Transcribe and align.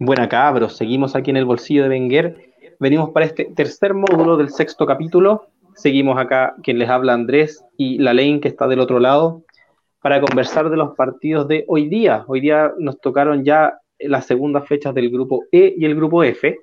Buena 0.00 0.28
cabros, 0.28 0.76
seguimos 0.76 1.16
aquí 1.16 1.30
en 1.30 1.38
el 1.38 1.44
bolsillo 1.44 1.82
de 1.82 1.88
Wenger. 1.88 2.52
Venimos 2.78 3.10
para 3.10 3.26
este 3.26 3.46
tercer 3.46 3.94
módulo 3.94 4.36
del 4.36 4.50
sexto 4.50 4.86
capítulo. 4.86 5.48
Seguimos 5.74 6.16
acá 6.20 6.54
quien 6.62 6.78
les 6.78 6.88
habla 6.88 7.14
Andrés 7.14 7.64
y 7.76 7.98
la 7.98 8.14
ley 8.14 8.38
que 8.38 8.46
está 8.46 8.68
del 8.68 8.78
otro 8.78 9.00
lado 9.00 9.42
para 10.00 10.20
conversar 10.20 10.70
de 10.70 10.76
los 10.76 10.94
partidos 10.94 11.48
de 11.48 11.64
hoy 11.66 11.88
día. 11.88 12.24
Hoy 12.28 12.40
día 12.40 12.72
nos 12.78 13.00
tocaron 13.00 13.44
ya 13.44 13.76
las 13.98 14.24
segundas 14.24 14.68
fechas 14.68 14.94
del 14.94 15.10
grupo 15.10 15.46
E 15.50 15.74
y 15.76 15.84
el 15.84 15.96
grupo 15.96 16.22
F. 16.22 16.56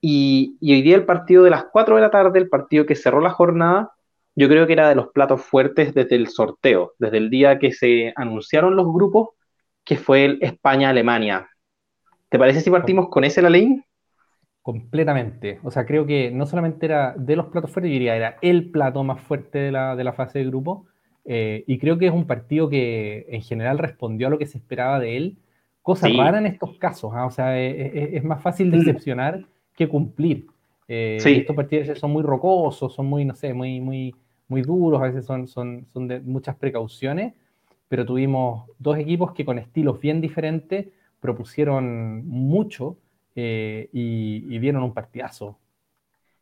Y, 0.00 0.56
y 0.60 0.72
hoy 0.72 0.82
día 0.82 0.96
el 0.96 1.06
partido 1.06 1.44
de 1.44 1.50
las 1.50 1.66
4 1.70 1.94
de 1.94 2.00
la 2.00 2.10
tarde, 2.10 2.40
el 2.40 2.48
partido 2.48 2.84
que 2.84 2.96
cerró 2.96 3.20
la 3.20 3.30
jornada, 3.30 3.92
yo 4.34 4.48
creo 4.48 4.66
que 4.66 4.72
era 4.72 4.88
de 4.88 4.96
los 4.96 5.12
platos 5.12 5.40
fuertes 5.40 5.94
desde 5.94 6.16
el 6.16 6.26
sorteo, 6.26 6.94
desde 6.98 7.18
el 7.18 7.30
día 7.30 7.60
que 7.60 7.70
se 7.70 8.12
anunciaron 8.16 8.74
los 8.74 8.92
grupos, 8.92 9.28
que 9.84 9.96
fue 9.96 10.24
el 10.24 10.38
España-Alemania. 10.40 11.49
¿Te 12.30 12.38
parece 12.38 12.60
si 12.60 12.70
partimos 12.70 13.08
con 13.08 13.24
ese, 13.24 13.42
la 13.42 13.50
ley? 13.50 13.82
Completamente. 14.62 15.58
O 15.64 15.70
sea, 15.72 15.84
creo 15.84 16.06
que 16.06 16.30
no 16.30 16.46
solamente 16.46 16.86
era 16.86 17.12
de 17.16 17.34
los 17.34 17.46
platos 17.46 17.72
fuertes, 17.72 17.90
yo 17.90 17.94
diría, 17.94 18.14
era 18.16 18.36
el 18.40 18.70
plato 18.70 19.02
más 19.02 19.20
fuerte 19.20 19.58
de 19.58 19.72
la, 19.72 19.96
de 19.96 20.04
la 20.04 20.12
fase 20.12 20.38
de 20.38 20.44
grupo. 20.46 20.86
Eh, 21.24 21.64
y 21.66 21.78
creo 21.78 21.98
que 21.98 22.06
es 22.06 22.12
un 22.12 22.28
partido 22.28 22.68
que 22.68 23.26
en 23.28 23.42
general 23.42 23.78
respondió 23.78 24.28
a 24.28 24.30
lo 24.30 24.38
que 24.38 24.46
se 24.46 24.58
esperaba 24.58 25.00
de 25.00 25.16
él. 25.16 25.38
Cosa 25.82 26.08
rara 26.08 26.38
en 26.38 26.46
estos 26.46 26.78
casos. 26.78 27.10
¿ah? 27.14 27.26
O 27.26 27.32
sea, 27.32 27.58
es, 27.58 28.22
más 28.22 28.40
fácil 28.40 28.70
decepcionar 28.70 29.44
que 29.74 29.88
cumplir. 29.88 30.46
Eh, 30.86 31.18
estos 31.24 31.56
partidos 31.56 31.98
son 31.98 32.12
muy 32.12 32.22
rocosos, 32.22 32.94
son 32.94 33.06
muy, 33.06 33.24
no 33.24 33.34
sé, 33.34 33.52
muy, 33.52 33.80
muy, 33.80 34.14
muy 34.46 34.62
duros, 34.62 35.00
a 35.00 35.06
veces 35.06 35.24
son, 35.24 35.48
son, 35.48 35.86
son 35.92 36.06
de 36.06 36.20
muchas 36.20 36.56
precauciones, 36.56 37.32
pero 37.88 38.04
tuvimos 38.04 38.68
dos 38.78 38.98
equipos 38.98 39.32
que 39.32 39.44
con 39.44 39.58
estilos 39.58 40.00
bien 40.00 40.20
diferentes 40.20 40.88
propusieron 41.20 42.26
mucho 42.26 42.96
eh, 43.34 43.88
y, 43.92 44.58
dieron 44.58 44.82
un 44.82 44.94
partidazo. 44.94 45.58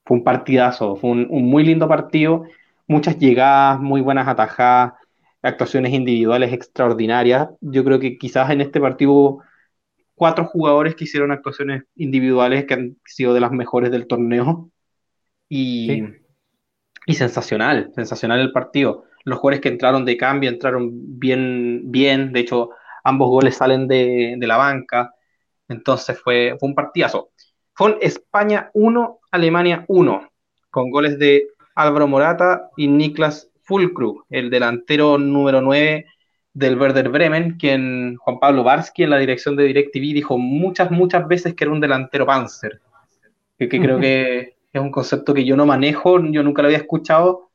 Fue 0.04 0.16
un 0.16 0.24
partidazo, 0.24 0.96
fue 0.96 1.10
un, 1.10 1.28
muy 1.28 1.64
lindo 1.64 1.86
partido, 1.88 2.44
muchas 2.86 3.18
llegadas, 3.18 3.80
muy 3.80 4.00
buenas 4.00 4.26
atajadas, 4.26 4.94
actuaciones 5.42 5.92
individuales 5.92 6.52
extraordinarias. 6.52 7.48
Yo 7.60 7.84
creo 7.84 8.00
que 8.00 8.16
quizás 8.16 8.50
en 8.50 8.60
este 8.60 8.80
partido 8.80 9.12
hubo 9.12 9.42
cuatro 10.14 10.46
jugadores 10.46 10.94
que 10.94 11.04
hicieron 11.04 11.30
actuaciones 11.30 11.84
individuales 11.96 12.64
que 12.64 12.74
han 12.74 12.96
sido 13.04 13.34
de 13.34 13.40
las 13.40 13.52
mejores 13.52 13.90
del 13.90 14.06
torneo. 14.06 14.70
Y, 15.50 16.02
y 17.06 17.14
sensacional, 17.14 17.90
sensacional 17.94 18.40
el 18.40 18.52
partido. 18.52 19.04
Los 19.24 19.38
jugadores 19.38 19.60
que 19.60 19.68
entraron 19.68 20.04
de 20.04 20.16
cambio 20.16 20.50
entraron 20.50 20.90
bien, 21.18 21.90
bien. 21.90 22.32
De 22.32 22.40
hecho, 22.40 22.70
ambos 23.08 23.28
goles 23.28 23.56
salen 23.56 23.88
de, 23.88 24.36
la 24.40 24.56
banca, 24.56 25.14
entonces 25.68 26.18
fue, 26.20 26.56
fue 26.58 26.68
un 26.68 26.74
partidazo. 26.74 27.30
Fue 27.74 27.96
España 28.00 28.70
1, 28.74 29.20
Alemania 29.30 29.84
1, 29.88 30.28
con 30.70 30.90
goles 30.90 31.18
de 31.18 31.48
Álvaro 31.74 32.06
Morata 32.06 32.70
y 32.76 32.88
Niklas 32.88 33.50
Fulkrug, 33.62 34.24
el 34.30 34.50
delantero 34.50 35.18
número 35.18 35.60
9 35.60 36.06
del 36.54 36.78
Werder 36.78 37.08
Bremen, 37.08 37.56
quien 37.58 38.16
Juan 38.16 38.40
Pablo 38.40 38.64
Barsky 38.64 39.04
en 39.04 39.10
la 39.10 39.18
dirección 39.18 39.54
de 39.56 39.64
DirecTV 39.64 40.00
dijo 40.14 40.38
muchas, 40.38 40.90
muchas 40.90 41.28
veces 41.28 41.54
que 41.54 41.64
era 41.64 41.72
un 41.72 41.80
delantero 41.80 42.26
Panzer, 42.26 42.80
que, 43.58 43.68
creo 43.68 44.00
que 44.00 44.56
es 44.72 44.80
un 44.80 44.90
concepto 44.90 45.34
que 45.34 45.44
yo 45.44 45.56
no 45.56 45.66
manejo, 45.66 46.20
yo 46.24 46.42
nunca 46.42 46.62
lo 46.62 46.68
había 46.68 46.78
escuchado, 46.78 47.50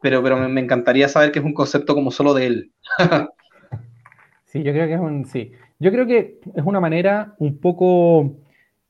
pero, 0.00 0.22
pero 0.22 0.36
me, 0.36 0.48
me 0.48 0.60
encantaría 0.60 1.08
saber 1.08 1.32
que 1.32 1.40
es 1.40 1.44
un 1.44 1.54
concepto 1.54 1.94
como 1.94 2.10
solo 2.10 2.34
de 2.34 2.46
él. 2.46 2.72
Sí, 5.26 5.52
yo 5.78 5.90
creo 5.90 6.06
que 6.06 6.40
es 6.54 6.64
una 6.64 6.80
manera 6.80 7.34
un 7.38 7.58
poco 7.58 8.36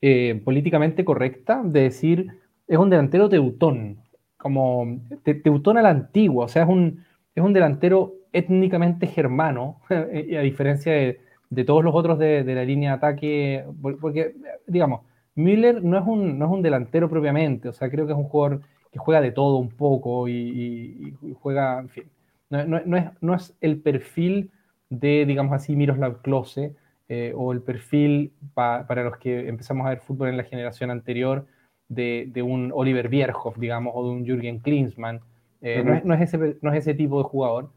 eh, 0.00 0.40
políticamente 0.44 1.04
correcta 1.04 1.62
de 1.64 1.82
decir 1.82 2.32
es 2.68 2.78
un 2.78 2.90
delantero 2.90 3.28
teutón, 3.28 3.98
como 4.36 5.00
teutón 5.42 5.78
a 5.78 5.82
la 5.82 5.90
antigua, 5.90 6.46
o 6.46 6.48
sea, 6.48 6.64
es 6.64 6.68
un, 6.68 7.04
es 7.34 7.42
un 7.42 7.52
delantero 7.52 8.14
étnicamente 8.32 9.06
germano, 9.06 9.80
a 9.90 10.40
diferencia 10.40 10.92
de, 10.92 11.64
todos 11.64 11.84
los 11.84 11.94
otros 11.94 12.18
de, 12.18 12.44
la 12.44 12.64
línea 12.64 12.90
de 12.90 12.96
ataque, 12.96 13.64
porque, 14.00 14.34
digamos, 14.66 15.02
Müller 15.34 15.82
no 15.82 15.98
es, 15.98 16.04
un, 16.06 16.38
no 16.38 16.46
es 16.46 16.50
un 16.50 16.62
delantero 16.62 17.08
propiamente, 17.08 17.68
o 17.68 17.72
sea, 17.72 17.90
creo 17.90 18.06
que 18.06 18.12
es 18.12 18.18
un 18.18 18.24
jugador 18.24 18.62
que 18.90 18.98
juega 18.98 19.20
de 19.20 19.32
todo 19.32 19.56
un 19.56 19.70
poco 19.70 20.28
y, 20.28 21.14
juega, 21.40 21.80
en 21.80 21.88
fin, 21.88 22.04
no, 22.50 22.96
es, 22.96 23.04
no 23.20 23.34
es 23.34 23.56
el 23.60 23.80
perfil 23.80 24.50
de, 24.88 25.26
digamos 25.26 25.52
así, 25.52 25.76
Miroslav 25.76 26.22
Klose, 26.22 26.74
eh, 27.08 27.32
o 27.36 27.52
el 27.52 27.62
perfil 27.62 28.32
para 28.54 29.04
los 29.04 29.16
que 29.18 29.48
empezamos 29.48 29.86
a 29.86 29.90
ver 29.90 30.00
fútbol 30.00 30.28
en 30.28 30.36
la 30.36 30.42
generación 30.42 30.90
anterior 30.90 31.46
de, 31.88 32.42
un 32.44 32.72
Oliver 32.74 33.08
Bierhoff, 33.08 33.56
digamos, 33.58 33.92
o 33.94 34.04
de 34.04 34.10
un 34.10 34.26
Jürgen 34.26 34.58
Klinsmann. 34.58 35.20
Eh, 35.62 35.84
no, 36.04 36.14
es, 36.14 36.20
ese, 36.20 36.56
no 36.60 36.72
es 36.72 36.78
ese 36.78 36.94
tipo 36.94 37.18
de 37.18 37.24
jugador. 37.24 37.70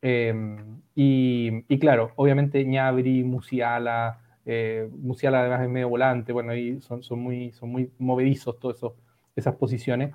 Eh, 0.00 0.34
y, 0.94 1.78
claro, 1.78 2.12
obviamente 2.16 2.64
Ñabri, 2.64 3.22
Musiala, 3.22 4.18
Musiala 4.98 5.40
además 5.40 5.62
es 5.62 5.68
medio 5.68 5.90
volante, 5.90 6.32
bueno, 6.32 6.52
ahí 6.52 6.80
son, 6.80 7.02
son, 7.02 7.20
muy, 7.20 7.52
son 7.52 7.68
muy 7.70 7.90
movedizos 7.98 8.58
todas 8.58 8.80
esas 9.36 9.56
posiciones. 9.56 10.14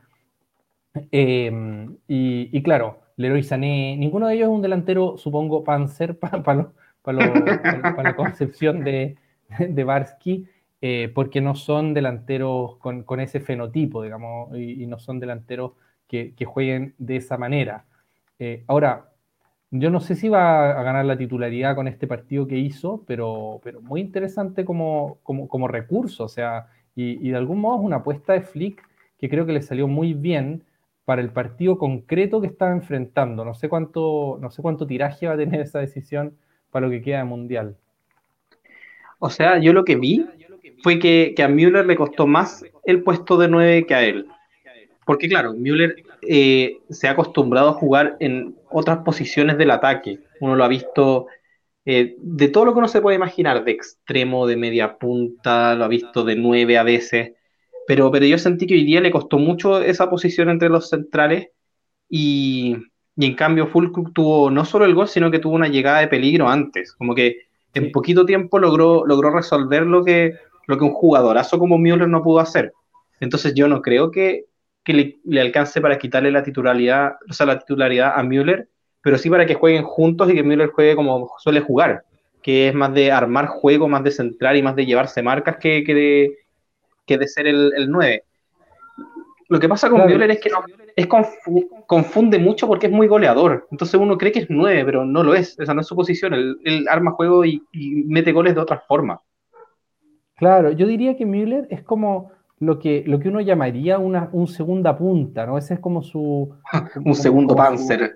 y, 1.11 2.63
claro, 2.63 3.04
Leroy 3.17 3.43
Sané, 3.43 3.95
ninguno 3.97 4.27
de 4.27 4.35
ellos 4.35 4.49
es 4.49 4.53
un 4.53 4.61
delantero, 4.61 5.17
supongo, 5.17 5.63
Panzer 5.63 6.17
para 6.19 6.63
la 7.03 8.15
concepción 8.15 8.83
de, 8.83 9.15
de 9.59 9.83
Barsky, 9.83 10.47
eh, 10.81 11.11
porque 11.13 11.41
no 11.41 11.55
son 11.55 11.93
delanteros 11.93 12.77
con, 12.77 13.19
ese 13.19 13.39
fenotipo, 13.39 14.03
digamos, 14.03 14.55
y, 14.57 14.85
no 14.87 14.99
son 14.99 15.19
delanteros 15.19 15.73
que, 16.07 16.35
jueguen 16.45 16.93
de 16.97 17.15
esa 17.17 17.37
manera. 17.37 17.85
Eh, 18.37 18.63
ahora, 18.67 19.11
yo 19.71 19.89
no 19.89 19.99
sé 19.99 20.15
si 20.15 20.29
va 20.29 20.79
a 20.79 20.83
ganar 20.83 21.05
la 21.05 21.17
titularidad 21.17 21.75
con 21.75 21.87
este 21.87 22.07
partido 22.07 22.47
que 22.47 22.57
hizo, 22.57 23.03
pero, 23.07 23.59
pero 23.63 23.81
muy 23.81 24.01
interesante 24.01 24.65
como, 24.65 25.19
como, 25.23 25.67
recurso, 25.67 26.25
o 26.25 26.29
sea, 26.29 26.67
y, 26.95 27.25
y, 27.27 27.31
de 27.31 27.37
algún 27.37 27.59
modo 27.59 27.79
es 27.79 27.85
una 27.85 27.97
apuesta 27.97 28.33
de 28.33 28.41
Flick 28.41 28.81
que 29.17 29.29
creo 29.29 29.45
que 29.45 29.53
le 29.53 29.61
salió 29.61 29.87
muy 29.87 30.13
bien 30.13 30.63
para 31.05 31.21
el 31.21 31.29
partido 31.29 31.77
concreto 31.77 32.41
que 32.41 32.47
estaba 32.47 32.71
enfrentando. 32.71 33.45
No 33.45 33.53
sé 33.53 33.69
cuánto, 33.69 34.37
no 34.41 34.49
sé 34.49 34.61
cuánto 34.61 34.87
tiraje 34.87 35.27
va 35.27 35.33
a 35.33 35.37
tener 35.37 35.61
esa 35.61 35.79
decisión 35.79 36.35
para 36.71 36.87
lo 36.87 36.91
que 36.91 37.01
queda 37.01 37.19
de 37.19 37.23
Mundial. 37.25 37.77
O 39.19 39.29
sea, 39.29 39.59
yo 39.59 39.71
lo 39.71 39.85
que 39.85 39.95
vi 39.95 40.25
fue 40.83 40.99
que, 40.99 41.33
a 41.41 41.47
Müller 41.47 41.85
le 41.85 41.95
costó 41.95 42.27
más 42.27 42.65
el 42.83 43.03
puesto 43.03 43.37
de 43.37 43.47
9 43.47 43.85
que 43.85 43.95
a 43.95 44.03
él. 44.03 44.27
Porque 45.05 45.29
claro, 45.29 45.53
Müller 45.53 45.95
eh, 46.23 46.79
se 46.89 47.07
ha 47.07 47.11
acostumbrado 47.11 47.69
a 47.69 47.73
jugar 47.73 48.17
en 48.19 48.55
otras 48.71 48.99
posiciones 48.99 49.57
del 49.57 49.71
ataque. 49.71 50.19
Uno 50.41 50.55
lo 50.55 50.63
ha 50.63 50.67
visto 50.67 51.27
eh, 51.85 52.15
de 52.17 52.47
todo 52.47 52.65
lo 52.65 52.73
que 52.73 52.79
uno 52.79 52.87
se 52.87 53.01
puede 53.01 53.15
imaginar, 53.15 53.63
de 53.63 53.71
extremo, 53.71 54.47
de 54.47 54.57
media 54.57 54.97
punta, 54.97 55.75
lo 55.75 55.85
ha 55.85 55.87
visto 55.87 56.23
de 56.23 56.35
9 56.35 56.77
a 56.79 56.83
veces. 56.83 57.33
Pero, 57.87 58.11
pero 58.11 58.25
yo 58.25 58.37
sentí 58.37 58.65
que 58.67 58.73
hoy 58.73 58.83
día 58.83 59.01
le 59.01 59.11
costó 59.11 59.37
mucho 59.37 59.81
esa 59.81 60.09
posición 60.09 60.49
entre 60.49 60.69
los 60.69 60.89
centrales 60.89 61.49
y, 62.09 62.75
en 63.17 63.35
cambio 63.35 63.67
Fulkrug 63.67 64.13
tuvo 64.13 64.51
no 64.51 64.65
solo 64.65 64.85
el 64.85 64.95
gol, 64.95 65.07
sino 65.07 65.31
que 65.31 65.39
tuvo 65.39 65.55
una 65.55 65.67
llegada 65.67 65.99
de 65.99 66.07
peligro 66.07 66.49
antes. 66.49 66.93
Como 66.93 67.15
que 67.15 67.41
en 67.73 67.91
poquito 67.91 68.25
tiempo 68.25 68.59
logró, 68.59 69.05
logró 69.05 69.29
resolver 69.29 69.83
lo 69.83 70.03
que, 70.03 70.33
lo 70.67 70.77
que 70.77 70.83
un 70.83 70.93
jugadorazo 70.93 71.59
como 71.59 71.77
Müller 71.77 72.07
no 72.07 72.23
pudo 72.23 72.39
hacer. 72.39 72.73
Entonces 73.19 73.53
yo 73.53 73.67
no 73.67 73.81
creo 73.81 74.11
que, 74.11 74.45
le, 74.85 75.19
le, 75.23 75.41
alcance 75.41 75.81
para 75.81 75.97
quitarle 75.97 76.31
la 76.31 76.43
titularidad, 76.43 77.15
o 77.29 77.33
sea, 77.33 77.45
la 77.45 77.59
titularidad 77.59 78.13
a 78.15 78.23
Müller, 78.23 78.69
pero 79.01 79.17
sí 79.17 79.29
para 79.29 79.45
que 79.45 79.55
jueguen 79.55 79.83
juntos 79.83 80.29
y 80.29 80.33
que 80.33 80.43
Müller 80.43 80.69
juegue 80.69 80.95
como 80.95 81.29
suele 81.39 81.61
jugar, 81.61 82.03
que 82.41 82.69
es 82.69 82.75
más 82.75 82.93
de 82.93 83.11
armar 83.11 83.47
juego, 83.47 83.87
más 83.87 84.03
de 84.03 84.11
centrar 84.11 84.55
y 84.55 84.63
más 84.63 84.75
de 84.75 84.85
llevarse 84.85 85.21
marcas 85.21 85.57
que, 85.57 85.83
que 85.83 85.93
de 85.93 86.37
que 87.05 87.17
de 87.17 87.27
ser 87.27 87.47
el, 87.47 87.71
el 87.75 87.89
9. 87.89 88.23
Lo 89.47 89.59
que 89.59 89.69
pasa 89.69 89.89
con 89.89 90.05
Müller 90.05 90.31
es 90.31 90.39
que 90.39 90.49
no, 90.49 90.57
es 90.95 91.07
confunde 91.85 92.39
mucho 92.39 92.67
porque 92.67 92.87
es 92.87 92.91
muy 92.91 93.07
goleador. 93.07 93.67
Entonces 93.69 93.99
uno 93.99 94.17
cree 94.17 94.31
que 94.31 94.39
es 94.39 94.49
9, 94.49 94.83
pero 94.85 95.05
no 95.05 95.23
lo 95.23 95.35
es. 95.35 95.59
Esa 95.59 95.73
no 95.73 95.81
es 95.81 95.87
su 95.87 95.95
posición. 95.95 96.33
Él, 96.33 96.87
arma 96.89 97.11
juego 97.11 97.45
y, 97.45 97.61
mete 98.07 98.31
goles 98.31 98.55
de 98.55 98.61
otra 98.61 98.79
forma. 98.87 99.21
Claro, 100.35 100.71
yo 100.71 100.87
diría 100.87 101.15
que 101.15 101.25
Müller 101.25 101.67
es 101.69 101.83
como 101.83 102.31
lo 102.59 102.79
que, 102.79 103.03
lo 103.05 103.19
que 103.19 103.29
uno 103.29 103.39
llamaría 103.39 103.99
una 103.99 104.29
un 104.31 104.47
segunda 104.47 104.97
punta, 104.97 105.45
¿no? 105.45 105.57
Ese 105.57 105.75
es 105.75 105.79
como 105.79 106.01
su... 106.01 106.55
un 107.05 107.15
segundo 107.15 107.55
panzer. 107.55 108.15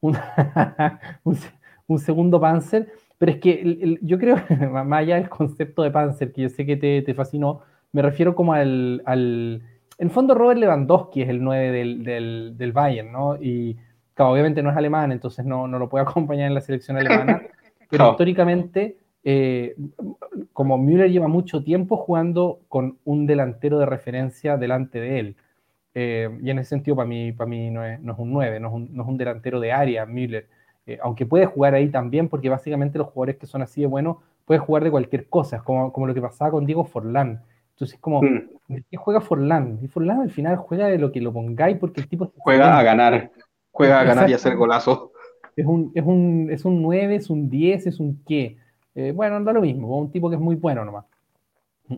un, 0.00 1.98
segundo 1.98 2.40
panzer. 2.40 2.90
Pero 3.18 3.32
es 3.32 3.38
que 3.38 3.98
yo 4.00 4.18
creo, 4.18 4.36
más 4.72 5.00
allá 5.00 5.16
del 5.16 5.28
concepto 5.28 5.82
de 5.82 5.90
panzer, 5.90 6.32
que 6.32 6.42
yo 6.42 6.48
sé 6.48 6.64
que 6.64 6.76
te, 6.76 7.02
te 7.02 7.14
fascinó, 7.14 7.62
me 7.96 8.02
refiero 8.02 8.34
como 8.34 8.52
al, 8.52 9.02
al 9.06 9.62
en 9.96 10.10
fondo 10.10 10.34
Robert 10.34 10.60
Lewandowski 10.60 11.22
es 11.22 11.30
el 11.30 11.42
9 11.42 11.72
del, 11.72 12.04
del, 12.04 12.54
del 12.58 12.72
Bayern, 12.72 13.10
¿no? 13.10 13.36
Y 13.40 13.78
claro, 14.12 14.32
obviamente 14.32 14.62
no 14.62 14.70
es 14.70 14.76
alemán, 14.76 15.12
entonces 15.12 15.46
no, 15.46 15.66
no 15.66 15.78
lo 15.78 15.88
puede 15.88 16.04
acompañar 16.04 16.46
en 16.46 16.54
la 16.54 16.60
selección 16.60 16.98
alemana, 16.98 17.40
pero 17.90 18.10
históricamente 18.10 18.98
eh, 19.24 19.74
como 20.52 20.76
Müller 20.76 21.10
lleva 21.10 21.26
mucho 21.26 21.64
tiempo 21.64 21.96
jugando 21.96 22.60
con 22.68 22.98
un 23.04 23.26
delantero 23.26 23.78
de 23.78 23.86
referencia 23.86 24.58
delante 24.58 25.00
de 25.00 25.18
él. 25.18 25.36
Eh, 25.94 26.28
y 26.42 26.50
en 26.50 26.58
ese 26.58 26.68
sentido, 26.68 26.96
para 26.96 27.08
mí, 27.08 27.32
para 27.32 27.48
mí 27.48 27.70
no, 27.70 27.82
es, 27.82 27.98
un 28.18 28.30
9, 28.30 28.60
no 28.60 28.68
es 28.68 29.08
un, 29.08 29.16
delantero 29.16 29.58
de 29.58 29.72
área, 29.72 30.04
Müller. 30.04 30.48
Eh, 30.84 30.98
aunque 31.02 31.24
puede 31.24 31.46
jugar 31.46 31.72
ahí 31.74 31.88
también, 31.88 32.28
porque 32.28 32.50
básicamente 32.50 32.98
los 32.98 33.06
jugadores 33.06 33.36
que 33.36 33.46
son 33.46 33.62
así 33.62 33.80
de 33.80 33.86
buenos 33.86 34.18
pueden 34.44 34.62
jugar 34.62 34.84
de 34.84 34.90
cualquier 34.90 35.30
cosa, 35.30 35.60
como, 35.64 35.94
como 35.94 36.06
lo 36.06 36.12
que 36.12 36.20
pasaba 36.20 36.50
con 36.50 36.66
Diego 36.66 36.84
Forlán. 36.84 37.42
Entonces, 37.76 37.98
como, 38.00 38.22
mm. 38.22 38.48
qué 38.90 38.96
juega 38.96 39.20
Forlán? 39.20 39.78
Y 39.82 39.88
Forlán 39.88 40.22
al 40.22 40.30
final 40.30 40.56
juega 40.56 40.86
de 40.86 40.98
lo 40.98 41.12
que 41.12 41.20
lo 41.20 41.32
pongáis, 41.32 41.76
porque 41.78 42.00
el 42.00 42.08
tipo. 42.08 42.32
Juega 42.38 42.78
a 42.78 42.82
ganar, 42.82 43.30
juega 43.70 44.00
a 44.00 44.04
ganar 44.04 44.30
y 44.30 44.32
hacer 44.32 44.56
golazo. 44.56 45.12
Es 45.54 45.66
un, 45.66 45.92
es, 45.94 46.04
un, 46.04 46.48
es 46.50 46.64
un 46.64 46.82
9, 46.82 47.16
es 47.16 47.30
un 47.30 47.48
10, 47.48 47.86
es 47.86 48.00
un 48.00 48.22
qué. 48.26 48.56
Eh, 48.94 49.12
bueno, 49.12 49.42
da 49.42 49.52
lo 49.52 49.60
mismo, 49.60 49.98
un 49.98 50.10
tipo 50.10 50.28
que 50.30 50.36
es 50.36 50.40
muy 50.40 50.56
bueno 50.56 50.84
nomás. 50.84 51.04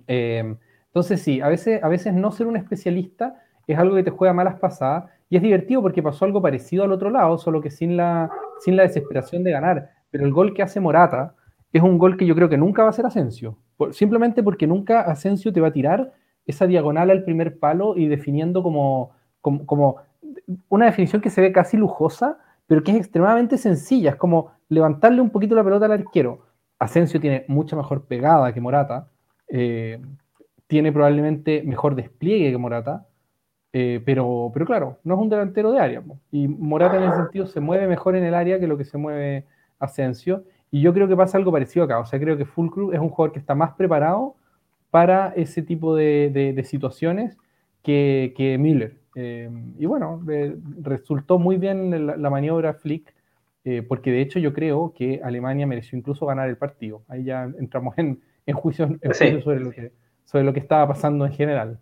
Eh, 0.06 0.54
entonces 0.86 1.22
sí, 1.22 1.40
a 1.40 1.48
veces, 1.48 1.82
a 1.82 1.88
veces 1.88 2.12
no 2.12 2.30
ser 2.32 2.46
un 2.46 2.56
especialista 2.56 3.40
es 3.68 3.78
algo 3.78 3.96
que 3.96 4.02
te 4.02 4.10
juega 4.10 4.32
malas 4.32 4.58
pasadas 4.58 5.04
y 5.30 5.36
es 5.36 5.42
divertido 5.42 5.82
porque 5.82 6.02
pasó 6.02 6.24
algo 6.24 6.40
parecido 6.40 6.84
al 6.84 6.92
otro 6.92 7.10
lado, 7.10 7.36
solo 7.36 7.60
que 7.60 7.70
sin 7.70 7.96
la, 7.96 8.30
sin 8.60 8.76
la 8.76 8.82
desesperación 8.84 9.44
de 9.44 9.52
ganar. 9.52 9.90
Pero 10.10 10.24
el 10.24 10.32
gol 10.32 10.54
que 10.54 10.62
hace 10.62 10.80
Morata 10.80 11.34
es 11.72 11.82
un 11.82 11.98
gol 11.98 12.16
que 12.16 12.26
yo 12.26 12.34
creo 12.34 12.48
que 12.48 12.56
nunca 12.56 12.82
va 12.82 12.88
a 12.88 12.94
ser 12.94 13.04
Asensio, 13.04 13.58
simplemente 13.92 14.42
porque 14.42 14.66
nunca 14.66 15.00
Asensio 15.02 15.52
te 15.52 15.60
va 15.60 15.68
a 15.68 15.72
tirar 15.72 16.12
esa 16.46 16.66
diagonal 16.66 17.10
al 17.10 17.24
primer 17.24 17.58
palo 17.58 17.96
y 17.96 18.08
definiendo 18.08 18.62
como, 18.62 19.12
como, 19.40 19.96
una 20.68 20.86
definición 20.86 21.22
que 21.22 21.30
se 21.30 21.40
ve 21.40 21.52
casi 21.52 21.76
lujosa, 21.76 22.38
pero 22.66 22.82
que 22.82 22.92
es 22.92 22.96
extremadamente 22.96 23.58
sencilla, 23.58 24.10
es 24.10 24.16
como 24.16 24.52
levantarle 24.68 25.20
un 25.20 25.30
poquito 25.30 25.54
la 25.54 25.64
pelota 25.64 25.86
al 25.86 25.92
arquero 25.92 26.48
Asensio 26.78 27.20
tiene 27.20 27.44
mucha 27.48 27.76
mejor 27.76 28.06
pegada 28.06 28.52
que 28.52 28.60
Morata, 28.60 29.08
eh, 29.48 30.00
tiene 30.66 30.92
probablemente 30.92 31.62
mejor 31.64 31.94
despliegue 31.94 32.50
que 32.50 32.58
Morata, 32.58 33.06
eh, 33.72 34.00
pero, 34.04 34.50
pero 34.52 34.66
claro, 34.66 34.98
no 35.04 35.14
es 35.14 35.20
un 35.20 35.28
delantero 35.28 35.72
de 35.72 35.80
área. 35.80 36.02
Y 36.30 36.46
Morata 36.46 36.96
en 36.96 37.04
ese 37.04 37.16
sentido 37.16 37.46
se 37.46 37.60
mueve 37.60 37.88
mejor 37.88 38.16
en 38.16 38.24
el 38.24 38.34
área 38.34 38.60
que 38.60 38.66
lo 38.66 38.78
que 38.78 38.84
se 38.84 38.98
mueve 38.98 39.46
Asensio. 39.78 40.44
Y 40.70 40.80
yo 40.80 40.92
creo 40.92 41.08
que 41.08 41.16
pasa 41.16 41.38
algo 41.38 41.52
parecido 41.52 41.84
acá. 41.84 41.98
O 41.98 42.06
sea, 42.06 42.18
creo 42.20 42.36
que 42.36 42.44
Fulcrum 42.44 42.92
es 42.92 43.00
un 43.00 43.08
jugador 43.08 43.32
que 43.32 43.38
está 43.38 43.54
más 43.54 43.72
preparado 43.74 44.36
para 44.90 45.32
ese 45.36 45.62
tipo 45.62 45.94
de, 45.94 46.62
situaciones 46.66 47.36
que, 47.82 48.34
que 48.36 48.58
Miller. 48.58 48.96
Eh, 49.14 49.50
y 49.78 49.86
bueno, 49.86 50.22
resultó 50.82 51.38
muy 51.38 51.56
bien 51.56 52.06
la, 52.06 52.16
la 52.16 52.30
maniobra 52.30 52.74
Flick 52.74 53.14
eh, 53.70 53.82
porque 53.82 54.10
de 54.10 54.22
hecho 54.22 54.38
yo 54.38 54.54
creo 54.54 54.94
que 54.96 55.20
Alemania 55.22 55.66
mereció 55.66 55.98
incluso 55.98 56.24
ganar 56.24 56.48
el 56.48 56.56
partido. 56.56 57.02
Ahí 57.06 57.24
ya 57.24 57.44
entramos 57.58 57.98
en, 57.98 58.18
en 58.46 58.54
juicio, 58.54 58.88
sobre, 59.44 59.60
lo 59.60 59.70
que, 59.70 59.92
sobre 60.24 60.44
lo 60.44 60.54
que 60.54 60.60
estaba 60.60 60.88
pasando 60.88 61.26
en 61.26 61.32
general. 61.32 61.78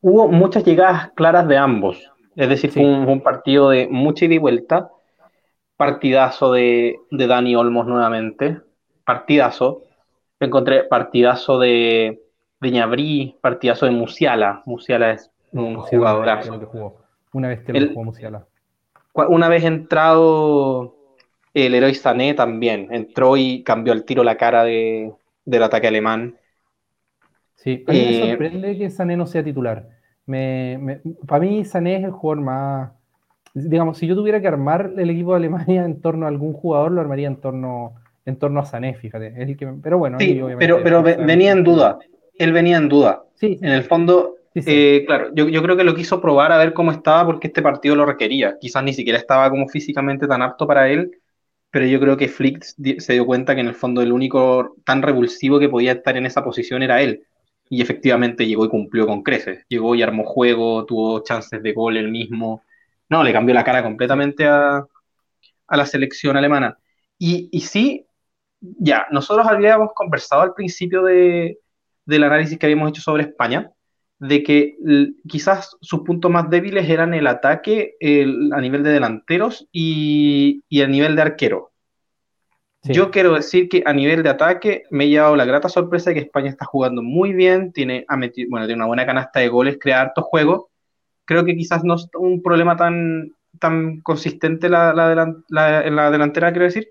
Hubo 0.00 0.28
muchas 0.28 0.64
llegadas 0.64 1.10
claras 1.14 1.46
de 1.48 1.58
ambos, 1.58 2.10
es 2.34 2.48
decir, 2.48 2.70
fue, 2.70 2.82
un, 2.82 3.20
partido 3.20 3.68
de 3.68 3.88
mucha 3.88 4.24
ida 4.24 4.34
y 4.34 4.38
vuelta, 4.38 4.88
partidazo 5.78 6.52
de, 6.52 6.98
de 7.10 7.26
Dani 7.26 7.56
Olmos 7.56 7.86
nuevamente, 7.86 8.60
partidazo, 9.06 9.84
encontré 10.38 10.84
partidazo 10.84 11.58
de, 11.58 12.20
de 12.60 12.70
Ñabrí, 12.70 13.36
partidazo 13.40 13.86
de 13.86 13.92
Musiala, 13.92 14.62
Musiala 14.66 15.12
es 15.12 15.30
un 15.52 15.76
jugadorazo. 15.76 17.00
Una 17.32 17.48
vez 17.48 17.62
que 17.62 17.72
lo 17.72 17.88
jugó 17.88 18.04
Musiala 18.04 18.44
una 19.26 19.48
vez 19.48 19.64
entrado 19.64 20.94
el 21.54 21.74
héroe 21.74 21.94
Sané 21.94 22.34
también, 22.34 22.88
entró 22.90 23.36
y 23.36 23.62
cambió 23.64 23.92
al 23.92 24.04
tiro 24.04 24.22
la 24.22 24.36
cara 24.36 24.64
de, 24.64 25.12
del 25.44 25.62
ataque 25.62 25.88
alemán. 25.88 26.36
Sí, 27.56 27.84
a 27.88 27.92
mí 27.92 27.98
me 27.98 28.10
eh, 28.10 28.30
sorprende 28.30 28.78
que 28.78 28.90
Sané 28.90 29.16
no 29.16 29.26
sea 29.26 29.42
titular. 29.42 29.88
para 30.26 31.40
mí 31.40 31.64
Sané 31.64 31.96
es 31.96 32.04
el 32.04 32.12
jugador 32.12 32.44
más... 32.44 32.92
Digamos, 33.64 33.98
si 33.98 34.06
yo 34.06 34.14
tuviera 34.14 34.40
que 34.40 34.48
armar 34.48 34.92
el 34.96 35.10
equipo 35.10 35.32
de 35.32 35.36
Alemania 35.38 35.84
en 35.84 36.00
torno 36.00 36.26
a 36.26 36.28
algún 36.28 36.52
jugador, 36.52 36.92
lo 36.92 37.00
armaría 37.00 37.28
en 37.28 37.36
torno, 37.36 37.94
en 38.24 38.36
torno 38.36 38.60
a 38.60 38.66
Sané, 38.66 38.94
fíjate. 38.94 39.34
pero 39.82 39.98
bueno, 39.98 40.18
sí, 40.18 40.40
pero, 40.58 40.82
pero 40.82 41.02
venía 41.02 41.52
en 41.52 41.64
duda. 41.64 41.98
Él 42.38 42.52
venía 42.52 42.76
en 42.76 42.88
duda. 42.88 43.24
Sí, 43.34 43.58
en 43.60 43.70
el 43.70 43.82
fondo, 43.82 44.38
eh, 44.54 45.04
claro, 45.06 45.30
yo, 45.34 45.62
creo 45.62 45.76
que 45.76 45.84
lo 45.84 45.94
quiso 45.94 46.20
probar 46.20 46.52
a 46.52 46.58
ver 46.58 46.72
cómo 46.72 46.90
estaba 46.90 47.24
porque 47.26 47.48
este 47.48 47.62
partido 47.62 47.94
lo 47.94 48.06
requería. 48.06 48.56
Quizás 48.60 48.82
ni 48.82 48.92
siquiera 48.92 49.18
estaba 49.18 49.50
como 49.50 49.68
físicamente 49.68 50.26
tan 50.26 50.42
apto 50.42 50.66
para 50.66 50.88
él, 50.88 51.12
pero 51.70 51.86
yo 51.86 52.00
creo 52.00 52.16
que 52.16 52.28
Flick 52.28 52.62
se 52.62 53.12
dio 53.12 53.26
cuenta 53.26 53.54
que 53.54 53.60
en 53.60 53.68
el 53.68 53.74
fondo 53.74 54.02
el 54.02 54.12
único 54.12 54.76
tan 54.84 55.02
revulsivo 55.02 55.58
que 55.58 55.68
podía 55.68 55.92
estar 55.92 56.16
en 56.16 56.26
esa 56.26 56.44
posición 56.44 56.82
era 56.82 57.02
él. 57.02 57.24
Y 57.70 57.82
efectivamente 57.82 58.46
llegó 58.46 58.64
y 58.64 58.70
cumplió 58.70 59.06
con 59.06 59.22
creces. 59.22 59.64
Llegó 59.68 59.94
y 59.94 60.02
armó 60.02 60.24
juego, 60.24 60.86
tuvo 60.86 61.22
chances 61.22 61.62
de 61.62 61.72
gol 61.72 61.96
él 61.98 62.08
mismo. 62.08 62.62
No, 63.08 63.22
le 63.22 63.32
cambió 63.32 63.54
la 63.54 63.64
cara 63.64 63.82
completamente 63.82 64.46
a, 64.46 64.84
la 65.70 65.86
selección 65.86 66.36
alemana. 66.36 66.78
Y, 67.18 67.48
y 67.52 67.60
sí, 67.60 68.06
ya, 68.60 69.06
nosotros 69.10 69.46
habíamos 69.46 69.92
conversado 69.94 70.42
al 70.42 70.54
principio 70.54 71.02
de, 71.02 71.58
del 72.04 72.24
análisis 72.24 72.58
que 72.58 72.66
habíamos 72.66 72.90
hecho 72.90 73.02
sobre 73.02 73.24
España 73.24 73.72
de 74.18 74.42
que 74.42 74.76
quizás 75.28 75.76
sus 75.80 76.00
puntos 76.00 76.30
más 76.30 76.50
débiles 76.50 76.88
eran 76.88 77.14
el 77.14 77.26
ataque 77.26 77.94
a 78.00 78.60
nivel 78.60 78.82
de 78.82 78.90
delanteros 78.90 79.68
y, 79.72 80.64
a 80.82 80.86
nivel 80.86 81.14
de 81.14 81.22
arquero. 81.22 81.72
Yo 82.82 83.10
quiero 83.10 83.34
decir 83.34 83.68
que 83.68 83.82
a 83.84 83.92
nivel 83.92 84.22
de 84.22 84.30
ataque 84.30 84.84
me 84.90 85.04
he 85.04 85.08
llevado 85.08 85.36
la 85.36 85.44
grata 85.44 85.68
sorpresa 85.68 86.10
de 86.10 86.14
que 86.14 86.20
España 86.22 86.48
está 86.48 86.64
jugando 86.64 87.02
muy 87.02 87.32
bien, 87.32 87.72
tiene, 87.72 88.06
bueno, 88.48 88.66
tiene 88.66 88.78
una 88.78 88.86
buena 88.86 89.04
canasta 89.06 89.40
de 89.40 89.48
goles, 89.48 89.78
crea 89.80 90.00
hartos 90.00 90.24
juegos. 90.24 90.66
Creo 91.28 91.44
que 91.44 91.54
quizás 91.54 91.84
no 91.84 91.96
es 91.96 92.08
un 92.14 92.42
problema 92.42 92.74
tan, 92.74 93.34
tan 93.58 94.00
consistente 94.00 94.70
la, 94.70 94.90
en 95.50 95.96
la 95.96 96.10
delantera, 96.10 96.52
quiero 96.52 96.64
decir, 96.64 96.88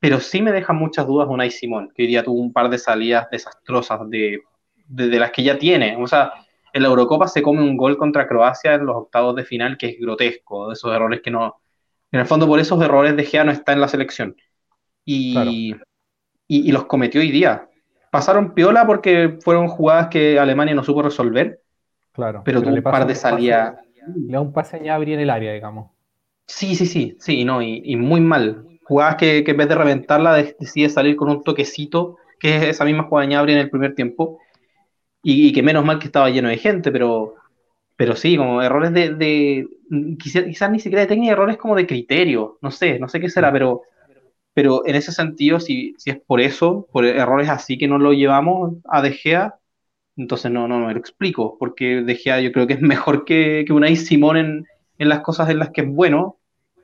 pero 0.00 0.18
sí 0.18 0.42
me 0.42 0.50
deja 0.50 0.72
muchas 0.72 1.06
dudas 1.06 1.28
Unai 1.30 1.52
Simón, 1.52 1.92
que 1.94 2.02
hoy 2.02 2.08
día 2.08 2.24
tuvo 2.24 2.40
un 2.40 2.52
par 2.52 2.68
de 2.68 2.78
salidas 2.78 3.28
desastrosas 3.30 4.00
de, 4.10 4.40
de, 4.88 5.08
de 5.08 5.18
las 5.20 5.30
que 5.30 5.44
ya 5.44 5.56
tiene. 5.56 5.96
O 5.96 6.08
sea, 6.08 6.32
en 6.72 6.82
la 6.82 6.88
Eurocopa 6.88 7.28
se 7.28 7.42
come 7.42 7.62
un 7.62 7.76
gol 7.76 7.96
contra 7.96 8.26
Croacia 8.26 8.74
en 8.74 8.86
los 8.86 8.96
octavos 8.96 9.36
de 9.36 9.44
final 9.44 9.78
que 9.78 9.86
es 9.86 10.00
grotesco, 10.00 10.66
de 10.66 10.74
esos 10.74 10.92
errores 10.92 11.20
que 11.22 11.30
no... 11.30 11.54
En 12.12 12.20
el 12.20 12.26
fondo 12.26 12.46
por 12.48 12.58
esos 12.58 12.82
errores 12.82 13.16
de 13.16 13.24
Gea 13.24 13.44
no 13.44 13.52
está 13.52 13.72
en 13.72 13.80
la 13.80 13.88
selección. 13.88 14.36
Y, 15.04 15.76
y, 16.48 16.72
los 16.72 16.86
cometió 16.86 17.20
hoy 17.20 17.30
día. 17.30 17.68
Pasaron 18.10 18.52
piola 18.52 18.86
porque 18.86 19.38
fueron 19.42 19.68
jugadas 19.68 20.08
que 20.08 20.38
Alemania 20.38 20.74
no 20.74 20.84
supo 20.84 21.02
resolver. 21.02 21.62
Claro. 22.16 22.42
Pero, 22.44 22.62
tuvo 22.62 22.74
un 22.74 22.82
par 22.82 23.06
de 23.06 23.14
salidas. 23.14 23.76
Le 24.16 24.32
da 24.32 24.40
un 24.40 24.52
pase 24.52 24.76
a 24.88 24.96
en 24.96 25.20
el 25.20 25.30
área, 25.30 25.52
digamos. 25.52 25.90
Sí, 26.46 26.74
sí, 26.74 26.86
sí, 26.86 27.16
sí, 27.20 27.44
no, 27.44 27.60
y, 27.60 27.94
muy 27.96 28.20
mal. 28.22 28.64
Jugadas 28.84 29.16
que, 29.16 29.44
en 29.46 29.56
vez 29.56 29.68
de 29.68 29.74
reventarla 29.74 30.32
decide 30.34 30.88
salir 30.88 31.14
con 31.16 31.28
un 31.28 31.42
toquecito, 31.42 32.16
que 32.40 32.56
es 32.56 32.62
esa 32.64 32.84
misma 32.84 33.04
jugada 33.04 33.26
de 33.26 33.34
Ñabri 33.34 33.52
en 33.52 33.58
el 33.58 33.70
primer 33.70 33.94
tiempo, 33.94 34.40
y, 35.22 35.52
que 35.52 35.62
menos 35.62 35.84
mal 35.84 35.98
que 35.98 36.06
estaba 36.06 36.30
lleno 36.30 36.48
de 36.48 36.56
gente, 36.56 36.90
pero, 36.90 37.34
pero 37.96 38.16
sí, 38.16 38.36
como 38.38 38.62
errores 38.62 38.92
de, 38.94 39.14
de 39.14 39.68
quizás, 40.18 40.70
ni 40.70 40.80
siquiera 40.80 41.02
de 41.02 41.08
técnica, 41.08 41.32
errores 41.32 41.58
como 41.58 41.76
de 41.76 41.86
criterio, 41.86 42.58
no 42.62 42.70
sé, 42.70 42.98
no 42.98 43.08
sé 43.08 43.20
qué 43.20 43.28
será, 43.28 43.52
pero, 43.52 43.82
pero 44.54 44.86
en 44.86 44.94
ese 44.94 45.12
sentido, 45.12 45.60
si, 45.60 45.94
si 45.98 46.10
es 46.10 46.18
por 46.18 46.40
eso, 46.40 46.88
por 46.92 47.04
errores 47.04 47.50
así 47.50 47.76
que 47.76 47.88
no 47.88 47.98
lo 47.98 48.12
llevamos 48.12 48.76
a 48.88 49.02
De 49.02 49.12
Gea, 49.12 49.56
entonces 50.16 50.50
no, 50.50 50.66
no, 50.66 50.80
me 50.80 50.92
lo 50.92 50.98
explico, 50.98 51.56
porque 51.58 52.02
De 52.02 52.14
Gea 52.14 52.40
yo 52.40 52.52
creo 52.52 52.66
que 52.66 52.74
es 52.74 52.80
mejor 52.80 53.24
que, 53.24 53.64
que 53.66 53.72
Unai 53.72 53.96
Simón 53.96 54.36
en, 54.36 54.66
en 54.98 55.08
las 55.08 55.20
cosas 55.20 55.50
en 55.50 55.58
las 55.58 55.70
que 55.70 55.82
es 55.82 55.88
bueno, 55.88 56.36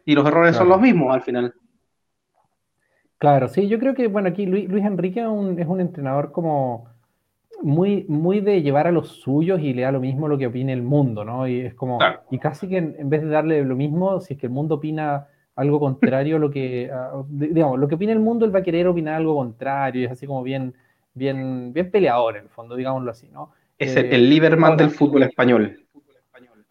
y 0.04 0.14
los 0.14 0.26
errores 0.26 0.56
son 0.56 0.68
los 0.68 0.80
mismos 0.80 1.14
al 1.14 1.22
final. 1.22 1.54
Claro, 3.18 3.48
sí, 3.48 3.68
yo 3.68 3.78
creo 3.78 3.94
que, 3.94 4.08
bueno, 4.08 4.28
aquí 4.28 4.46
Luis, 4.46 4.68
Enrique 4.84 5.20
es 5.20 5.28
un, 5.28 5.58
es 5.58 5.66
un 5.68 5.80
entrenador 5.80 6.32
como 6.32 6.88
muy, 7.62 8.04
muy 8.08 8.40
de 8.40 8.62
llevar 8.62 8.88
a 8.88 8.92
los 8.92 9.20
suyos 9.20 9.60
y 9.60 9.72
le 9.72 9.82
da 9.82 9.92
lo 9.92 10.00
mismo 10.00 10.26
lo 10.26 10.36
que 10.36 10.48
opine 10.48 10.72
el 10.72 10.82
mundo, 10.82 11.24
¿no? 11.24 11.46
Y 11.46 11.60
es 11.60 11.74
como, 11.74 12.00
y 12.32 12.38
casi 12.40 12.68
que 12.68 12.78
en, 12.78 13.08
vez 13.08 13.22
de 13.22 13.28
darle 13.28 13.64
lo 13.64 13.76
mismo, 13.76 14.20
si 14.20 14.34
es 14.34 14.40
que 14.40 14.46
el 14.46 14.52
mundo 14.52 14.74
opina 14.74 15.28
algo 15.54 15.78
contrario, 15.78 16.40
lo 16.40 16.50
que, 16.50 16.90
ah, 16.92 17.22
digamos, 17.28 17.78
lo 17.78 17.86
que 17.86 17.94
opina 17.94 18.12
el 18.12 18.18
mundo, 18.18 18.44
él 18.44 18.52
va 18.52 18.58
a 18.58 18.64
querer 18.64 18.88
opinar 18.88 19.14
algo 19.14 19.36
contrario, 19.36 20.02
y 20.02 20.04
es 20.06 20.10
así 20.10 20.26
como 20.26 20.42
bien, 20.42 20.74
bien, 21.14 21.72
bien 21.72 21.90
peleador 21.90 22.36
en 22.36 22.44
el 22.44 22.48
fondo, 22.48 22.76
digámoslo 22.76 23.10
así, 23.10 23.28
¿no? 23.28 23.52
Es 23.78 23.96
el, 23.96 24.06
el 24.06 24.30
Lieberman 24.30 24.76
del 24.76 24.90
fútbol 24.90 25.24
español. 25.24 25.78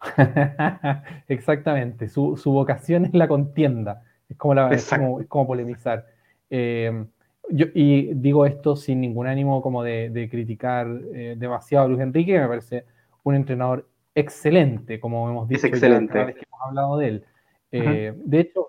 Exactamente, 1.28 2.08
su, 2.08 2.36
su, 2.36 2.50
vocación 2.50 3.04
es 3.04 3.14
la 3.14 3.28
contienda, 3.28 4.02
es 4.28 4.36
como, 4.36 4.54
la, 4.54 4.70
es 4.70 4.88
como, 4.88 5.20
es 5.20 5.26
como 5.26 5.46
polemizar. 5.46 6.06
Eh, 6.50 7.04
y 7.50 8.14
digo 8.14 8.46
esto 8.46 8.76
sin 8.76 9.00
ningún 9.00 9.26
ánimo 9.26 9.62
como 9.62 9.82
de, 9.82 10.28
criticar 10.30 10.88
eh, 11.14 11.34
demasiado 11.36 11.86
a 11.86 11.88
Luis 11.88 12.00
Enrique, 12.00 12.38
me 12.38 12.48
parece 12.48 12.84
un 13.24 13.34
entrenador 13.34 13.88
excelente, 14.14 14.98
como 15.00 15.28
hemos 15.28 15.48
dicho 15.48 15.66
excelente. 15.66 16.12
cada 16.12 16.24
vez 16.26 16.36
que 16.36 16.44
hemos 16.46 16.60
hablado 16.66 16.98
de 16.98 17.08
él. 17.08 17.24
Eh, 17.72 18.12
de 18.16 18.40
hecho, 18.40 18.68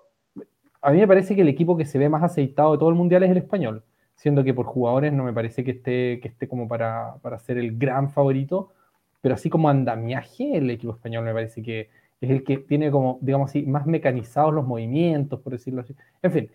a 0.80 0.92
mí 0.92 0.98
me 0.98 1.08
parece 1.08 1.34
que 1.34 1.42
el 1.42 1.48
equipo 1.48 1.76
que 1.76 1.84
se 1.84 1.98
ve 1.98 2.08
más 2.08 2.22
aceitado 2.22 2.72
de 2.72 2.78
todo 2.78 2.88
el 2.88 2.94
mundial 2.94 3.22
es 3.22 3.30
el 3.30 3.38
español. 3.38 3.82
Siendo 4.14 4.44
que 4.44 4.54
por 4.54 4.66
jugadores 4.66 5.12
no 5.12 5.24
me 5.24 5.32
parece 5.32 5.64
que 5.64 5.72
esté, 5.72 6.20
que 6.20 6.28
esté 6.28 6.48
como 6.48 6.68
para, 6.68 7.16
para 7.22 7.38
ser 7.38 7.58
el 7.58 7.76
gran 7.76 8.10
favorito, 8.10 8.72
pero 9.20 9.34
así 9.34 9.50
como 9.50 9.68
andamiaje, 9.68 10.56
el 10.56 10.70
equipo 10.70 10.92
español 10.92 11.24
me 11.24 11.32
parece 11.32 11.62
que 11.62 11.88
es 12.20 12.30
el 12.30 12.44
que 12.44 12.58
tiene 12.58 12.90
como, 12.90 13.18
digamos 13.20 13.50
así, 13.50 13.62
más 13.62 13.86
mecanizados 13.86 14.52
los 14.52 14.66
movimientos, 14.66 15.40
por 15.40 15.52
decirlo 15.52 15.82
así. 15.82 15.94
En 16.22 16.32
fin. 16.32 16.50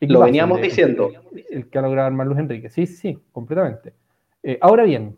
Lo 0.00 0.20
veníamos 0.20 0.60
diciendo. 0.60 1.10
El, 1.50 1.68
que 1.68 1.78
ha 1.78 1.82
logrado 1.82 2.06
armar 2.06 2.26
Luis 2.26 2.38
Enrique. 2.38 2.70
Sí, 2.70 2.86
sí, 2.86 3.18
completamente. 3.32 3.94
Eh, 4.42 4.58
ahora 4.60 4.84
bien, 4.84 5.16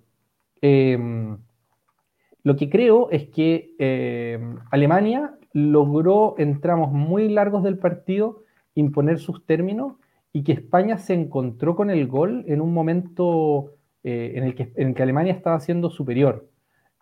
em, 0.62 1.36
lo 2.42 2.56
que 2.56 2.70
creo 2.70 3.10
es 3.10 3.28
que 3.28 3.74
em, 3.78 4.56
Alemania 4.70 5.34
logró 5.52 6.34
en 6.38 6.60
tramos 6.60 6.92
muy 6.92 7.28
largos 7.28 7.62
del 7.62 7.78
partido 7.78 8.44
imponer 8.74 9.18
sus 9.18 9.44
términos 9.44 9.94
y 10.32 10.44
que 10.44 10.52
España 10.52 10.98
se 10.98 11.14
encontró 11.14 11.74
con 11.74 11.90
el 11.90 12.06
gol 12.06 12.44
en 12.46 12.60
un 12.60 12.72
momento 12.72 13.74
eh, 14.04 14.32
en, 14.36 14.44
el 14.44 14.54
que, 14.54 14.72
en 14.76 14.94
que 14.94 15.02
Alemania 15.02 15.32
estaba 15.32 15.60
siendo 15.60 15.90
superior. 15.90 16.48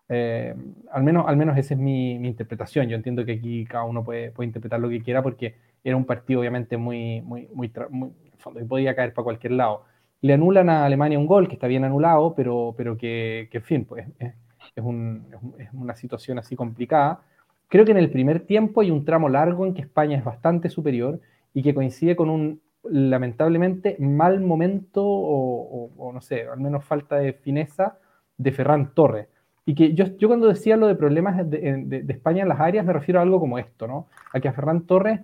Eh, 0.09 0.55
al, 0.91 1.03
menos, 1.03 1.27
al 1.29 1.37
menos 1.37 1.57
esa 1.59 1.75
es 1.75 1.81
mi, 1.81 2.13
interpretación. 2.15 2.89
Yo 2.89 2.97
entiendo 2.97 3.25
que 3.25 3.33
aquí 3.33 3.65
cada 3.67 3.85
uno 3.85 4.03
puede, 4.03 4.31
puede, 4.31 4.47
interpretar 4.47 4.81
lo 4.81 4.89
que 4.89 5.03
quiera 5.03 5.23
porque 5.23 5.57
era 5.85 5.97
un 5.97 6.07
partido 6.07 6.41
obviamente 6.41 6.77
muy, 6.77 7.21
muy, 7.21 7.49
muy, 7.53 7.71
muy 7.91 8.11
fondo, 8.39 8.61
y 8.61 8.65
podía 8.65 8.95
caer 8.97 9.13
para 9.13 9.25
cualquier 9.25 9.53
lado. 9.53 9.85
Le 10.21 10.33
anulan 10.33 10.71
a 10.71 10.85
Alemania 10.87 11.19
un 11.19 11.27
gol 11.27 11.49
que 11.49 11.55
está 11.55 11.67
bien 11.67 11.85
anulado, 11.85 12.35
pero, 12.35 12.75
pero 12.77 12.97
que, 12.97 13.49
que 13.53 13.59
en 13.59 13.65
fin, 13.65 13.85
pues 13.85 14.07
es, 14.19 14.35
es, 14.75 14.85
un, 14.85 15.27
es, 15.59 15.69
una 15.73 15.95
situación 15.95 16.39
así 16.39 16.57
complicada. 16.57 17.21
Creo 17.69 17.85
que 17.85 17.93
en 17.93 17.99
el 17.99 18.11
primer 18.11 18.41
tiempo 18.41 18.81
hay 18.81 18.91
un 18.91 19.05
tramo 19.05 19.29
largo 19.29 19.67
en 19.67 19.75
que 19.75 19.83
España 19.83 20.17
es 20.17 20.25
bastante 20.25 20.71
superior 20.71 21.21
y 21.53 21.63
que 21.63 21.75
coincide 21.75 22.17
con 22.17 22.31
un 22.31 22.61
lamentablemente 22.91 23.97
mal 23.99 24.41
momento 24.41 25.05
o, 25.05 25.91
o 25.97 26.13
no 26.13 26.21
sé, 26.21 26.47
al 26.47 26.61
menos 26.61 26.85
falta 26.85 27.17
de 27.17 27.33
fineza 27.33 27.99
de 28.37 28.53
Ferran 28.53 28.95
Torres 28.95 29.29
y 29.69 29.75
que 29.75 29.93
yo, 29.93 30.07
yo 30.17 30.29
cuando 30.29 30.49
decía 30.49 30.79
lo 30.79 30.87
de 30.87 30.95
problemas 30.95 31.37
de, 31.51 32.03
España 32.09 32.41
en 32.41 32.49
las 32.49 32.59
áreas, 32.59 32.87
me 32.87 32.93
refiero 32.95 33.21
a 33.21 33.23
algo 33.23 33.39
como 33.39 33.59
esto, 33.59 33.87
¿no? 33.87 34.07
A 34.33 34.41
que 34.41 34.49
a 34.49 34.53
Ferran 34.55 34.87
Torres 34.87 35.21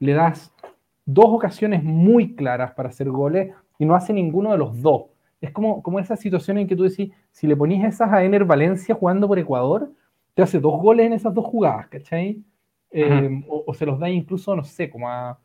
le 0.00 0.14
das 0.14 0.52
dos 1.06 1.26
ocasiones 1.28 1.84
muy 1.84 2.34
claras 2.34 2.72
para 2.72 2.88
hacer 2.88 3.08
goles 3.08 3.52
y 3.78 3.84
no 3.86 3.94
hace 3.94 4.12
ninguno 4.12 4.50
de 4.50 4.58
los 4.58 4.82
dos. 4.82 5.04
Es 5.40 5.52
como, 5.52 5.80
como 5.80 6.00
esa 6.00 6.16
situación 6.16 6.58
en 6.58 6.66
que 6.66 6.74
tú 6.74 6.82
decís, 6.82 7.12
si 7.30 7.46
le 7.46 7.54
ponís 7.54 7.84
esas 7.84 8.12
a 8.12 8.24
Ener 8.24 8.44
Valencia 8.44 8.96
jugando 8.96 9.28
por 9.28 9.38
Ecuador, 9.38 9.92
te 10.34 10.42
hace 10.42 10.58
dos 10.58 10.82
goles 10.82 11.06
en 11.06 11.12
esas 11.12 11.32
dos 11.32 11.44
jugadas, 11.44 11.86
¿cachai? 11.86 12.42
Eh, 12.90 13.44
o, 13.46 13.72
se 13.74 13.86
los 13.86 14.00
da 14.00 14.10
incluso, 14.10 14.56
no 14.56 14.64
sé, 14.64 14.90
como 14.90 15.08
a 15.08 15.38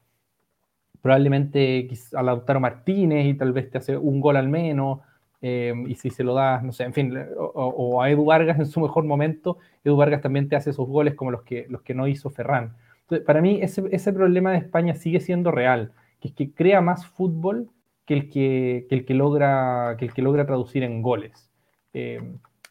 probablemente 1.01 1.89
a 2.13 2.23
Lautaro 2.23 2.59
Martínez 2.59 3.25
y 3.25 3.33
tal 3.33 3.53
vez 3.53 3.69
te 3.69 3.77
hace 3.77 3.97
un 3.97 4.19
gol 4.19 4.37
al 4.37 4.49
menos, 4.49 4.99
eh, 5.41 5.73
y 5.87 5.95
si 5.95 6.09
se 6.09 6.23
lo 6.23 6.33
das, 6.33 6.63
no 6.63 6.71
sé, 6.71 6.83
en 6.83 6.93
fin, 6.93 7.17
o, 7.37 8.01
a 8.01 8.09
Edu 8.09 8.25
Vargas 8.25 8.59
en 8.59 8.65
su 8.65 8.81
mejor 8.81 9.05
momento, 9.05 9.57
Edu 9.83 9.95
Vargas 9.95 10.21
también 10.21 10.49
te 10.49 10.55
hace 10.55 10.71
esos 10.71 10.87
goles 10.87 11.15
como 11.15 11.31
los 11.31 11.43
que, 11.43 11.65
los 11.69 11.81
que 11.81 11.93
no 11.93 12.07
hizo 12.07 12.29
Ferran. 12.29 12.75
Entonces, 13.01 13.25
para 13.25 13.41
mí 13.41 13.59
ese, 13.61 13.83
ese 13.91 14.13
problema 14.13 14.51
de 14.51 14.57
España 14.57 14.95
sigue 14.95 15.19
siendo 15.19 15.51
real, 15.51 15.93
que 16.19 16.29
es 16.29 16.33
que 16.33 16.51
crea 16.51 16.81
más 16.81 17.05
fútbol 17.05 17.69
que 18.05 18.13
el 18.15 18.29
que, 18.29 18.85
que 18.89 18.95
el 18.95 19.05
que, 19.05 19.13
logra, 19.13 19.95
que 19.97 20.05
el 20.05 20.13
que 20.13 20.21
logra 20.21 20.45
traducir 20.45 20.83
en 20.83 21.01
goles. 21.01 21.49
Eh, 21.93 22.21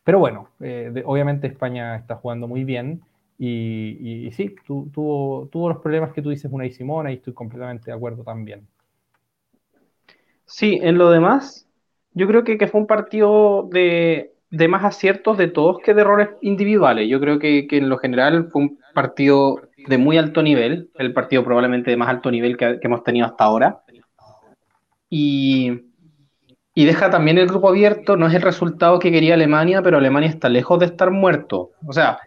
pero 0.04 0.18
bueno, 0.18 0.48
eh, 0.60 1.02
obviamente 1.06 1.46
España 1.46 1.96
está 1.96 2.16
jugando 2.16 2.48
muy 2.48 2.64
bien 2.64 3.02
y, 3.38 4.26
y, 4.26 4.32
sí, 4.32 4.56
tuvo, 4.66 5.48
tuvo 5.50 5.68
los 5.68 5.78
problemas 5.78 6.12
que 6.12 6.22
tú 6.22 6.30
dices 6.30 6.50
una 6.52 6.66
y 6.66 6.72
Simona 6.72 7.12
y 7.12 7.14
estoy 7.14 7.32
completamente 7.32 7.90
de 7.90 7.96
acuerdo 7.96 8.24
también. 8.24 8.66
Sí, 10.44 10.80
en 10.82 10.98
lo 10.98 11.10
demás, 11.10 11.68
yo 12.14 12.26
creo 12.26 12.42
que, 12.42 12.66
fue 12.66 12.80
un 12.80 12.86
partido 12.86 13.68
de, 13.70 14.32
más 14.68 14.82
aciertos 14.84 15.36
de 15.38 15.48
todos 15.48 15.78
que 15.78 15.94
de 15.94 16.00
errores 16.00 16.30
individuales. 16.40 17.08
Yo 17.08 17.20
creo 17.20 17.38
que, 17.38 17.68
en 17.70 17.88
lo 17.88 17.98
general 17.98 18.48
fue 18.50 18.62
un 18.62 18.78
partido 18.94 19.60
de 19.76 19.98
muy 19.98 20.18
alto 20.18 20.42
nivel, 20.42 20.90
el 20.96 21.12
partido 21.12 21.44
probablemente 21.44 21.90
de 21.90 21.96
más 21.96 22.08
alto 22.08 22.30
nivel 22.30 22.56
que, 22.56 22.78
hemos 22.80 23.04
tenido 23.04 23.26
hasta 23.26 23.44
ahora. 23.44 23.82
Y, 25.10 25.82
y, 26.74 26.84
deja 26.86 27.10
también 27.10 27.38
el 27.38 27.46
grupo 27.46 27.68
abierto, 27.68 28.16
no 28.16 28.26
es 28.26 28.34
el 28.34 28.42
resultado 28.42 28.98
que 28.98 29.12
quería 29.12 29.34
Alemania, 29.34 29.82
pero 29.82 29.98
Alemania 29.98 30.30
está 30.30 30.48
lejos 30.48 30.80
de 30.80 30.86
estar 30.86 31.10
muerto. 31.10 31.70
O 31.86 31.92
sea, 31.92 32.18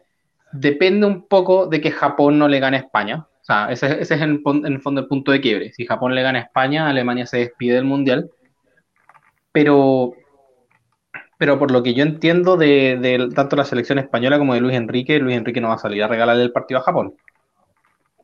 depende 0.51 1.05
un 1.05 1.27
poco 1.27 1.67
de 1.67 1.81
que 1.81 1.91
Japón 1.91 2.39
no 2.39 2.47
le 2.47 2.59
gane 2.59 2.77
a 2.77 2.81
España. 2.81 3.27
O 3.41 3.43
sea, 3.43 3.71
ese, 3.71 4.01
ese 4.01 4.15
es 4.15 4.21
en, 4.21 4.41
en 4.45 4.73
el 4.73 4.81
fondo 4.81 5.01
el 5.01 5.07
punto 5.07 5.31
de 5.31 5.41
quiebre. 5.41 5.73
Si 5.73 5.85
Japón 5.85 6.13
le 6.15 6.21
gana 6.21 6.39
a 6.39 6.43
España, 6.43 6.87
Alemania 6.87 7.25
se 7.25 7.37
despide 7.37 7.75
del 7.75 7.85
Mundial 7.85 8.29
pero, 9.51 10.13
pero 11.37 11.59
por 11.59 11.71
lo 11.71 11.83
que 11.83 11.93
yo 11.93 12.03
entiendo 12.03 12.57
de, 12.57 13.29
tanto 13.35 13.55
la 13.55 13.65
selección 13.65 13.99
española 13.99 14.37
como 14.37 14.53
de 14.53 14.61
Luis 14.61 14.75
Enrique, 14.75 15.19
Luis 15.19 15.37
Enrique 15.37 15.61
no 15.61 15.69
va 15.69 15.75
a 15.75 15.79
salir 15.79 16.03
a 16.03 16.07
regalarle 16.07 16.43
el 16.43 16.51
partido 16.51 16.79
a 16.79 16.83
Japón. 16.83 17.15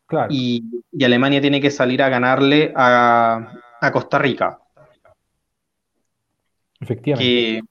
Claro. 0.06 0.28
Y, 0.32 0.64
Alemania 1.04 1.42
tiene 1.42 1.60
que 1.60 1.70
salir 1.72 2.02
a 2.02 2.10
ganarle 2.10 2.72
a, 2.76 3.52
Costa 3.92 4.18
Rica. 4.18 4.60
Efectivamente. 6.80 7.26
Que, 7.26 7.62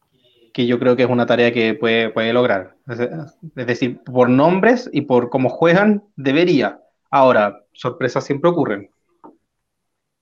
yo 0.64 0.78
creo 0.78 0.96
que 0.96 1.02
es 1.02 1.10
una 1.10 1.26
tarea 1.26 1.52
que 1.52 1.74
puede, 1.74 2.08
puede 2.08 2.32
lograr. 2.32 2.76
Es 2.88 3.66
decir, 3.66 4.00
por 4.04 4.30
nombres 4.30 4.88
y 4.92 5.02
por 5.02 5.28
cómo 5.28 5.50
juegan, 5.50 6.04
debería. 6.16 6.80
Ahora, 7.10 7.64
sorpresas 7.72 8.24
siempre 8.24 8.48
ocurren. 8.48 8.88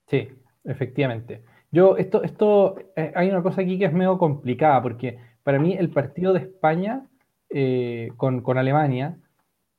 Sí, 0.08 0.28
efectivamente. 0.64 1.44
Yo, 1.70 1.96
esto, 1.96 2.22
esto, 2.22 2.76
eh, 2.96 3.12
hay 3.14 3.28
una 3.28 3.42
cosa 3.42 3.62
aquí 3.62 3.78
que 3.78 3.84
es 3.84 3.92
medio 3.92 4.18
complicada, 4.18 4.82
porque 4.82 5.18
para 5.42 5.58
mí 5.58 5.76
el 5.78 5.90
partido 5.90 6.32
de 6.32 6.40
España 6.40 7.06
eh, 7.50 8.10
con, 8.16 8.42
Alemania 8.58 9.18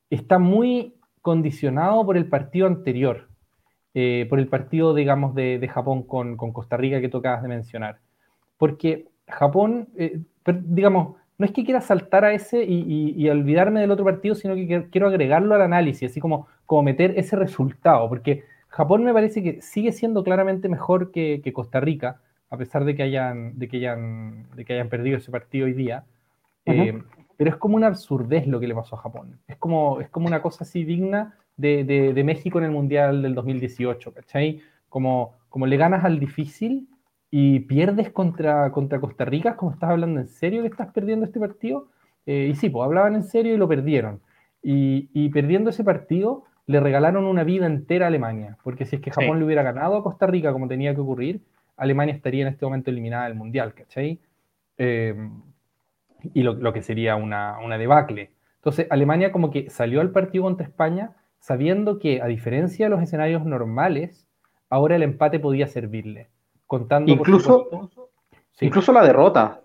está 0.10 0.40
muy 0.40 0.96
condicionado 1.22 2.06
por 2.06 2.18
el 2.18 2.28
partido 2.28 2.68
anterior, 2.68 3.30
eh, 3.94 4.26
por 4.30 4.40
el 4.40 4.48
partido, 4.48 4.94
digamos, 4.94 5.36
de, 5.36 5.68
Japón 5.74 6.04
con, 6.04 6.38
Costa 6.38 6.78
Rica 6.78 7.02
que 7.02 7.10
tocabas 7.10 7.42
de 7.42 7.50
mencionar. 7.50 8.00
Porque 8.58 9.08
Japón, 9.28 9.90
digamos, 10.54 11.16
no 11.38 11.46
es 11.46 11.52
que 11.52 11.64
quiera 11.66 11.82
saltar 11.82 12.24
a 12.24 12.34
ese 12.34 12.64
y, 12.64 13.28
olvidarme 13.30 13.82
del 13.82 13.92
otro 13.92 14.06
partido, 14.06 14.36
sino 14.36 14.56
que 14.56 14.88
quiero 14.90 15.08
agregarlo 15.08 15.56
al 15.56 15.62
análisis, 15.62 16.12
así 16.12 16.20
como, 16.20 16.48
como 16.66 16.84
meter 16.84 17.14
ese 17.18 17.36
resultado, 17.36 18.08
porque 18.08 18.44
Japón 18.68 19.04
me 19.04 19.14
parece 19.14 19.44
que 19.44 19.62
sigue 19.62 19.92
siendo 19.92 20.24
claramente 20.24 20.70
mejor 20.70 21.12
que, 21.12 21.42
Costa 21.54 21.80
Rica, 21.80 22.22
a 22.50 22.58
pesar 22.58 22.86
de 22.86 22.96
que 22.96 23.04
hayan, 23.04 23.58
de 23.58 23.68
que 23.68 23.78
hayan, 23.78 24.48
de 24.56 24.66
que 24.66 24.74
hayan 24.74 24.90
perdido 24.90 25.18
ese 25.18 25.32
partido 25.32 25.66
hoy 25.66 25.74
día. 25.74 26.06
Eh, 26.66 27.02
pero 27.38 27.50
es 27.50 27.58
como 27.58 27.76
una 27.76 27.88
absurdez 27.88 28.48
lo 28.48 28.60
que 28.60 28.68
le 28.68 28.76
pasó 28.76 28.96
a 28.96 29.00
Japón. 29.00 29.40
Es 29.48 29.58
como, 29.58 30.00
es 30.00 30.10
como 30.10 30.28
una 30.28 30.42
cosa 30.42 30.64
así 30.64 30.84
digna 30.84 31.38
de, 31.58 32.22
México 32.26 32.60
en 32.60 32.66
el 32.66 32.72
Mundial 32.72 33.22
del 33.22 33.36
2018, 33.36 34.14
¿cachai? 34.14 34.62
Como, 34.90 35.34
como 35.50 35.68
le 35.68 35.78
ganas 35.78 36.06
al 36.06 36.20
difícil 36.20 36.88
y 37.38 37.60
pierdes 37.60 38.12
contra, 38.12 38.72
contra 38.72 39.02
Costa 39.02 39.26
Rica, 39.26 39.58
como 39.58 39.74
estás 39.74 39.90
hablando 39.90 40.22
en 40.22 40.28
serio 40.30 40.62
que 40.62 40.70
estás 40.70 40.94
perdiendo 40.94 41.26
este 41.26 41.38
partido. 41.38 41.90
Eh, 42.26 42.48
y 42.50 42.56
sí, 42.56 42.70
pues 42.70 42.86
hablaban 42.86 43.14
en 43.14 43.24
serio 43.24 43.54
y 43.54 43.58
lo 43.58 43.68
perdieron. 43.68 44.22
Y, 44.64 45.10
y 45.12 45.28
perdiendo 45.28 45.70
ese 45.70 45.84
partido, 45.84 46.46
le 46.66 46.80
regalaron 46.80 47.26
una 47.26 47.44
vida 47.44 47.66
entera 47.66 48.06
a 48.06 48.08
Alemania, 48.08 48.58
porque 48.64 48.86
si 48.86 48.96
es 48.96 49.02
que 49.02 49.12
Japón 49.12 49.40
le 49.40 49.46
hubiera 49.46 49.64
ganado 49.64 49.98
a 49.98 50.02
Costa 50.04 50.28
Rica 50.28 50.54
como 50.54 50.70
tenía 50.70 50.96
que 50.96 51.02
ocurrir, 51.02 51.42
Alemania 51.76 52.16
estaría 52.16 52.44
en 52.44 52.54
este 52.54 52.64
momento 52.64 52.90
eliminada 52.90 53.26
del 53.26 53.36
Mundial, 53.36 53.74
¿cachai? 53.74 54.18
Eh, 54.78 55.30
y 56.34 56.42
lo, 56.42 56.72
que 56.72 56.84
sería 56.84 57.18
una, 57.18 57.78
debacle. 57.78 58.32
Entonces, 58.60 58.88
Alemania 58.90 59.34
como 59.34 59.52
que 59.52 59.70
salió 59.70 60.00
al 60.00 60.12
partido 60.12 60.46
contra 60.46 60.66
España 60.66 61.12
sabiendo 61.40 62.00
que, 62.00 62.22
a 62.22 62.28
diferencia 62.28 62.86
de 62.86 62.92
los 62.92 63.02
escenarios 63.02 63.44
normales, 63.44 64.26
ahora 64.70 64.96
el 64.96 65.04
empate 65.04 65.38
podía 65.38 65.68
servirle. 65.68 66.30
Contando, 66.68 67.12
incluso, 67.12 67.90
incluso 68.60 68.92
la 68.92 69.04
derrota. 69.04 69.62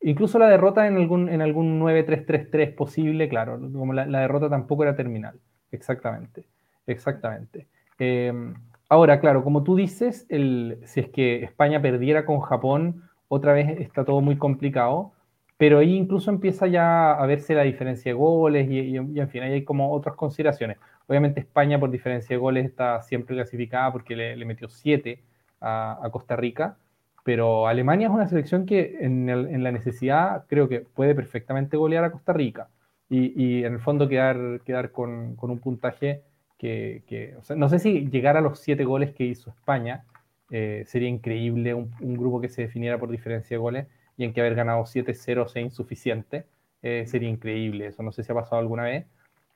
Incluso 0.00 0.38
la 0.38 0.48
derrota 0.48 0.86
en 0.88 0.96
algún, 0.96 1.28
en 1.28 1.42
algún 1.42 1.80
9-3-3-3 1.80 2.74
posible, 2.74 3.28
claro, 3.28 3.58
como 3.72 3.92
la 3.92 4.20
derrota 4.20 4.50
tampoco 4.50 4.82
era 4.82 4.96
terminal. 4.96 5.38
Exactamente, 5.70 6.44
exactamente. 6.86 7.68
Em, 7.98 8.54
ahora, 8.88 9.20
claro, 9.20 9.44
como 9.44 9.62
tú 9.62 9.76
dices, 9.76 10.26
el, 10.28 10.78
si 10.84 11.00
es 11.00 11.08
que 11.08 11.44
España 11.44 11.80
perdiera 11.80 12.24
con 12.24 12.40
Japón, 12.40 13.02
otra 13.28 13.52
vez 13.52 13.80
está 13.80 14.04
todo 14.04 14.20
muy 14.20 14.36
complicado, 14.36 15.12
pero 15.56 15.78
ahí 15.78 15.94
incluso 15.94 16.30
empieza 16.30 16.66
ya 16.66 17.12
a 17.12 17.24
verse 17.26 17.54
la 17.54 17.62
diferencia 17.62 18.10
de 18.10 18.14
goles 18.14 18.68
y, 18.68 18.96
en 18.96 19.28
fin, 19.28 19.42
ahí 19.42 19.52
hay 19.52 19.64
como 19.64 19.92
otras 19.92 20.16
consideraciones. 20.16 20.78
Obviamente 21.06 21.40
España 21.40 21.78
por 21.78 21.90
diferencia 21.90 22.34
de 22.34 22.40
goles 22.40 22.66
está 22.66 23.00
siempre 23.02 23.36
clasificada 23.36 23.92
porque 23.92 24.16
le, 24.16 24.44
metió 24.44 24.68
7 24.68 25.22
a, 25.62 26.08
Costa 26.12 26.36
Rica, 26.36 26.76
pero 27.24 27.66
Alemania 27.68 28.08
es 28.08 28.12
una 28.12 28.28
selección 28.28 28.66
que 28.66 28.98
en, 29.00 29.28
en, 29.28 29.62
la 29.62 29.72
necesidad 29.72 30.44
creo 30.48 30.68
que 30.68 30.80
puede 30.80 31.14
perfectamente 31.14 31.76
golear 31.76 32.04
a 32.04 32.10
Costa 32.10 32.32
Rica 32.32 32.68
y, 33.14 33.64
en 33.64 33.74
el 33.74 33.80
fondo 33.80 34.08
quedar, 34.08 34.60
quedar 34.64 34.90
con, 34.90 35.36
un 35.38 35.58
puntaje 35.58 36.22
que, 36.58 37.36
no 37.56 37.68
sé 37.68 37.78
si 37.78 38.08
llegar 38.08 38.36
a 38.36 38.40
los 38.40 38.60
siete 38.60 38.84
goles 38.84 39.12
que 39.14 39.24
hizo 39.24 39.50
España, 39.50 40.04
eh, 40.50 40.84
sería 40.86 41.08
increíble 41.08 41.74
un, 41.74 41.90
grupo 42.00 42.40
que 42.40 42.48
se 42.48 42.62
definiera 42.62 42.98
por 42.98 43.10
diferencia 43.10 43.56
de 43.56 43.58
goles 43.58 43.86
y 44.16 44.24
en 44.24 44.32
que 44.32 44.40
haber 44.40 44.54
ganado 44.54 44.82
7-0 44.84 45.48
sea 45.48 45.62
insuficiente. 45.62 46.46
Eh, 46.82 47.04
sería 47.06 47.28
increíble. 47.28 47.86
Eso 47.86 48.02
no 48.02 48.12
sé 48.12 48.22
si 48.22 48.32
ha 48.32 48.34
pasado 48.34 48.60
alguna 48.60 48.84
vez. 48.84 49.06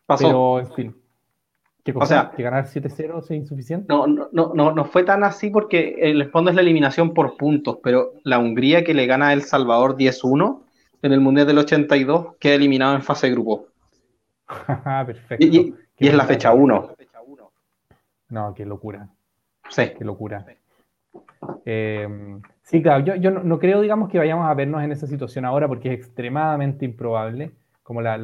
Pasó. 0.04 0.26
Pero, 0.26 0.60
en 0.60 0.72
fin. 0.72 0.96
¿Qué 1.86 1.92
cosa? 1.92 2.04
O 2.04 2.08
sea, 2.08 2.30
¿Que 2.32 2.42
ganar 2.42 2.66
7-0 2.66 3.22
sea 3.22 3.36
insuficiente? 3.36 3.86
No, 3.88 4.08
no, 4.08 4.28
no, 4.32 4.72
no 4.72 4.84
fue 4.86 5.04
tan 5.04 5.22
así 5.22 5.50
porque 5.50 5.94
el 6.00 6.28
fondo 6.32 6.50
es 6.50 6.56
la 6.56 6.62
eliminación 6.62 7.14
por 7.14 7.36
puntos, 7.36 7.78
pero 7.80 8.14
la 8.24 8.40
Hungría 8.40 8.82
que 8.82 8.92
le 8.92 9.06
gana 9.06 9.28
a 9.28 9.32
El 9.32 9.42
Salvador 9.42 9.96
10-1 9.96 10.62
en 11.02 11.12
el 11.12 11.20
Mundial 11.20 11.46
del 11.46 11.58
82 11.58 12.34
queda 12.40 12.54
eliminado 12.54 12.96
en 12.96 13.02
fase 13.02 13.28
de 13.28 13.34
grupo. 13.34 13.68
Perfecto. 15.06 15.46
Y, 15.46 15.74
es 15.96 16.12
la 16.12 16.24
fecha 16.24 16.52
1. 16.52 16.90
No, 18.30 18.52
qué 18.52 18.66
locura. 18.66 19.08
Sí. 19.68 19.92
Qué 19.96 20.04
locura. 20.04 20.44
Eh, 21.64 22.08
sí, 22.62 22.82
claro, 22.82 23.04
yo, 23.04 23.30
no, 23.30 23.58
creo, 23.60 23.80
digamos, 23.80 24.08
que 24.08 24.18
vayamos 24.18 24.50
a 24.50 24.54
vernos 24.54 24.82
en 24.82 24.90
esa 24.90 25.06
situación 25.06 25.44
ahora 25.44 25.68
porque 25.68 25.94
es 25.94 26.00
extremadamente 26.00 26.84
improbable, 26.84 27.52
como 27.84 28.02
la, 28.02 28.18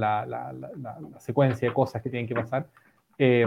secuencia 1.20 1.68
de 1.68 1.74
cosas 1.74 2.02
que 2.02 2.10
tienen 2.10 2.26
que 2.26 2.34
pasar. 2.34 2.66
Eh, 3.24 3.46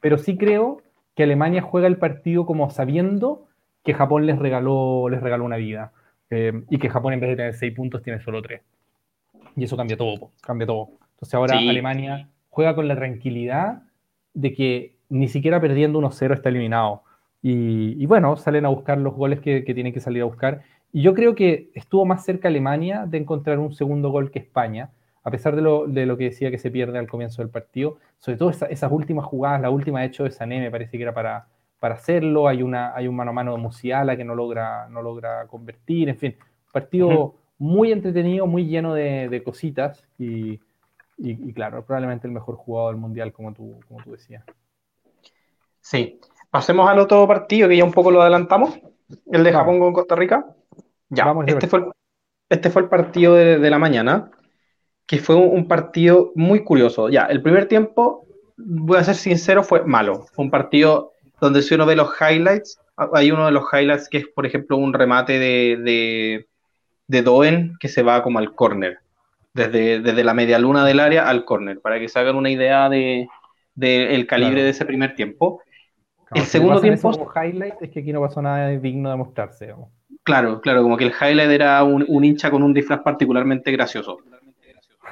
pero 0.00 0.16
sí 0.16 0.38
creo 0.38 0.80
que 1.14 1.24
Alemania 1.24 1.60
juega 1.60 1.86
el 1.86 1.98
partido 1.98 2.46
como 2.46 2.70
sabiendo 2.70 3.48
que 3.84 3.92
Japón 3.92 4.24
les 4.24 4.38
regaló, 4.38 5.10
les 5.10 5.20
regaló 5.20 5.44
una 5.44 5.58
vida 5.58 5.92
eh, 6.30 6.64
y 6.70 6.78
que 6.78 6.88
Japón 6.88 7.12
en 7.12 7.20
vez 7.20 7.28
de 7.28 7.36
tener 7.36 7.54
seis 7.54 7.74
puntos 7.74 8.02
tiene 8.02 8.22
solo 8.22 8.40
tres. 8.40 8.62
Y 9.56 9.64
eso 9.64 9.76
cambia 9.76 9.98
todo, 9.98 10.30
cambia 10.40 10.66
todo. 10.66 10.92
Entonces 11.12 11.34
ahora 11.34 11.58
Alemania 11.58 12.30
juega 12.48 12.74
con 12.74 12.88
la 12.88 12.96
tranquilidad 12.96 13.82
de 14.32 14.54
que 14.54 14.96
ni 15.10 15.28
siquiera 15.28 15.60
perdiendo 15.60 16.00
1-0 16.00 16.32
está 16.32 16.48
eliminado. 16.48 17.02
Y, 17.42 18.04
bueno, 18.06 18.36
salen 18.36 18.64
a 18.64 18.68
buscar 18.68 18.98
los 18.98 19.14
goles 19.14 19.40
que, 19.40 19.62
tienen 19.62 19.92
que 19.92 20.00
salir 20.00 20.22
a 20.22 20.26
buscar. 20.26 20.62
Y 20.92 21.02
yo 21.02 21.14
creo 21.14 21.34
que 21.34 21.70
estuvo 21.74 22.06
más 22.06 22.24
cerca 22.24 22.48
Alemania 22.48 23.04
de 23.06 23.18
encontrar 23.18 23.58
un 23.58 23.74
segundo 23.74 24.10
gol 24.10 24.30
que 24.30 24.38
España, 24.38 24.90
a 25.22 25.30
pesar 25.30 25.54
de 25.56 25.62
lo, 25.62 25.86
de 25.86 26.06
lo 26.06 26.16
que 26.16 26.24
decía 26.24 26.50
que 26.50 26.58
se 26.58 26.70
pierde 26.70 26.98
al 26.98 27.08
comienzo 27.08 27.42
del 27.42 27.50
partido. 27.50 27.98
Sobre 28.18 28.38
todo 28.38 28.50
esas 28.50 28.92
últimas 28.92 29.24
jugadas, 29.24 29.60
la 29.60 29.70
última 29.70 30.04
hecho 30.04 30.24
de 30.24 30.30
Sané 30.30 30.60
me 30.60 30.70
parece 30.70 30.96
que 30.96 31.02
era 31.02 31.14
para, 31.14 31.46
para 31.78 31.94
hacerlo. 31.94 32.48
Hay, 32.48 32.62
una, 32.62 32.94
hay 32.94 33.08
un 33.08 33.16
mano 33.16 33.30
a 33.30 33.34
mano 33.34 33.52
de 33.52 33.58
Musiala 33.58 34.16
que 34.16 34.24
no 34.24 34.34
logra, 34.34 34.88
no 34.88 35.02
logra 35.02 35.46
convertir. 35.46 36.08
En 36.08 36.16
fin, 36.16 36.36
partido 36.72 37.34
muy 37.58 37.92
entretenido, 37.92 38.46
muy 38.46 38.66
lleno 38.66 38.94
de, 38.94 39.42
cositas. 39.44 40.06
Y, 40.18 40.60
y, 41.18 41.52
claro, 41.52 41.84
probablemente 41.84 42.26
el 42.26 42.32
mejor 42.32 42.56
jugador 42.56 42.94
del 42.94 43.00
mundial, 43.00 43.32
como 43.32 43.52
tú, 43.52 43.80
como 43.88 44.02
tú 44.02 44.12
decías. 44.12 44.44
Sí. 45.80 46.18
Pasemos 46.50 46.88
al 46.88 46.98
otro 46.98 47.28
partido 47.28 47.68
que 47.68 47.76
ya 47.76 47.84
un 47.84 47.92
poco 47.92 48.10
lo 48.10 48.22
adelantamos, 48.22 48.80
el 49.30 49.44
de 49.44 49.52
Japón 49.52 49.78
con 49.78 49.92
Costa 49.92 50.16
Rica. 50.16 50.46
Ya, 51.08 51.32
este, 51.46 51.68
fue 51.68 51.84
este 52.50 52.70
fue 52.70 52.82
el 52.82 52.88
partido 52.88 53.34
de, 53.34 53.70
la 53.70 53.78
mañana, 53.78 54.30
que 55.10 55.18
fue 55.18 55.34
un, 55.34 55.66
partido 55.66 56.30
muy 56.36 56.62
curioso. 56.62 57.08
Ya, 57.08 57.24
el 57.24 57.42
primer 57.42 57.66
tiempo, 57.66 58.28
voy 58.56 58.96
a 58.96 59.02
ser 59.02 59.16
sincero, 59.16 59.64
fue 59.64 59.84
malo. 59.84 60.26
Fue 60.32 60.44
un 60.44 60.52
partido 60.52 61.14
donde 61.40 61.62
si 61.62 61.74
uno 61.74 61.84
ve 61.84 61.96
los 61.96 62.12
highlights, 62.20 62.78
hay 63.12 63.32
uno 63.32 63.46
de 63.46 63.50
los 63.50 63.64
highlights 63.72 64.08
que 64.08 64.18
es, 64.18 64.28
por 64.28 64.46
ejemplo, 64.46 64.76
un 64.76 64.92
remate 64.92 65.40
de, 65.40 66.46
de, 67.08 67.22
Doen 67.22 67.76
que 67.80 67.88
se 67.88 68.04
va 68.04 68.22
como 68.22 68.38
al 68.38 68.54
córner, 68.54 69.00
desde, 69.52 69.98
desde 69.98 70.22
la 70.22 70.32
media 70.32 70.60
luna 70.60 70.84
del 70.84 71.00
área 71.00 71.28
al 71.28 71.44
córner, 71.44 71.80
para 71.80 71.98
que 71.98 72.08
se 72.08 72.16
hagan 72.20 72.36
una 72.36 72.50
idea 72.50 72.88
de, 72.88 73.26
del 73.74 74.28
calibre 74.28 74.62
de 74.62 74.70
ese 74.70 74.84
primer 74.84 75.16
tiempo 75.16 75.60
el 76.32 76.42
segundo 76.42 76.80
tiempo. 76.80 77.10
highlight 77.34 77.74
es 77.80 77.90
que 77.90 78.00
aquí 78.00 78.12
no 78.12 78.20
pasó 78.20 78.40
nada 78.40 78.68
digno 78.68 79.10
de 79.10 79.16
mostrarse. 79.16 79.74
Claro, 80.22 80.60
claro, 80.60 80.82
como 80.82 80.96
que 80.96 81.04
el 81.04 81.12
highlight 81.12 81.50
era 81.50 81.82
un, 81.82 82.24
hincha 82.24 82.50
con 82.50 82.62
un 82.62 82.72
disfraz 82.72 83.00
particularmente 83.00 83.72
gracioso. 83.72 84.18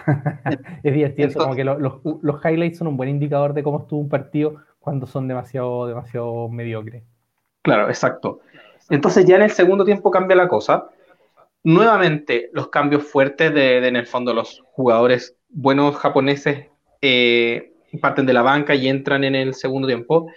es 0.82 0.94
divertido, 0.94 1.30
como 1.34 1.54
que 1.54 1.64
los, 1.64 2.44
highlights 2.44 2.78
son 2.78 2.88
un 2.88 2.96
buen 2.96 3.08
indicador 3.08 3.54
de 3.54 3.62
cómo 3.62 3.80
estuvo 3.80 4.00
un 4.00 4.08
partido 4.08 4.56
cuando 4.78 5.06
son 5.06 5.28
demasiado, 5.28 5.87
demasiado 5.87 6.48
mediocres. 6.48 7.02
Claro, 7.62 7.88
exacto. 7.88 8.40
Entonces 8.90 9.26
ya 9.26 9.37
en 9.37 9.42
el 9.42 9.50
segundo 9.50 9.84
tiempo 9.84 10.11
cambia 10.11 10.37
la 10.37 10.48
cosa. 10.48 10.88
Nuevamente 11.64 12.50
los 12.52 12.68
cambios 12.68 13.04
fuertes 13.04 13.52
de, 13.52 13.87
en 13.87 13.96
el 13.96 14.06
fondo 14.06 14.32
los 14.32 14.62
jugadores 14.72 15.37
buenos 15.48 15.96
japoneses 15.96 16.66
eh, 17.00 17.72
parten 18.00 18.26
de 18.26 18.32
la 18.32 18.42
banca 18.42 18.74
y 18.74 18.88
entran 18.88 19.24
en 19.24 19.34
el 19.34 19.54
segundo 19.54 19.87
tiempo. 19.87 20.30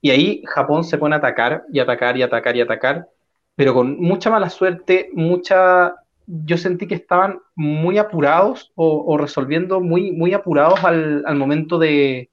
Y 0.00 0.10
ahí 0.10 0.42
Japón 0.46 0.84
se 0.84 0.98
pone 0.98 1.14
a 1.14 1.18
atacar 1.18 1.64
y 1.72 1.80
atacar 1.80 2.16
y 2.16 2.22
atacar 2.22 2.56
y 2.56 2.60
atacar, 2.60 3.08
pero 3.54 3.74
con 3.74 3.98
mucha 3.98 4.30
mala 4.30 4.50
suerte, 4.50 5.10
mucha... 5.12 5.94
Yo 6.26 6.58
sentí 6.58 6.86
que 6.86 6.94
estaban 6.94 7.40
muy 7.54 7.98
apurados 7.98 8.72
o, 8.74 9.16
resolviendo 9.16 9.80
muy, 9.80 10.12
muy 10.12 10.34
apurados 10.34 10.84
al, 10.84 11.22
momento 11.36 11.78
de, 11.78 12.30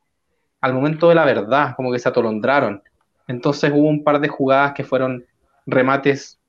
al 0.62 0.74
momento 0.74 1.10
de 1.10 1.16
la 1.16 1.26
verdad, 1.26 1.76
como 1.76 1.92
que 1.92 2.00
se 2.00 2.10
atolondraron. 2.10 2.82
Entonces 3.28 3.72
hubo 3.74 3.88
un 3.88 4.04
par 4.04 4.20
de 4.20 4.28
jugadas 4.28 4.74
que 4.74 4.84
fueron 4.84 5.26
remates, 5.66 6.40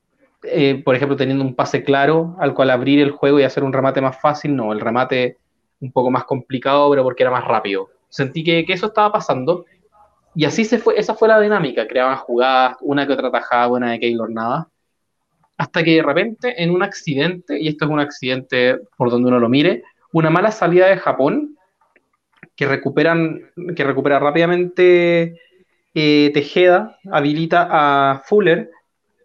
eh, 0.42 0.83
por 0.85 0.94
ejemplo, 0.94 1.16
teniendo 1.16 1.44
un 1.44 1.54
pase 1.54 1.85
claro 1.85 2.37
al 2.38 2.54
cual 2.54 2.70
abrir 2.70 3.00
el 3.00 3.11
juego 3.11 3.38
y 3.38 3.44
hacer 3.44 3.62
un 3.62 3.72
remate 3.72 4.00
más 4.00 4.20
fácil, 4.20 4.57
no, 4.57 4.72
el 4.72 4.80
remate 4.80 5.37
un 5.80 5.92
poco 5.92 6.11
más 6.11 6.24
complicado, 6.24 6.90
pero 6.90 7.02
porque 7.02 7.22
era 7.22 7.30
más 7.30 7.44
rápido. 7.44 7.90
Sentí 8.09 8.42
que, 8.42 8.64
que 8.64 8.72
eso 8.72 8.87
estaba 8.87 9.12
pasando 9.12 9.66
y 10.35 10.44
así 10.44 10.64
se 10.64 10.78
fue, 10.78 10.98
esa 10.98 11.14
fue 11.14 11.28
la 11.28 11.40
dinámica, 11.40 11.87
creaban 11.87 12.16
jugadas, 12.16 12.76
una 12.80 13.07
que 13.07 13.12
otra 13.12 13.30
tajada 13.30 13.66
buena 13.68 13.92
de 13.92 14.00
Keylor 14.00 14.30
nada, 14.30 14.68
hasta 15.56 15.82
que 15.82 15.96
de 15.96 16.02
repente 16.02 16.62
en 16.62 16.70
un 16.70 16.82
accidente, 16.82 17.60
y 17.60 17.68
esto 17.68 17.84
es 17.84 17.90
un 17.90 18.00
accidente 18.00 18.78
por 18.96 19.10
donde 19.10 19.28
uno 19.28 19.38
lo 19.38 19.48
mire, 19.48 19.84
una 20.12 20.30
mala 20.30 20.50
salida 20.50 20.86
de 20.86 20.96
Japón, 20.96 21.56
que 22.56 22.66
recuperan, 22.66 23.50
que 23.74 23.84
recupera 23.84 24.18
rápidamente 24.18 25.40
eh, 25.94 26.30
Tejeda, 26.32 26.98
habilita 27.10 27.68
a 27.70 28.22
Fuller, 28.26 28.70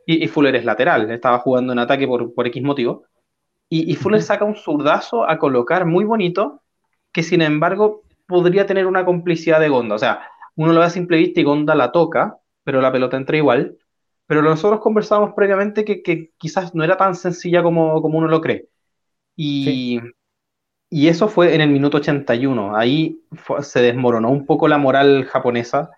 y, 0.06 0.28
Fuller 0.28 0.56
es 0.56 0.66
lateral, 0.66 1.12
estaba 1.12 1.38
jugando 1.40 1.72
en 1.72 1.80
ataque 1.80 2.08
por, 2.08 2.34
por 2.34 2.48
X 2.48 2.64
motivo, 2.64 3.04
y, 3.70 3.92
y 3.92 3.96
Fuller 3.96 4.24
saca 4.24 4.46
un 4.46 4.56
zurdazo 4.56 5.30
a 5.30 5.38
colocar 5.38 5.86
muy 5.86 6.06
bonito, 6.06 6.62
que 7.12 7.22
sin 7.22 7.42
embargo 7.42 8.02
podría 8.28 8.66
tener 8.66 8.88
una 8.88 9.06
complicidad 9.06 9.60
de 9.60 9.70
Gonda, 9.70 9.96
o 9.96 10.00
sea, 10.00 10.22
uno 10.60 10.74
lo 10.74 10.82
ve 10.82 10.88
a 10.88 10.90
simple 10.90 11.18
vista 11.18 11.40
y 11.40 11.44
Gonda 11.44 11.74
la 11.74 11.92
toca, 11.92 12.38
pero 12.66 12.82
la 12.82 12.92
pelota 12.92 13.16
entra 13.16 13.38
igual. 13.38 13.78
Pero 14.30 14.44
nosotros 14.44 14.80
conversábamos 14.80 15.34
previamente 15.34 15.84
que, 15.84 16.30
quizás 16.38 16.76
no 16.76 16.84
era 16.84 16.96
tan 16.96 17.16
sencilla 17.16 17.64
como, 17.64 18.00
como 18.00 18.20
uno 18.20 18.28
lo 18.28 18.40
cree. 18.42 18.68
Y, 19.36 20.00
y, 20.88 21.08
eso 21.08 21.28
fue 21.28 21.56
en 21.56 21.62
el 21.62 21.72
minuto 21.72 21.98
81. 21.98 22.78
Ahí 22.78 23.20
se 23.62 23.82
desmoronó 23.82 24.30
un 24.30 24.46
poco 24.46 24.68
la 24.68 24.78
moral 24.78 25.26
japonesa, 25.26 25.90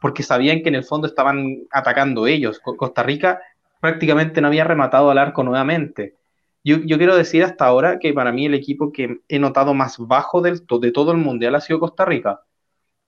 porque 0.00 0.24
sabían 0.24 0.64
que 0.64 0.68
en 0.70 0.74
el 0.74 0.82
fondo 0.82 1.06
estaban 1.06 1.58
atacando 1.70 2.26
ellos. 2.26 2.58
Costa 2.58 3.04
Rica 3.04 3.40
prácticamente 3.80 4.40
no 4.40 4.48
había 4.48 4.64
rematado 4.64 5.08
al 5.08 5.18
arco 5.18 5.44
nuevamente. 5.44 6.16
Yo, 6.64 6.78
yo, 6.78 6.98
quiero 6.98 7.14
decir 7.14 7.44
hasta 7.44 7.66
ahora 7.66 8.00
que 8.00 8.12
para 8.12 8.32
mí 8.32 8.46
el 8.46 8.54
equipo 8.54 8.90
que 8.90 9.18
he 9.28 9.38
notado 9.38 9.74
más 9.74 9.96
bajo 9.98 10.40
del, 10.40 10.66
de 10.80 10.90
todo 10.90 11.12
el 11.12 11.18
mundial 11.18 11.54
ha 11.54 11.60
sido 11.60 11.78
Costa 11.78 12.04
Rica. 12.04 12.40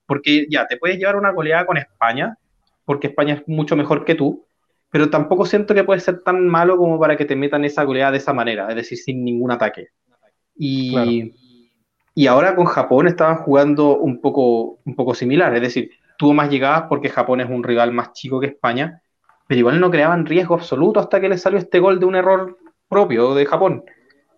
Porque 0.05 0.47
ya, 0.49 0.67
te 0.67 0.77
puedes 0.77 0.97
llevar 0.97 1.17
una 1.17 1.33
goleada 1.33 1.65
con 1.65 1.75
España, 1.75 2.37
porque 2.85 3.07
España 3.07 3.33
es 3.33 3.43
mucho 3.45 3.75
mejor 3.75 4.05
que 4.05 4.15
tú, 4.15 4.45
pero 4.91 5.09
tampoco 5.09 5.45
siento 5.45 5.73
que 5.73 5.83
puede 5.83 5.99
ser 5.99 6.21
tan 6.21 6.47
malo 6.47 6.77
como 6.77 6.99
para 6.99 7.15
que 7.15 7.25
te 7.25 7.35
metan 7.35 7.65
esa 7.65 7.83
goleada 7.83 8.11
de 8.11 8.17
esa 8.17 8.33
manera, 8.33 8.67
es 8.69 8.75
decir, 8.75 8.97
sin 8.97 9.23
ningún 9.23 9.51
ataque. 9.51 9.89
Y, 10.55 11.33
y 12.15 12.27
ahora 12.27 12.55
con 12.55 12.65
Japón 12.65 13.07
estaban 13.07 13.37
jugando 13.37 13.97
un 13.97 14.19
poco, 14.19 14.79
un 14.83 14.95
poco 14.95 15.13
similar, 15.13 15.55
es 15.55 15.61
decir, 15.61 15.91
tuvo 16.17 16.33
más 16.33 16.49
llegadas 16.49 16.83
porque 16.89 17.09
Japón 17.09 17.41
es 17.41 17.49
un 17.49 17.63
rival 17.63 17.91
más 17.91 18.13
chico 18.13 18.39
que 18.39 18.47
España, 18.47 19.01
pero 19.47 19.59
igual 19.59 19.79
no 19.79 19.89
creaban 19.89 20.25
riesgo 20.25 20.55
absoluto 20.55 20.99
hasta 20.99 21.21
que 21.21 21.29
le 21.29 21.37
salió 21.37 21.59
este 21.59 21.79
gol 21.79 21.99
de 21.99 22.05
un 22.05 22.15
error 22.15 22.57
propio 22.87 23.33
de 23.35 23.45
Japón. 23.45 23.83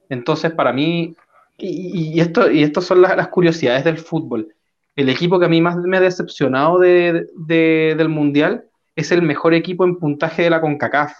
Entonces, 0.09 0.51
para 0.51 0.73
mí, 0.73 1.15
y, 1.57 2.19
esto, 2.19 2.51
y 2.51 2.63
estas 2.63 2.85
son 2.85 3.01
las, 3.01 3.15
las 3.15 3.29
curiosidades 3.29 3.83
del 3.83 3.97
fútbol 3.97 4.53
el 4.95 5.09
equipo 5.09 5.39
que 5.39 5.45
a 5.45 5.49
mí 5.49 5.61
más 5.61 5.77
me 5.77 5.97
ha 5.97 6.01
decepcionado 6.01 6.79
del 6.79 8.09
Mundial 8.09 8.65
es 9.01 9.11
el 9.11 9.21
mejor 9.21 9.53
equipo 9.53 9.85
en 9.85 9.97
puntaje 9.97 10.43
de 10.43 10.49
la 10.49 10.61
CONCACAF. 10.61 11.13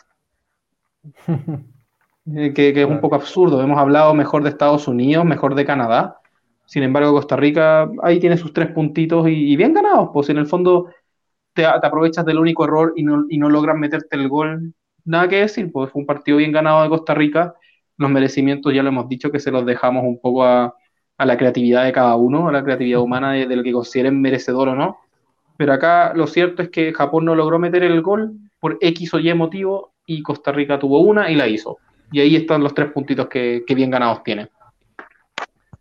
Eh, 2.36 2.54
que, 2.54 2.70
es 2.70 2.86
un 2.86 3.02
poco 3.02 3.16
absurdo. 3.16 3.62
Hemos 3.62 3.80
hablado 3.80 4.14
mejor 4.14 4.44
de 4.44 4.50
Estados 4.50 4.88
Unidos, 4.88 5.26
mejor 5.26 5.56
de 5.56 5.66
Canadá. 5.66 6.20
Sin 6.66 6.84
embargo, 6.84 7.14
Costa 7.14 7.36
Rica 7.36 7.90
ahí 8.04 8.20
tiene 8.20 8.38
sus 8.38 8.54
tres 8.54 8.72
puntitos 8.72 9.28
y, 9.28 9.56
bien 9.56 9.74
ganados. 9.74 10.10
Pues 10.14 10.30
en 10.30 10.38
el 10.38 10.46
fondo 10.46 10.92
te, 11.54 11.66
aprovechas 11.66 12.24
del 12.26 12.38
único 12.38 12.64
error 12.64 12.94
y 12.96 13.04
no, 13.04 13.26
y 13.28 13.38
no 13.38 13.50
logran 13.50 13.80
meterte 13.80 14.16
el 14.16 14.30
gol. 14.30 14.74
Nada 15.04 15.28
que 15.28 15.38
decir, 15.38 15.72
pues 15.72 15.92
fue 15.92 16.02
un 16.02 16.06
partido 16.06 16.38
bien 16.38 16.52
ganado 16.52 16.84
de 16.84 16.90
Costa 16.90 17.16
Rica. 17.16 17.56
Los 17.98 18.12
merecimientos 18.12 18.74
ya 18.74 18.84
lo 18.84 18.90
hemos 18.90 19.10
dicho 19.10 19.32
que 19.32 19.40
se 19.40 19.52
los 19.52 19.66
dejamos 19.66 20.04
un 20.04 20.20
poco 20.22 20.44
a, 20.44 20.76
a 21.22 21.26
la 21.26 21.38
creatividad 21.38 21.86
de 21.86 21.92
cada 21.92 22.16
uno, 22.16 22.48
a 22.48 22.52
la 22.52 22.64
creatividad 22.64 23.00
humana 23.02 23.34
de, 23.34 23.56
lo 23.56 23.64
que 23.64 23.72
consideren 23.72 24.20
merecedor 24.20 24.70
o 24.70 24.76
no. 24.76 24.98
Pero 25.62 25.74
acá 25.74 26.14
lo 26.16 26.26
cierto 26.26 26.64
es 26.64 26.70
que 26.70 26.92
Japón 26.92 27.24
no 27.24 27.36
logró 27.36 27.60
meter 27.60 27.84
el 27.84 28.02
gol 28.02 28.34
por 28.60 28.80
X 28.82 29.14
o 29.14 29.20
Y 29.20 29.32
motivo 29.36 29.94
y 30.08 30.24
Costa 30.24 30.52
Rica 30.52 30.80
tuvo 30.80 31.02
una 31.02 31.30
y 31.30 31.36
la 31.36 31.48
hizo. 31.48 31.78
Y 32.12 32.20
ahí 32.20 32.36
están 32.36 32.64
los 32.64 32.74
tres 32.74 32.92
puntitos 32.92 33.28
que, 33.28 33.64
bien 33.76 33.92
ganados 33.92 34.24
tiene. 34.24 34.50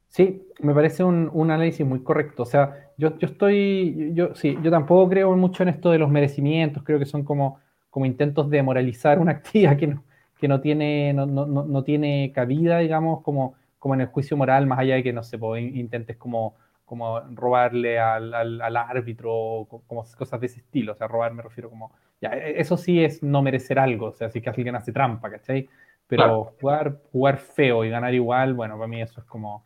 Sí, 0.07 0.43
me 0.61 0.75
parece 0.75 1.03
un, 1.03 1.31
análisis 1.51 1.87
muy 1.87 2.03
correcto. 2.03 2.43
O 2.43 2.45
sea, 2.45 2.91
yo, 2.99 3.17
yo, 3.19 3.29
estoy, 3.29 4.11
yo 4.13 4.35
sí, 4.35 4.59
yo 4.63 4.71
tampoco 4.71 5.09
creo 5.09 5.35
mucho 5.35 5.63
en 5.63 5.71
esto 5.71 5.91
de 5.91 5.99
los 5.99 6.11
merecimientos, 6.11 6.83
creo 6.83 6.99
que 6.99 7.07
son 7.07 7.25
como, 7.25 7.59
como 7.89 8.05
intentos 8.05 8.51
de 8.51 8.63
moralizar 8.63 9.19
una 9.19 9.33
actividad 9.41 9.79
que 9.79 9.87
no, 9.87 10.05
que 10.39 10.47
no 10.47 10.61
tiene, 10.61 11.15
no, 11.15 11.25
no, 11.25 11.47
no 11.47 11.85
tiene 11.85 12.33
cabida, 12.35 12.81
digamos, 12.81 13.23
como, 13.23 13.55
como 13.79 13.95
en 13.95 14.03
el 14.03 14.09
juicio 14.09 14.37
moral, 14.37 14.67
más 14.67 14.81
allá 14.81 14.97
de 14.97 15.03
que, 15.03 15.15
no 15.15 15.23
sé, 15.23 15.39
pues, 15.39 15.75
intentes 15.75 16.19
como, 16.19 16.57
como 16.91 17.21
robarle 17.21 18.01
al, 18.01 18.35
al, 18.35 18.77
árbitro, 18.77 19.69
como 19.87 20.05
cosas 20.19 20.41
de 20.41 20.47
ese 20.47 20.59
estilo. 20.59 20.91
O 20.91 20.97
sea, 20.97 21.07
robar 21.07 21.33
me 21.33 21.41
refiero 21.41 21.71
como, 21.71 21.93
ya, 22.21 22.31
e, 22.31 22.61
eso 22.61 22.77
sí 22.77 23.05
es 23.05 23.23
no 23.23 23.43
merecer 23.43 23.79
algo, 23.79 24.07
o 24.07 24.13
sea, 24.13 24.29
si 24.29 24.41
que 24.41 24.51
alguien 24.51 24.75
hace 24.75 24.91
trampa, 24.91 25.31
¿cachai? 25.31 25.69
Pero 26.09 26.53
jugar, 26.61 26.97
jugar 27.13 27.39
feo 27.39 27.85
y 27.85 27.91
ganar 27.91 28.13
igual, 28.13 28.55
bueno, 28.55 28.75
para 28.75 28.89
mí 28.89 29.01
eso 29.01 29.21
es 29.21 29.27
como, 29.27 29.63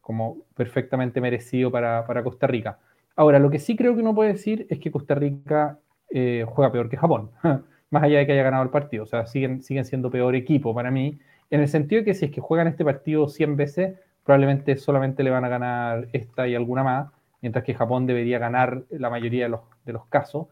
como 0.00 0.36
perfectamente 0.54 1.20
merecido 1.20 1.68
para, 1.72 2.06
para 2.06 2.22
Costa 2.22 2.46
Rica. 2.46 2.78
Ahora, 3.16 3.40
lo 3.40 3.50
que 3.50 3.58
sí 3.58 3.74
creo 3.74 3.96
que 3.96 4.00
uno 4.00 4.14
puede 4.14 4.34
decir 4.34 4.64
es 4.70 4.78
que 4.78 4.92
Costa 4.92 5.16
Rica 5.16 5.80
eh, 6.10 6.46
juega 6.46 6.70
peor 6.70 6.88
que 6.88 6.96
Japón. 6.96 7.32
más 7.90 8.04
allá 8.04 8.18
de 8.18 8.26
que 8.26 8.32
haya 8.34 8.44
ganado 8.44 8.62
el 8.62 8.70
partido. 8.70 9.02
O 9.02 9.06
sea, 9.06 9.26
siguen, 9.26 9.62
siguen 9.62 9.84
siendo 9.84 10.12
peor 10.12 10.36
equipo 10.36 10.72
para 10.72 10.92
mí, 10.92 11.18
en 11.50 11.60
el 11.60 11.66
sentido 11.66 12.02
de 12.02 12.04
que 12.04 12.14
si 12.14 12.26
es 12.26 12.30
que 12.30 12.40
juegan 12.40 12.68
este 12.68 12.84
partido 12.84 13.26
100 13.26 13.56
veces, 13.56 13.98
probablemente 14.28 14.76
solamente 14.76 15.22
le 15.22 15.30
van 15.30 15.46
a 15.46 15.48
ganar 15.48 16.08
esta 16.12 16.46
y 16.46 16.54
alguna 16.54 16.84
más, 16.84 17.10
mientras 17.40 17.64
que 17.64 17.72
Japón 17.72 18.04
debería 18.04 18.38
ganar 18.38 18.84
la 18.90 19.08
mayoría 19.08 19.44
de 19.44 19.48
los, 19.48 19.60
de 19.86 19.94
los 19.94 20.04
casos, 20.04 20.48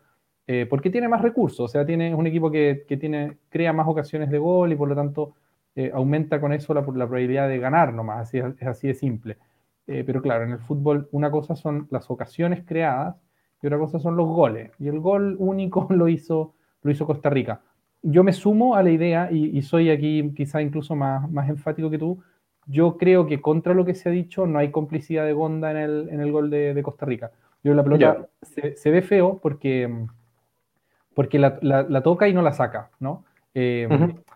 eh, 0.47 0.65
porque 0.65 0.89
tiene 0.89 1.09
más 1.09 1.21
recursos, 1.21 1.61
o 1.61 1.69
sea, 1.69 1.85
tiene 1.85 2.15
un 2.15 2.27
equipo 2.27 2.51
que, 2.51 2.87
que 2.89 2.97
tiene, 2.97 3.37
crea 3.51 3.75
más 3.75 3.87
ocasiones 3.87 4.31
de 4.31 4.39
gol 4.39 4.73
y 4.73 4.77
por 4.77 4.89
lo 4.89 4.95
tanto 4.95 5.35
eh, 5.75 5.91
aumenta 5.93 6.41
con 6.41 6.55
eso 6.55 6.73
la, 6.73 6.87
probabilidad 6.87 7.51
de 7.51 7.59
ganar 7.59 7.93
nomás, 7.93 8.29
así, 8.29 8.39
es 8.39 8.67
así 8.67 8.89
de 8.89 8.95
simple. 8.95 9.37
Eh, 9.87 10.05
pero 10.07 10.23
claro, 10.23 10.45
en 10.45 10.53
el 10.53 10.59
fútbol 10.59 11.11
una 11.13 11.31
cosa 11.31 11.55
son 11.55 11.87
las 11.91 12.11
ocasiones 12.11 12.65
creadas 12.65 13.17
y 13.61 13.67
otra 13.67 13.79
cosa 13.79 13.99
son 13.99 14.17
los 14.17 14.27
goles. 14.27 14.71
Y 14.79 14.89
el 14.89 15.01
gol 15.01 15.37
único 15.39 15.87
lo 15.91 16.09
hizo 16.09 16.55
lo 16.81 16.91
hizo 16.91 17.05
Costa 17.05 17.29
Rica. 17.29 17.61
Yo 18.01 18.25
me 18.25 18.33
sumo 18.33 18.75
a 18.75 18.83
la 18.83 18.91
idea, 18.91 19.31
y, 19.31 19.61
soy 19.61 19.91
aquí 19.91 20.33
quizá 20.35 20.63
incluso 20.63 20.97
más, 20.97 21.31
más 21.31 21.51
enfático 21.51 21.91
que 21.91 21.99
tú, 21.99 22.23
yo 22.67 22.97
creo 22.97 23.27
que 23.27 23.41
contra 23.41 23.75
lo 23.75 23.85
que 23.85 23.95
se 23.95 24.09
ha 24.09 24.13
dicho 24.13 24.47
no 24.47 24.59
hay 24.59 24.71
complicidad 24.71 25.25
de 25.25 25.33
Gonda 25.33 25.71
en 25.71 25.77
el, 25.77 26.09
en 26.11 26.21
el 26.21 26.33
gol 26.33 26.51
de, 26.51 26.81
Costa 26.83 27.07
Rica. 27.07 27.31
Yo 27.63 27.75
la 27.75 27.83
pelota 27.83 28.29
se, 28.43 28.91
ve 28.91 29.03
feo 29.03 29.39
porque, 29.43 29.93
porque 31.15 31.39
la, 31.39 31.59
la, 31.63 32.03
toca 32.03 32.29
y 32.29 32.35
no 32.35 32.43
la 32.43 32.53
saca, 32.53 32.91
¿no? 33.01 33.25
Eh, 33.55 33.89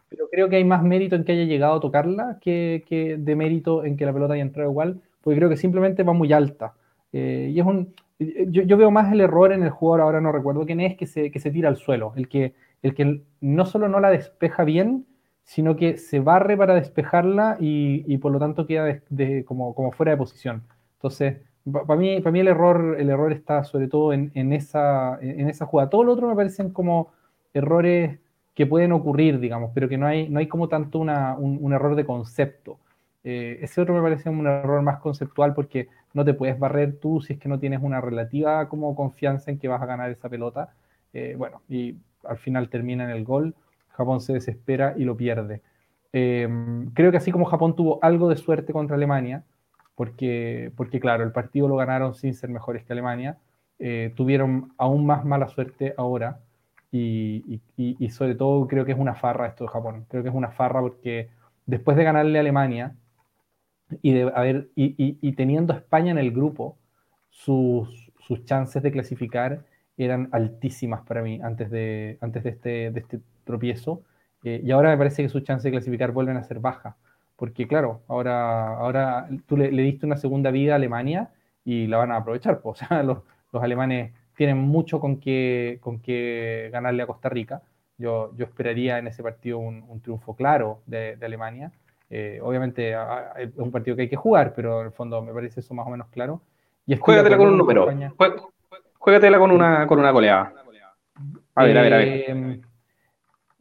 pero 0.09 0.29
creo 0.31 0.49
que 0.49 0.57
hay 0.57 0.64
más 0.64 0.83
mérito 0.83 1.14
en 1.14 1.25
que 1.25 1.33
haya 1.33 1.45
llegado 1.45 1.75
a 1.75 1.81
tocarla 1.81 2.38
que, 2.40 2.85
que, 2.88 3.16
de 3.16 3.37
mérito 3.37 3.85
en 3.85 3.97
que 3.97 4.07
la 4.07 4.12
pelota 4.12 4.35
haya 4.35 4.43
entrado 4.43 4.71
igual, 4.71 5.01
porque 5.21 5.38
creo 5.38 5.49
que 5.49 5.57
simplemente 5.57 6.03
va 6.03 6.12
muy 6.12 6.33
alta. 6.33 6.75
Eh, 7.12 7.51
y 7.53 7.61
es 7.61 7.66
un, 7.66 7.95
yo, 8.19 8.77
veo 8.77 8.90
más 8.90 9.12
el 9.12 9.21
error 9.21 9.53
en 9.53 9.62
el 9.62 9.71
jugador, 9.71 10.03
ahora 10.03 10.21
no 10.21 10.33
recuerdo 10.33 10.66
quién 10.66 10.81
es, 10.81 10.97
que 10.97 11.07
se, 11.07 11.31
que 11.31 11.40
se 11.40 11.51
tira 11.51 11.69
al 11.69 11.77
suelo, 11.77 12.12
el 12.16 12.29
que, 12.29 12.55
el 12.83 12.95
que 12.95 13.23
no 13.40 13.66
solo 13.66 13.88
no 13.88 14.01
la 14.01 14.11
despeja 14.11 14.64
bien, 14.64 15.07
sino 15.51 15.75
que 15.75 15.97
se 15.97 16.21
barre 16.21 16.57
para 16.57 16.77
despejarla 16.77 17.57
y, 17.59 18.17
por 18.19 18.31
lo 18.31 18.39
tanto 18.39 18.69
queda 18.69 19.01
de, 19.09 19.45
como, 19.45 19.75
como, 19.75 19.91
fuera 19.91 20.13
de 20.13 20.17
posición. 20.17 20.63
Entonces, 20.95 21.39
para 21.73 21.99
mí, 21.99 22.21
para 22.21 22.31
mí 22.31 22.39
el, 22.39 22.47
error, 22.47 22.97
el 23.01 23.11
error 23.11 23.33
está 23.33 23.65
sobre 23.65 23.89
todo 23.89 24.13
en, 24.13 24.31
en, 24.37 24.53
esa, 24.53 25.19
en 25.21 25.49
esa 25.49 25.67
jugada. 25.67 25.91
Todo 25.91 26.05
lo 26.05 26.13
otro 26.13 26.29
me 26.29 26.37
parecen 26.37 26.71
como 26.71 27.11
errores 27.53 28.21
que 28.55 28.65
pueden 28.65 28.93
ocurrir, 28.93 29.41
digamos, 29.41 29.73
pero 29.75 29.89
que 29.89 29.99
no 29.99 30.07
hay, 30.07 30.29
no 30.29 30.39
hay 30.39 30.47
como 30.47 30.69
tanto 30.69 31.01
una, 31.01 31.35
un, 31.37 31.73
error 31.73 31.97
de 31.97 32.05
concepto. 32.05 32.79
Eh, 33.25 33.59
ese 33.61 33.81
otro 33.81 33.93
me 33.93 34.03
parece 34.03 34.31
un 34.31 34.47
error 34.47 34.83
más 34.83 35.01
conceptual 35.01 35.53
porque 35.53 35.89
no 36.15 36.25
te 36.25 36.33
puedes 36.33 36.61
barrer 36.61 37.01
tú 37.01 37.21
si 37.23 37.33
es 37.33 37.41
que 37.41 37.49
no 37.49 37.59
tienes 37.59 37.83
una 37.83 38.01
relativa 38.01 38.69
como 38.69 38.95
confianza 38.95 39.51
en 39.51 39.59
que 39.59 39.67
vas 39.67 39.83
a 39.83 39.87
ganar 39.87 40.13
esa 40.13 40.29
pelota. 40.29 40.75
Eh, 41.13 41.35
bueno, 41.37 41.61
y 41.69 41.97
al 42.23 42.39
final 42.39 42.69
termina 42.69 43.03
en 43.03 43.11
el 43.11 43.25
gol, 43.25 43.57
Japón 44.01 44.21
se 44.21 44.33
desespera 44.33 44.95
y 44.97 45.05
lo 45.05 45.17
pierde. 45.17 45.63
Em, 46.13 46.91
creo 46.93 47.11
que 47.11 47.19
así 47.19 47.31
como 47.33 47.45
Japón 47.45 47.77
tuvo 47.77 47.99
algo 48.03 48.29
de 48.29 48.37
suerte 48.37 48.73
contra 48.73 48.97
Alemania, 48.97 49.45
porque, 49.95 50.73
porque 50.77 51.01
claro, 51.01 51.25
el 51.25 51.33
partido 51.33 51.69
lo 51.69 51.77
ganaron 51.77 52.15
sin 52.15 52.35
ser 52.35 52.51
mejores 52.51 52.85
que 52.85 52.93
Alemania, 52.95 53.39
eh, 53.79 54.13
tuvieron 54.17 54.73
aún 54.79 55.07
más 55.07 55.25
mala 55.25 55.49
suerte 55.49 55.95
ahora 55.97 56.41
y, 56.93 57.61
y, 57.77 58.09
sobre 58.11 58.35
todo 58.35 58.67
creo 58.67 58.85
que 58.85 58.93
es 58.93 58.99
una 58.99 59.15
farra 59.15 59.47
esto 59.49 59.65
de 59.65 59.71
Japón. 59.71 60.07
Creo 60.09 60.23
que 60.23 60.31
es 60.31 60.35
una 60.35 60.51
farra 60.51 60.81
porque 60.81 61.29
después 61.67 61.97
de 61.97 62.05
ganarle 62.05 62.39
a 62.39 62.41
Alemania, 62.41 62.97
y, 64.03 64.13
de 64.13 64.33
haber, 64.35 64.71
y, 64.75 65.33
teniendo 65.33 65.73
a 65.73 65.77
España 65.77 66.11
en 66.13 66.19
el 66.19 66.31
grupo, 66.33 66.79
sus, 67.31 68.13
sus, 68.21 68.45
chances 68.45 68.83
de 68.83 68.93
clasificar 68.93 69.65
eran 69.97 70.29
altísimas 70.33 71.03
para 71.03 71.23
mí 71.23 71.41
antes 71.43 71.71
de, 71.71 72.19
antes 72.21 72.43
de, 72.45 72.51
este, 72.51 72.91
de 72.91 73.01
este 73.01 73.21
tropiezo. 73.51 74.03
Eh, 74.45 74.61
y 74.65 74.71
ahora 74.71 74.91
me 74.91 74.99
parece 74.99 75.23
que 75.23 75.29
sus 75.29 75.45
chances 75.45 75.65
de 75.65 75.71
clasificar 75.73 76.13
vuelven 76.13 76.37
a 76.37 76.43
ser 76.45 76.61
bajas. 76.61 76.95
Porque 77.37 77.67
claro, 77.67 78.03
ahora, 78.09 78.77
ahora 78.77 79.29
tú 79.47 79.57
le, 79.57 79.71
diste 79.71 80.07
una 80.07 80.17
segunda 80.17 80.51
vida 80.51 80.73
a 80.73 80.77
Alemania 80.77 81.31
y 81.65 81.87
la 81.87 81.99
van 81.99 82.13
a 82.13 82.17
aprovechar. 82.17 82.61
O 82.65 82.75
sea, 82.75 83.03
los, 83.03 83.19
los 83.53 83.63
alemanes 83.63 84.13
tienen 84.37 84.59
mucho 84.59 85.01
con 85.01 85.21
que, 85.21 85.79
con 85.81 86.01
que 86.01 86.71
ganarle 86.73 87.03
a 87.03 87.07
Costa 87.07 87.29
Rica. 87.29 87.63
Yo, 87.99 88.35
yo 88.37 88.47
esperaría 88.47 88.99
en 88.99 89.07
ese 89.07 89.23
partido 89.23 89.59
un, 89.59 89.85
un 89.89 90.01
triunfo 90.01 90.35
claro 90.35 90.81
de, 90.87 91.17
de 91.17 91.27
Alemania. 91.27 91.73
Eh, 92.13 92.41
obviamente 92.43 92.93
es 93.39 93.51
un 93.57 93.71
partido 93.71 93.95
que 93.95 94.03
hay 94.03 94.09
que 94.09 94.17
jugar, 94.17 94.53
pero 94.55 94.81
en 94.81 94.87
el 94.87 94.93
fondo 94.93 95.23
me 95.23 95.33
parece 95.33 95.61
eso 95.61 95.75
más 95.75 95.87
o 95.87 95.91
menos 95.91 96.09
claro. 96.09 96.43
Y 96.87 96.97
Juégatela 96.97 97.37
con 97.37 97.49
un 97.49 97.59
número. 97.59 97.89
Juégatela 98.99 99.39
con 99.39 99.53
una, 99.53 99.87
con 99.87 100.01
una 100.01 100.11
goleada. 100.11 100.53
A 101.55 101.65
ver, 101.65 101.79
a 101.79 101.83
ver, 101.83 101.95
a 101.95 101.97
ver. 101.99 102.61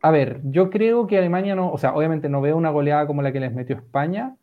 A 0.02 0.12
ver, 0.12 0.42
yo 0.44 0.70
creo 0.70 1.08
que 1.08 1.18
Alemania 1.18 1.56
no, 1.56 1.72
o 1.72 1.78
sea, 1.78 1.94
obviamente 1.94 2.30
no 2.30 2.42
veo 2.42 2.56
una 2.58 2.70
goleada 2.70 3.06
como 3.08 3.22
la 3.22 3.32
que 3.32 3.40
les 3.40 3.54
metió 3.54 3.76
España, 3.76 4.36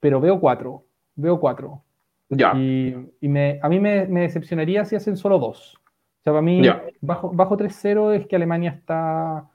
pero 0.00 0.20
veo 0.20 0.40
cuatro. 0.40 0.84
Veo 1.14 1.38
cuatro. 1.38 1.82
Ya. 2.28 2.54
Y, 2.54 3.10
me, 3.20 3.58
a 3.62 3.68
mí 3.68 3.78
me, 3.78 4.06
decepcionaría 4.06 4.84
si 4.84 4.96
hacen 4.96 5.16
solo 5.16 5.38
dos. 5.38 5.76
O 5.76 6.22
sea, 6.22 6.32
para 6.32 6.42
mí, 6.42 6.62
bajo, 7.00 7.30
bajo 7.32 7.56
3-0 7.56 8.14
es 8.14 8.26
que 8.26 8.36
Alemania 8.36 8.70
está, 8.70 9.48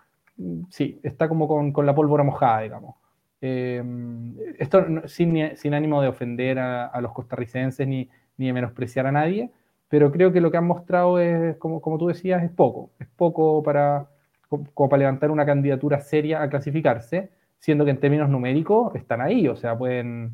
sí, 0.69 0.99
está 1.01 1.27
como 1.27 1.47
con, 1.47 1.71
con 1.71 1.85
la 1.85 1.95
pólvora 1.95 2.23
mojada, 2.23 2.61
digamos. 2.61 2.95
Eh, 3.39 3.83
esto 4.57 4.83
sin, 5.05 5.55
sin, 5.55 5.73
ánimo 5.73 6.01
de 6.01 6.07
ofender 6.07 6.59
a, 6.59 6.99
los 7.01 7.13
costarricenses 7.13 7.87
ni, 7.87 8.09
ni, 8.37 8.47
de 8.47 8.53
menospreciar 8.53 9.05
a 9.07 9.11
nadie, 9.11 9.51
pero 9.89 10.11
creo 10.11 10.31
que 10.31 10.41
lo 10.41 10.51
que 10.51 10.57
han 10.57 10.67
mostrado 10.67 11.19
es, 11.19 11.55
como, 11.57 11.81
como 11.81 11.97
tú 11.97 12.07
decías, 12.07 12.43
es 12.43 12.51
poco. 12.51 12.91
Es 12.99 13.07
poco 13.07 13.63
para, 13.63 14.09
como 14.49 14.89
para 14.89 14.99
levantar 14.99 15.31
una 15.31 15.45
candidatura 15.45 15.99
seria 16.01 16.41
a 16.41 16.49
clasificarse, 16.49 17.31
siendo 17.59 17.85
que 17.85 17.91
en 17.91 17.99
términos 17.99 18.29
numéricos 18.29 18.95
están 18.95 19.21
ahí. 19.21 19.47
O 19.47 19.55
sea, 19.55 19.77
pueden. 19.77 20.33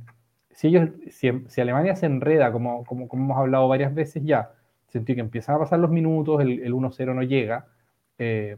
Si, 0.52 0.68
ellos, 0.68 0.90
si, 1.10 1.62
Alemania 1.62 1.96
se 1.96 2.06
enreda, 2.06 2.52
como, 2.52 2.86
como, 2.86 3.08
como, 3.08 3.24
hemos 3.26 3.38
hablado 3.38 3.68
varias 3.68 3.94
veces 3.96 4.24
ya, 4.24 4.52
sentí 4.88 5.16
que 5.16 5.22
empiezan 5.22 5.56
a 5.56 5.60
pasar 5.60 5.80
los 5.80 5.90
minutos, 5.90 6.42
el, 6.42 6.62
el 6.62 6.74
1-0 6.74 7.16
no 7.16 7.24
llega. 7.24 7.68
Eh, 8.20 8.58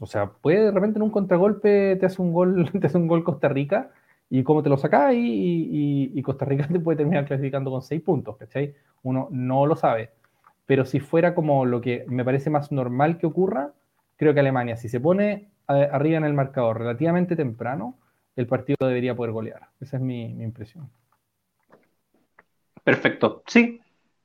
o 0.00 0.06
sea, 0.06 0.30
puede 0.30 0.66
de 0.66 0.70
repente 0.70 0.98
en 0.98 1.02
un 1.02 1.10
contragolpe 1.10 1.96
te 1.96 2.06
hace 2.06 2.20
un 2.22 2.32
gol, 2.32 2.70
te 2.80 2.86
hace 2.86 2.98
un 2.98 3.08
gol 3.08 3.24
Costa 3.24 3.48
Rica 3.48 3.90
y 4.28 4.42
cómo 4.42 4.62
te 4.62 4.68
lo 4.68 4.76
saca 4.76 5.12
y, 5.12 5.18
y, 5.18 6.12
y, 6.14 6.22
Costa 6.22 6.44
Rica 6.44 6.68
te 6.72 6.80
puede 6.80 6.98
terminar 6.98 7.26
clasificando 7.26 7.70
con 7.70 7.82
seis 7.82 8.02
puntos, 8.02 8.36
¿cachai? 8.36 8.74
Uno 9.02 9.28
no 9.30 9.66
lo 9.66 9.76
sabe. 9.76 10.10
Pero 10.66 10.84
si 10.84 11.00
fuera 11.00 11.34
como 11.34 11.64
lo 11.64 11.80
que 11.80 12.04
me 12.08 12.24
parece 12.24 12.50
más 12.50 12.72
normal 12.72 13.18
que 13.18 13.26
ocurra, 13.26 13.72
creo 14.16 14.34
que 14.34 14.40
Alemania, 14.40 14.76
si 14.76 14.88
se 14.88 15.00
pone 15.00 15.50
arriba 15.66 16.18
en 16.18 16.24
el 16.24 16.32
marcador 16.32 16.78
relativamente 16.78 17.36
temprano, 17.36 17.98
el 18.36 18.46
partido 18.46 18.76
debería 18.80 19.14
poder 19.14 19.32
golear. 19.32 19.68
Esa 19.80 19.96
es 19.96 20.02
mi, 20.02 20.34
mi 20.34 20.44
impresión. 20.44 20.90
Perfecto. 22.84 23.42
Sí, 23.46 23.80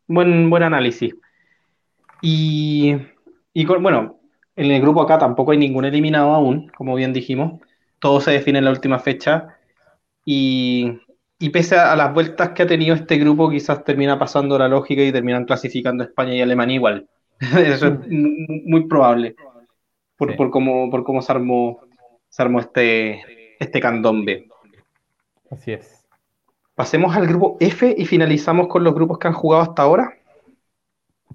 buen, 0.08 0.50
buen 0.50 0.64
análisis. 0.64 1.16
Y, 2.22 2.96
y 3.54 3.66
bueno, 3.66 4.20
en 4.56 4.72
el 4.72 4.82
grupo 4.82 5.02
acá 5.02 5.18
tampoco 5.18 5.52
hay 5.52 5.58
ningún 5.58 5.86
eliminado 5.86 6.34
aún, 6.34 6.68
como 6.78 6.96
bien 6.96 7.14
dijimos. 7.14 7.60
Todo 8.00 8.22
se 8.22 8.32
define 8.32 8.60
en 8.60 8.66
la 8.66 8.72
última 8.72 9.00
fecha. 9.00 9.58
Y, 10.24 11.00
pese 11.52 11.76
a, 11.78 11.96
las 11.96 12.14
vueltas 12.14 12.50
que 12.50 12.64
ha 12.64 12.68
tenido 12.68 12.94
este 12.94 13.18
grupo, 13.18 13.50
quizás 13.50 13.84
termina 13.84 14.20
pasando 14.20 14.60
la 14.60 14.68
lógica 14.68 15.02
y 15.02 15.12
terminan 15.12 15.46
clasificando 15.46 16.04
España 16.04 16.36
y 16.36 16.42
Alemania 16.42 16.76
igual. 16.76 17.08
Eso 17.40 17.88
es 17.88 18.08
muy 18.08 18.88
probable. 18.88 19.36
Por, 20.28 20.36
por, 20.36 20.50
cómo, 20.52 20.90
por 20.90 21.04
cómo 21.04 21.22
se 21.22 21.32
armó, 21.32 21.82
se 22.30 22.42
armó 22.42 22.60
este, 22.60 23.22
este 23.60 23.80
candombe. 23.80 24.48
Así 25.50 25.72
es. 25.72 26.06
Pasemos 26.76 27.16
al 27.16 27.28
grupo 27.28 27.58
F 27.60 27.96
y 27.98 28.06
finalizamos 28.06 28.68
con 28.68 28.84
los 28.84 28.94
grupos 28.94 29.18
que 29.18 29.28
han 29.28 29.34
jugado 29.34 29.64
hasta 29.64 29.82
ahora. 29.82 30.14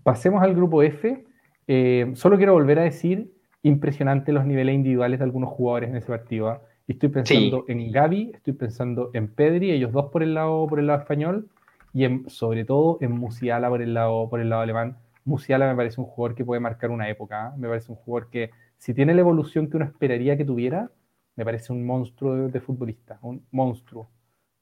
Pasemos 0.02 0.42
al 0.42 0.54
grupo 0.54 0.82
F 0.82 1.26
eh, 1.68 2.12
solo 2.14 2.36
quiero 2.36 2.52
volver 2.52 2.78
a 2.78 2.82
decir, 2.82 3.32
impresionante 3.62 4.32
los 4.32 4.46
niveles 4.46 4.74
individuales 4.74 5.18
de 5.18 5.24
algunos 5.24 5.50
jugadores 5.50 5.90
en 5.90 5.96
ese 5.96 6.06
partido. 6.06 6.62
Y 6.86 6.92
estoy 6.92 7.08
pensando 7.08 7.64
en 7.68 7.90
Gaby, 7.90 8.32
estoy 8.34 8.52
pensando 8.52 9.10
en 9.12 9.28
Pedri, 9.28 9.72
ellos 9.72 9.92
dos 9.92 10.06
por 10.06 10.22
el 10.22 10.34
lado, 10.34 10.66
por 10.68 10.78
el 10.78 10.86
lado 10.86 11.00
español, 11.00 11.48
y 11.92 12.04
en, 12.04 12.28
sobre 12.28 12.64
todo 12.64 12.98
en 13.00 13.12
Musiala 13.12 13.68
por 13.68 13.82
el 13.82 13.94
lado, 13.94 14.28
por 14.28 14.40
el 14.40 14.50
lado 14.50 14.62
alemán. 14.62 14.96
Musiala 15.24 15.66
me 15.68 15.74
parece 15.74 16.00
un 16.00 16.06
jugador 16.06 16.36
que 16.36 16.44
puede 16.44 16.60
marcar 16.60 16.90
una 16.90 17.08
época, 17.08 17.48
¿ah? 17.48 17.54
me 17.56 17.66
parece 17.66 17.90
un 17.90 17.96
jugador 17.96 18.30
que 18.30 18.50
si 18.78 18.94
tiene 18.94 19.14
la 19.14 19.20
evolución 19.20 19.68
que 19.68 19.76
uno 19.76 19.86
esperaría 19.86 20.36
que 20.36 20.44
tuviera, 20.44 20.90
me 21.36 21.44
parece 21.44 21.72
un 21.72 21.84
monstruo 21.84 22.48
de, 22.48 22.60
futbolista, 22.60 23.18
un 23.22 23.44
monstruo. 23.50 24.08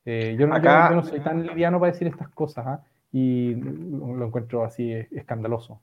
Eh, 0.05 0.37
yo, 0.39 0.47
no, 0.47 1.05
soy 1.05 1.21
tan 1.21 1.47
liviano 1.47 1.81
para 1.81 1.93
decir 1.93 2.07
estas 2.09 2.29
cosas 2.29 2.67
¿ah? 2.67 2.85
y 3.13 3.55
lo, 3.55 4.27
encuentro 4.27 4.65
así 4.65 4.93
escandaloso. 4.93 5.81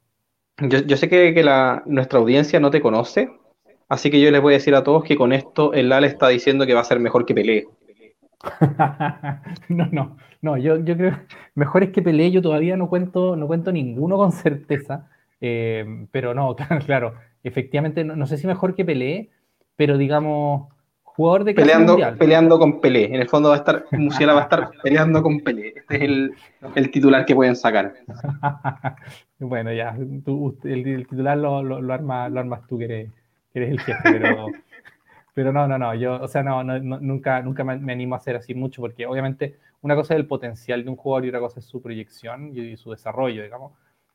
Yo, 0.59 0.97
sé 0.97 1.09
que, 1.09 1.43
la, 1.43 1.81
nuestra 1.85 2.19
audiencia 2.19 2.59
no 2.59 2.69
te 2.69 2.81
conoce, 2.81 3.31
así 3.89 4.11
que 4.11 4.21
yo 4.21 4.29
les 4.29 4.41
voy 4.41 4.53
a 4.53 4.57
decir 4.57 4.75
a 4.75 4.83
todos 4.83 5.03
que 5.03 5.15
con 5.15 5.33
esto 5.33 5.73
el 5.73 5.89
Lale 5.89 6.07
está 6.07 6.27
diciendo 6.27 6.67
que 6.67 6.73
va 6.73 6.81
a 6.81 6.85
ser 6.85 6.99
mejor 6.99 7.25
que 7.25 7.33
Pelé. 7.33 7.67
no, 9.69 9.87
no, 9.91 10.17
no, 10.41 10.57
yo, 10.57 10.83
yo 10.83 10.97
creo 10.97 11.17
mejor 11.55 11.83
es 11.83 11.91
que 11.91 12.01
Pelé, 12.01 12.31
yo 12.31 12.41
todavía 12.41 12.77
no 12.77 12.89
cuento, 12.89 13.35
no 13.35 13.47
cuento 13.47 13.71
ninguno 13.71 14.17
con 14.17 14.31
certeza, 14.31 15.09
eh, 15.39 16.07
pero 16.11 16.33
no, 16.33 16.55
claro, 16.85 17.15
efectivamente, 17.43 18.03
no, 18.03 18.25
sé 18.27 18.37
si 18.37 18.47
mejor 18.47 18.75
que 18.75 18.85
Pelé, 18.85 19.29
pero 19.75 19.97
digamos, 19.97 20.67
jugador 21.03 21.43
de 21.43 21.53
peleando, 21.53 21.97
peleando 22.17 22.59
con 22.59 22.79
Pelé, 22.81 23.05
en 23.05 23.21
el 23.21 23.29
fondo 23.29 23.49
va 23.49 23.55
a 23.55 23.57
estar, 23.59 23.85
Musiala 23.91 24.33
va 24.33 24.41
a 24.41 24.43
estar 24.43 24.71
peleando 24.83 25.21
con 25.21 25.39
Pelé, 25.39 25.73
este 25.75 25.95
es 25.95 26.31
el, 26.75 26.91
titular 26.91 27.25
que 27.25 27.35
pueden 27.35 27.55
sacar. 27.55 27.93
bueno, 29.39 29.73
ya, 29.73 29.95
el, 29.97 31.07
titular 31.07 31.37
lo, 31.37 31.63
lo, 31.63 31.93
armas 31.93 32.67
tú 32.67 32.77
que 32.77 32.85
eres, 32.85 33.09
el 33.53 33.79
jefe, 33.79 33.99
pero... 34.03 34.47
Pero 35.33 35.53
no, 35.53 35.67
no, 35.67 35.77
no, 35.77 35.95
yo, 35.95 36.21
o 36.21 36.27
sea, 36.27 36.43
no, 36.43 36.61
nunca, 36.61 37.41
nunca 37.41 37.63
me, 37.63 37.93
animo 37.93 38.15
a 38.15 38.17
hacer 38.17 38.35
así 38.35 38.53
mucho, 38.53 38.81
porque 38.81 39.05
obviamente 39.05 39.57
una 39.81 39.95
cosa 39.95 40.13
es 40.13 40.19
el 40.19 40.27
potencial 40.27 40.83
de 40.83 40.89
un 40.89 40.97
jugador 40.97 41.25
y 41.25 41.29
otra 41.29 41.39
cosa 41.39 41.59
es 41.59 41.65
su 41.65 41.81
proyección 41.81 42.51
y, 42.53 42.75
su 42.75 42.91
desarrollo, 42.91 43.41
digamos. 43.41 43.71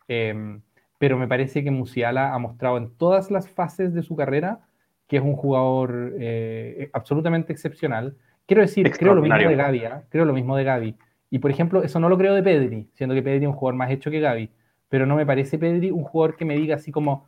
Em, 0.09 0.61
pero 0.99 1.19
me 1.19 1.29
parece 1.29 1.63
que 1.63 1.71
Musiala 1.71 2.35
ha 2.35 2.39
mostrado 2.39 2.77
en 2.79 2.91
todas 2.97 3.31
las 3.31 3.49
fases 3.49 3.95
de 3.95 4.03
su 4.03 4.17
carrera 4.17 4.61
que 5.09 5.17
es 5.17 5.23
un 5.23 5.35
jugador 5.35 6.15
eh, 6.19 6.91
absolutamente 6.93 7.53
excepcional. 7.53 8.17
Quiero 8.47 8.63
decir, 8.63 8.91
creo 8.91 9.15
lo 9.15 9.23
mismo 9.23 9.37
de 9.37 9.57
Gaby, 9.57 9.85
¿ah? 9.85 10.03
creo 10.09 10.25
lo 10.25 10.33
mismo 10.33 10.57
de 10.57 10.65
Gaby. 10.65 10.97
Y 11.31 11.39
por 11.39 11.51
ejemplo, 11.51 11.83
eso 11.83 12.01
no 12.01 12.09
lo 12.09 12.19
creo 12.19 12.35
de 12.35 12.43
Pedri, 12.43 12.89
siendo 12.95 13.15
que 13.15 13.23
Pedri 13.23 13.45
es 13.45 13.49
un 13.49 13.55
jugador 13.55 13.77
más 13.77 13.91
hecho 13.91 14.11
que 14.11 14.21
Gaby, 14.21 14.51
pero 14.89 15.07
no 15.07 15.17
me 15.17 15.27
parece 15.27 15.59
Pedri 15.59 15.91
un 15.91 16.05
jugador 16.05 16.37
que 16.37 16.45
me 16.45 16.57
diga 16.57 16.77
así 16.77 16.93
como 16.93 17.27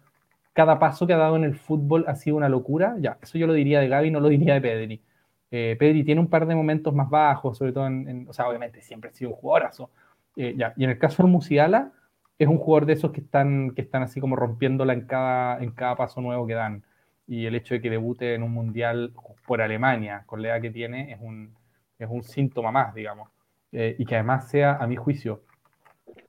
cada 0.52 0.78
paso 0.78 1.06
que 1.06 1.12
ha 1.12 1.18
dado 1.18 1.36
en 1.36 1.44
el 1.44 1.54
fútbol 1.54 2.04
ha 2.08 2.14
sido 2.16 2.36
una 2.36 2.48
locura. 2.48 2.96
Ya, 2.98 3.18
eso 3.20 3.38
yo 3.38 3.46
lo 3.46 3.52
diría 3.52 3.80
de 3.80 3.88
Gaby, 3.88 4.10
no 4.10 4.20
lo 4.20 4.28
diría 4.28 4.54
de 4.54 4.60
Pedri. 4.60 5.02
Eh, 5.50 5.76
Pedri 5.78 6.04
tiene 6.04 6.20
un 6.20 6.28
par 6.28 6.46
de 6.46 6.54
momentos 6.54 6.94
más 6.94 7.08
bajos, 7.08 7.58
sobre 7.58 7.72
todo 7.72 7.86
en, 7.86 8.26
o 8.28 8.32
sea, 8.32 8.48
obviamente 8.48 8.82
siempre 8.82 9.10
ha 9.10 9.12
sido 9.12 9.30
un 9.30 9.36
jugadorazo. 9.36 9.90
Eh, 10.36 10.54
ya. 10.56 10.72
Y 10.76 10.84
en 10.84 10.90
el 10.90 10.98
caso 10.98 11.22
de 11.22 11.28
Musiala, 11.28 11.92
es 12.38 12.48
un 12.48 12.58
jugador 12.58 12.86
de 12.86 12.92
esos 12.92 13.10
que 13.12 13.20
están, 13.20 13.72
que 13.72 13.82
están 13.82 14.02
así 14.02 14.20
como 14.20 14.36
rompiéndola 14.36 14.92
en 14.92 15.06
cada, 15.06 15.58
en 15.60 15.72
cada 15.72 15.96
paso 15.96 16.20
nuevo 16.20 16.46
que 16.46 16.54
dan. 16.54 16.84
Y 17.26 17.46
el 17.46 17.54
hecho 17.54 17.74
de 17.74 17.80
que 17.80 17.90
debute 17.90 18.34
en 18.34 18.42
un 18.42 18.52
mundial 18.52 19.12
por 19.46 19.60
Alemania, 19.60 20.22
con 20.26 20.40
la 20.40 20.48
edad 20.48 20.62
que 20.62 20.70
tiene, 20.70 21.12
es 21.12 21.18
un, 21.20 21.54
es 21.98 22.08
un 22.08 22.22
síntoma 22.22 22.70
más, 22.70 22.94
digamos. 22.94 23.28
Eh, 23.72 23.96
y 23.98 24.06
que 24.06 24.14
además 24.14 24.48
sea, 24.48 24.76
a 24.76 24.86
mi 24.86 24.96
juicio, 24.96 25.42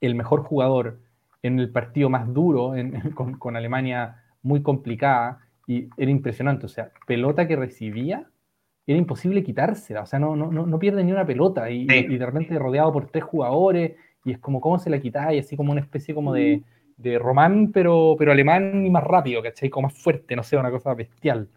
el 0.00 0.14
mejor 0.14 0.42
jugador 0.42 0.98
en 1.42 1.58
el 1.58 1.70
partido 1.70 2.10
más 2.10 2.32
duro 2.32 2.74
con, 3.14 3.38
con, 3.38 3.56
Alemania 3.56 4.22
muy 4.42 4.62
complicada 4.62 5.38
y 5.66 5.88
era 5.96 6.10
impresionante. 6.10 6.66
O 6.66 6.68
sea, 6.68 6.90
pelota 7.06 7.46
que 7.46 7.56
recibía 7.56 8.26
era 8.86 8.98
imposible 8.98 9.44
quitársela. 9.44 10.02
O 10.02 10.06
sea, 10.06 10.18
no, 10.18 10.34
no, 10.34 10.50
no 10.50 10.78
pierde 10.78 11.04
ni 11.04 11.12
una 11.12 11.24
pelota 11.24 11.70
y, 11.70 11.82
y, 11.88 12.18
de 12.18 12.26
repente 12.26 12.58
rodeado 12.58 12.92
por 12.92 13.10
tres 13.10 13.24
jugadores 13.24 13.92
y 14.24 14.32
es 14.32 14.38
como 14.38 14.60
cómo 14.60 14.78
se 14.78 14.90
la 14.90 15.00
quitáis, 15.00 15.36
y 15.36 15.40
así 15.40 15.56
como 15.56 15.72
una 15.72 15.80
especie 15.80 16.14
como 16.14 16.32
de, 16.32 16.62
de 16.96 17.18
román, 17.18 17.72
pero, 17.72 18.16
pero 18.18 18.32
alemán 18.32 18.84
y 18.86 18.90
más 18.90 19.04
rápido, 19.04 19.42
¿cachai? 19.42 19.70
Como 19.70 19.88
más 19.88 19.98
fuerte, 19.98 20.36
no 20.36 20.42
sé, 20.42 20.56
una 20.56 20.70
cosa 20.70 20.94
bestial. 20.94 21.48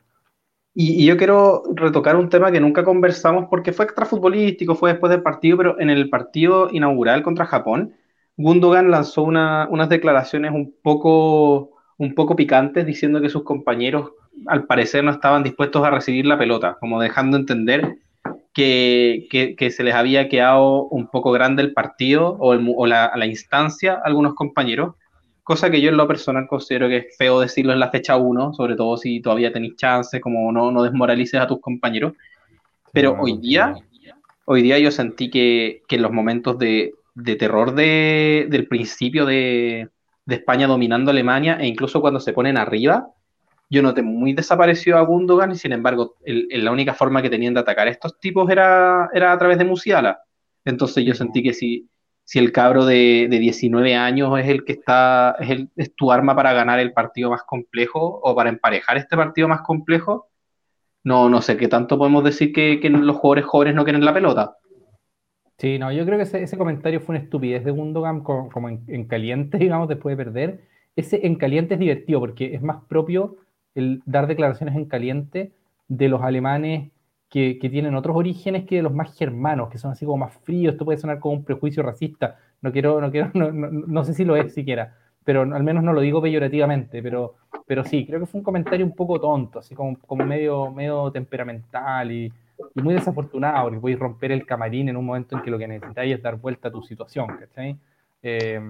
Y, 0.76 1.04
y, 1.04 1.06
yo 1.06 1.18
quiero 1.18 1.64
retocar 1.76 2.16
un 2.16 2.30
tema 2.30 2.52
que 2.52 2.60
nunca 2.60 2.84
conversamos 2.84 3.46
porque 3.50 3.74
fue 3.74 3.86
extrafutbolístico, 3.86 4.76
fue 4.76 4.92
después 4.92 5.12
del 5.12 5.22
partido, 5.22 5.58
pero 5.58 5.80
en 5.80 5.90
el 5.92 6.10
partido 6.10 6.70
inaugural 6.72 7.22
contra 7.22 7.46
Japón, 7.46 7.94
Gundogan 8.38 8.90
lanzó 8.90 9.24
unas 9.24 9.90
declaraciones 9.90 10.52
un 10.52 10.76
poco, 10.82 11.72
un 11.98 12.16
poco 12.16 12.36
picantes 12.36 12.86
diciendo 12.86 13.22
que 13.22 13.30
sus 13.30 13.44
compañeros 13.44 14.12
al 14.48 14.66
parecer 14.66 15.04
no 15.04 15.12
estaban 15.12 15.44
dispuestos 15.44 15.86
a 15.86 15.92
recibir 15.92 16.26
la 16.26 16.38
pelota, 16.38 16.78
como 16.80 17.00
dejando 17.00 17.38
entender 17.38 18.00
que, 18.54 19.56
que, 19.58 19.72
se 19.72 19.84
les 19.84 19.96
había 19.96 20.30
quedado 20.30 20.84
un 20.86 21.08
poco 21.08 21.32
grande 21.32 21.64
el 21.64 21.74
partido 21.74 22.38
o, 22.40 22.54
o 22.54 22.86
la, 22.86 23.12
la, 23.16 23.26
instancia 23.26 23.94
a 23.94 24.02
algunos 24.06 24.36
compañeros, 24.36 24.96
cosa 25.44 25.70
que 25.70 25.82
yo 25.82 25.90
en 25.90 25.98
lo 25.98 26.08
personal 26.08 26.48
considero 26.48 26.88
que 26.88 26.98
es 26.98 27.18
feo 27.18 27.40
decirlo 27.40 27.74
en 27.74 27.80
la 27.80 27.90
fecha 27.90 28.16
1, 28.16 28.54
sobre 28.54 28.76
todo 28.76 28.98
si 28.98 29.22
todavía 29.22 29.52
tenéis 29.52 29.76
chance, 29.76 30.22
como 30.22 30.52
no, 30.52 30.72
no 30.72 30.84
desmoralices 30.84 31.40
a 31.40 31.48
tus 31.48 31.60
compañeros. 31.60 32.14
Pero 32.92 33.18
hoy 33.20 33.38
día, 33.40 33.74
hoy 34.46 34.62
día 34.62 34.78
yo 34.78 34.92
sentí 34.92 35.32
que, 35.32 35.82
que 35.88 35.96
en 35.96 36.04
los 36.04 36.12
momentos 36.12 36.60
de, 36.60 36.94
de 37.16 37.36
terror 37.36 37.74
de, 37.74 38.48
del 38.50 38.68
principio 38.68 39.26
de, 39.26 39.90
de, 40.26 40.36
España 40.36 40.68
dominando 40.68 41.10
Alemania 41.10 41.58
e 41.60 41.66
incluso 41.66 42.02
cuando 42.02 42.20
se 42.20 42.34
ponen 42.34 42.58
arriba, 42.58 43.08
yo 43.74 43.82
noté 43.82 44.04
muy 44.04 44.34
desaparecido 44.34 44.98
a 44.98 45.02
Gundogan 45.02 45.52
y 45.52 45.56
sin 45.56 45.74
embargo 45.74 46.16
la 46.24 46.72
única 46.72 46.94
forma 46.94 47.24
que 47.24 47.30
tenían 47.30 47.56
de 47.56 47.62
atacar 47.62 47.88
a 47.88 47.92
estos 47.92 48.20
tipos 48.20 48.50
era, 48.50 49.10
era 49.14 49.32
a 49.32 49.38
través 49.38 49.58
de 49.58 49.66
Musiala. 49.66 50.22
Entonces 50.64 51.04
yo 51.04 51.16
sentí 51.16 51.42
que 51.42 51.54
si, 51.54 51.90
si 52.24 52.38
el 52.38 52.52
cabro 52.52 52.86
de, 52.86 53.28
de 53.30 53.40
19 53.40 53.96
años 53.96 54.40
es 54.40 54.48
el 54.48 54.64
que 54.64 54.74
está, 54.74 55.36
es, 55.40 55.50
el, 55.50 55.70
es 55.76 55.96
tu 55.96 56.12
arma 56.12 56.36
para 56.36 56.54
ganar 56.54 56.80
el 56.80 56.94
partido 56.94 57.32
más 57.32 57.42
complejo 57.44 58.20
o 58.22 58.36
para 58.36 58.50
emparejar 58.50 58.98
este 58.98 59.18
partido 59.18 59.48
más 59.48 59.62
complejo, 59.62 60.30
no, 61.04 61.28
no 61.28 61.42
sé 61.42 61.58
qué 61.58 61.68
tanto 61.68 61.98
podemos 61.98 62.24
decir 62.24 62.54
que, 62.54 62.80
que 62.80 62.92
los 62.92 63.18
jugadores 63.18 63.46
jóvenes 63.46 63.74
no 63.74 63.84
quieren 63.84 64.06
la 64.06 64.14
pelota. 64.14 64.56
Sí, 65.58 65.80
no, 65.80 65.92
yo 65.92 66.06
creo 66.06 66.18
que 66.18 66.44
ese, 66.44 66.58
comentario 66.58 67.00
fue 67.02 67.16
una 67.16 67.24
estupidez 67.24 67.64
de 67.64 67.72
Gundogan, 67.72 68.22
como, 68.22 68.70
en, 68.70 69.06
caliente, 69.08 69.58
digamos, 69.60 69.88
después 69.88 70.16
de 70.16 70.24
perder. 70.24 70.62
Ese 70.96 71.26
en 71.26 71.36
caliente 71.36 71.74
es 71.74 71.80
divertido 71.80 72.20
porque 72.20 72.54
es 72.54 72.62
más 72.62 72.84
propio 72.86 73.38
el 73.76 74.02
dar 74.06 74.28
declaraciones 74.28 74.76
en 74.76 74.86
caliente 74.86 75.52
de 75.88 76.10
los 76.10 76.22
alemanes 76.22 76.92
que, 77.30 77.58
tienen 77.72 77.96
otros 77.96 78.16
orígenes 78.16 78.66
que 78.66 78.76
de 78.76 78.84
los 78.84 78.94
más 78.94 79.18
germanos, 79.18 79.70
que 79.70 79.80
son 79.80 79.92
así 79.92 80.06
como 80.06 80.18
más 80.20 80.36
fríos. 80.44 80.74
Esto 80.74 80.86
puede 80.86 81.00
sonar 81.00 81.20
como 81.20 81.34
un 81.34 81.44
prejuicio 81.44 81.82
racista. 81.82 82.38
No 82.62 82.72
quiero, 82.72 83.02
no 83.02 83.10
quiero, 83.10 83.32
no, 83.34 83.52
no, 83.52 84.04
sé 84.04 84.14
si 84.14 84.24
lo 84.24 84.36
es 84.36 84.54
siquiera, 84.54 84.96
pero 85.24 85.42
al 85.42 85.64
menos 85.64 85.84
no 85.84 85.94
lo 85.94 86.02
digo 86.02 86.22
peyorativamente, 86.22 87.02
pero, 87.02 87.36
pero 87.66 87.84
sí, 87.84 88.06
creo 88.06 88.20
que 88.20 88.28
fue 88.28 88.40
un 88.40 88.44
comentario 88.44 88.86
un 88.86 88.96
poco 88.96 89.20
tonto, 89.20 89.60
así 89.60 89.74
como, 89.74 89.98
medio, 90.24 90.72
medio 90.72 91.12
temperamental 91.12 92.12
y, 92.12 92.32
y 92.76 92.82
muy 92.84 92.94
desafortunado, 92.94 93.64
porque 93.64 93.80
podéis 93.80 94.00
romper 94.00 94.32
el 94.32 94.46
camarín 94.46 94.90
en 94.90 94.98
un 94.98 95.06
momento 95.06 95.36
en 95.36 95.42
que 95.42 95.50
lo 95.50 95.58
que 95.58 95.68
necesitáis 95.68 96.16
es 96.16 96.22
dar 96.22 96.36
vuelta 96.36 96.68
a 96.68 96.72
tu 96.72 96.84
situación, 96.84 97.28
¿cachai? 97.40 97.76
Eh, 98.22 98.62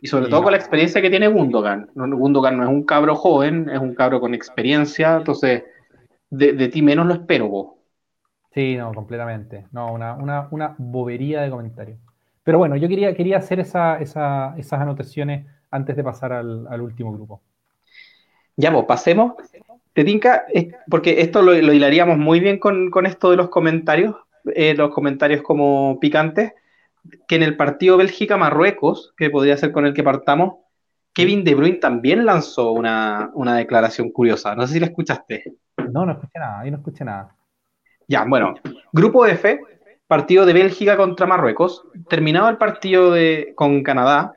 y 0.00 0.06
sobre 0.06 0.28
todo 0.28 0.42
con 0.42 0.52
la 0.52 0.58
experiencia 0.58 1.02
que 1.02 1.10
tiene 1.10 1.28
Gundogan. 1.28 1.90
Gundogan 1.94 2.56
no 2.56 2.62
es 2.62 2.68
un 2.68 2.84
cabro 2.84 3.14
joven, 3.14 3.68
es 3.68 3.78
un 3.78 3.94
cabro 3.94 4.20
con 4.20 4.34
experiencia, 4.34 5.16
entonces 5.16 5.64
de, 6.30 6.68
ti 6.68 6.82
menos 6.82 7.06
lo 7.06 7.14
espero 7.14 7.48
vos. 7.48 7.74
Sí, 8.52 8.76
no, 8.76 8.92
completamente. 8.92 9.66
No, 9.72 9.92
una, 9.92 10.14
una, 10.14 10.48
una 10.50 10.74
bobería 10.78 11.42
de 11.42 11.50
comentarios. 11.50 11.98
Pero 12.42 12.58
bueno, 12.58 12.76
yo 12.76 12.88
quería, 12.88 13.14
quería 13.14 13.38
hacer 13.38 13.60
esa, 13.60 13.98
esa, 14.00 14.54
esas 14.56 14.80
anotaciones 14.80 15.46
antes 15.70 15.94
de 15.94 16.02
pasar 16.02 16.32
al, 16.32 16.66
al 16.68 16.80
último 16.80 17.12
grupo. 17.12 17.42
Ya, 18.56 18.70
vos, 18.70 18.86
pasemos 18.86 19.34
¿Te 19.92 20.04
tinca? 20.04 20.46
Porque 20.88 21.20
esto 21.20 21.42
lo, 21.42 21.54
hilaríamos 21.54 22.16
muy 22.16 22.40
bien 22.40 22.58
con, 22.58 22.90
esto 23.06 23.30
de 23.30 23.36
los 23.36 23.48
comentarios, 23.48 24.14
eh, 24.54 24.74
los 24.74 24.94
comentarios 24.94 25.42
como 25.42 25.98
picantes, 26.00 26.52
que 27.26 27.36
en 27.36 27.42
el 27.42 27.56
partido 27.56 27.96
Bélgica-Marruecos, 27.96 29.14
que 29.16 29.30
podría 29.30 29.56
ser 29.56 29.72
con 29.72 29.86
el 29.86 29.94
que 29.94 30.02
partamos, 30.02 30.54
Kevin 31.12 31.44
De 31.44 31.54
Bruyne 31.54 31.78
también 31.78 32.24
lanzó 32.24 32.72
una, 32.72 33.30
declaración 33.56 34.10
curiosa. 34.10 34.54
No 34.54 34.66
sé 34.66 34.74
si 34.74 34.80
la 34.80 34.86
escuchaste. 34.86 35.54
No, 35.92 36.06
no 36.06 36.12
escuché 36.12 36.38
nada, 36.38 36.60
ahí 36.60 36.70
no 36.70 36.78
escuché 36.78 37.04
nada. 37.04 37.34
Ya, 38.06 38.24
bueno, 38.24 38.54
grupo 38.92 39.26
F, 39.26 39.60
partido 40.06 40.46
de 40.46 40.52
Bélgica 40.52 40.96
contra 40.96 41.26
Marruecos. 41.26 41.84
Terminado 42.08 42.48
el 42.48 42.58
partido 42.58 43.12
de, 43.12 43.52
con 43.56 43.82
Canadá, 43.82 44.34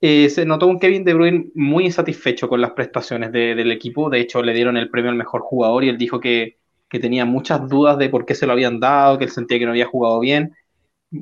eh, 0.00 0.28
se 0.28 0.44
notó 0.44 0.66
un 0.66 0.78
Kevin 0.78 1.04
De 1.04 1.14
Bruyne 1.14 1.46
muy 1.54 1.86
insatisfecho 1.86 2.48
con 2.48 2.60
las 2.60 2.72
prestaciones 2.72 3.32
del 3.32 3.72
equipo. 3.72 4.10
De 4.10 4.20
hecho, 4.20 4.42
le 4.42 4.52
dieron 4.52 4.76
el 4.76 4.90
premio 4.90 5.10
al 5.10 5.16
mejor 5.16 5.40
jugador 5.40 5.84
y 5.84 5.88
él 5.88 5.98
dijo 5.98 6.20
que, 6.20 6.58
tenía 6.88 7.26
muchas 7.26 7.68
dudas 7.68 7.98
de 7.98 8.08
por 8.08 8.24
qué 8.24 8.34
se 8.34 8.46
lo 8.46 8.54
habían 8.54 8.80
dado, 8.80 9.18
que 9.18 9.24
él 9.24 9.30
sentía 9.30 9.58
que 9.58 9.66
no 9.66 9.72
había 9.72 9.84
jugado 9.84 10.18
bien. 10.18 10.54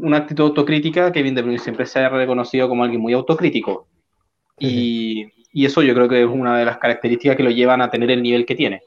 Una 0.00 0.18
actitud 0.18 0.44
autocrítica. 0.44 1.12
Kevin 1.12 1.34
De 1.34 1.42
Bruyne 1.42 1.58
siempre 1.58 1.86
se 1.86 2.00
ha 2.00 2.08
reconocido 2.08 2.68
como 2.68 2.84
alguien 2.84 3.00
muy 3.00 3.12
autocrítico. 3.12 3.86
Y, 4.58 5.26
y 5.52 5.66
eso 5.66 5.82
yo 5.82 5.94
creo 5.94 6.08
que 6.08 6.22
es 6.22 6.28
una 6.28 6.58
de 6.58 6.64
las 6.64 6.78
características 6.78 7.36
que 7.36 7.42
lo 7.42 7.50
llevan 7.50 7.82
a 7.82 7.90
tener 7.90 8.10
el 8.10 8.22
nivel 8.22 8.46
que 8.46 8.54
tiene. 8.54 8.82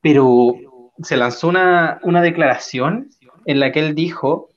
Pero 0.00 0.54
se 1.02 1.16
lanzó 1.16 1.48
una, 1.48 2.00
una 2.02 2.22
declaración 2.22 3.08
en 3.46 3.60
la 3.60 3.72
que 3.72 3.80
él 3.80 3.94
dijo 3.94 4.48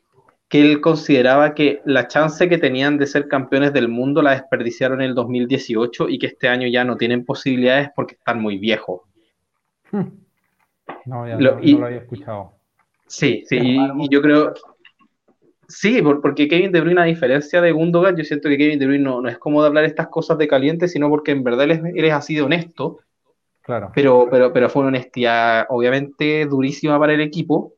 que 0.47 0.61
él 0.61 0.79
consideraba 0.79 1.53
que 1.53 1.81
la 1.85 2.07
chance 2.07 2.47
que 2.47 2.57
tenían 2.57 2.97
de 2.97 3.07
ser 3.07 3.27
campeones 3.27 3.73
del 3.73 3.87
mundo 3.87 4.21
la 4.21 4.31
desperdiciaron 4.31 5.01
en 5.01 5.09
el 5.09 5.15
2018 5.15 6.07
y 6.09 6.19
que 6.19 6.27
este 6.27 6.47
año 6.47 6.67
ya 6.67 6.83
no 6.83 6.97
tienen 6.97 7.25
posibilidades 7.25 7.89
porque 7.95 8.15
están 8.15 8.41
muy 8.41 8.57
viejos. 8.57 9.01
Hmm. 9.91 10.07
No, 11.05 11.27
ya 11.27 11.35
lo, 11.37 11.59
no, 11.59 11.79
lo 11.79 11.85
había 11.85 11.99
escuchado. 11.99 12.53
Sí, 13.07 13.43
sí, 13.47 13.57
y, 13.61 14.09
yo 14.09 14.21
creo, 14.21 14.53
Sí, 15.67 16.01
porque 16.01 16.47
Kevin 16.47 16.71
De 16.71 16.81
Bruyne, 16.81 17.01
a 17.01 17.05
diferencia 17.05 17.61
de 17.61 17.71
Gundogan, 17.71 18.15
yo 18.15 18.23
siento 18.23 18.49
que 18.49 18.57
Kevin 18.57 18.79
De 18.79 18.85
Bruyne 18.85 19.03
no, 19.03 19.27
es 19.27 19.37
como 19.37 19.61
de 19.61 19.67
hablar 19.67 19.85
estas 19.85 20.07
cosas 20.07 20.37
de 20.37 20.47
caliente, 20.47 20.87
sino 20.87 21.09
porque 21.09 21.31
en 21.31 21.43
verdad 21.43 21.65
él 21.65 21.95
es, 21.95 22.13
así 22.13 22.35
de 22.35 22.41
honesto. 22.41 22.99
Claro. 23.61 23.91
Pero, 23.95 24.27
pero, 24.29 24.53
pero 24.53 24.69
fue 24.69 24.81
una 24.81 24.89
honestidad 24.89 25.65
obviamente 25.69 26.45
durísima 26.45 26.99
para 26.99 27.13
el 27.13 27.21
equipo 27.21 27.73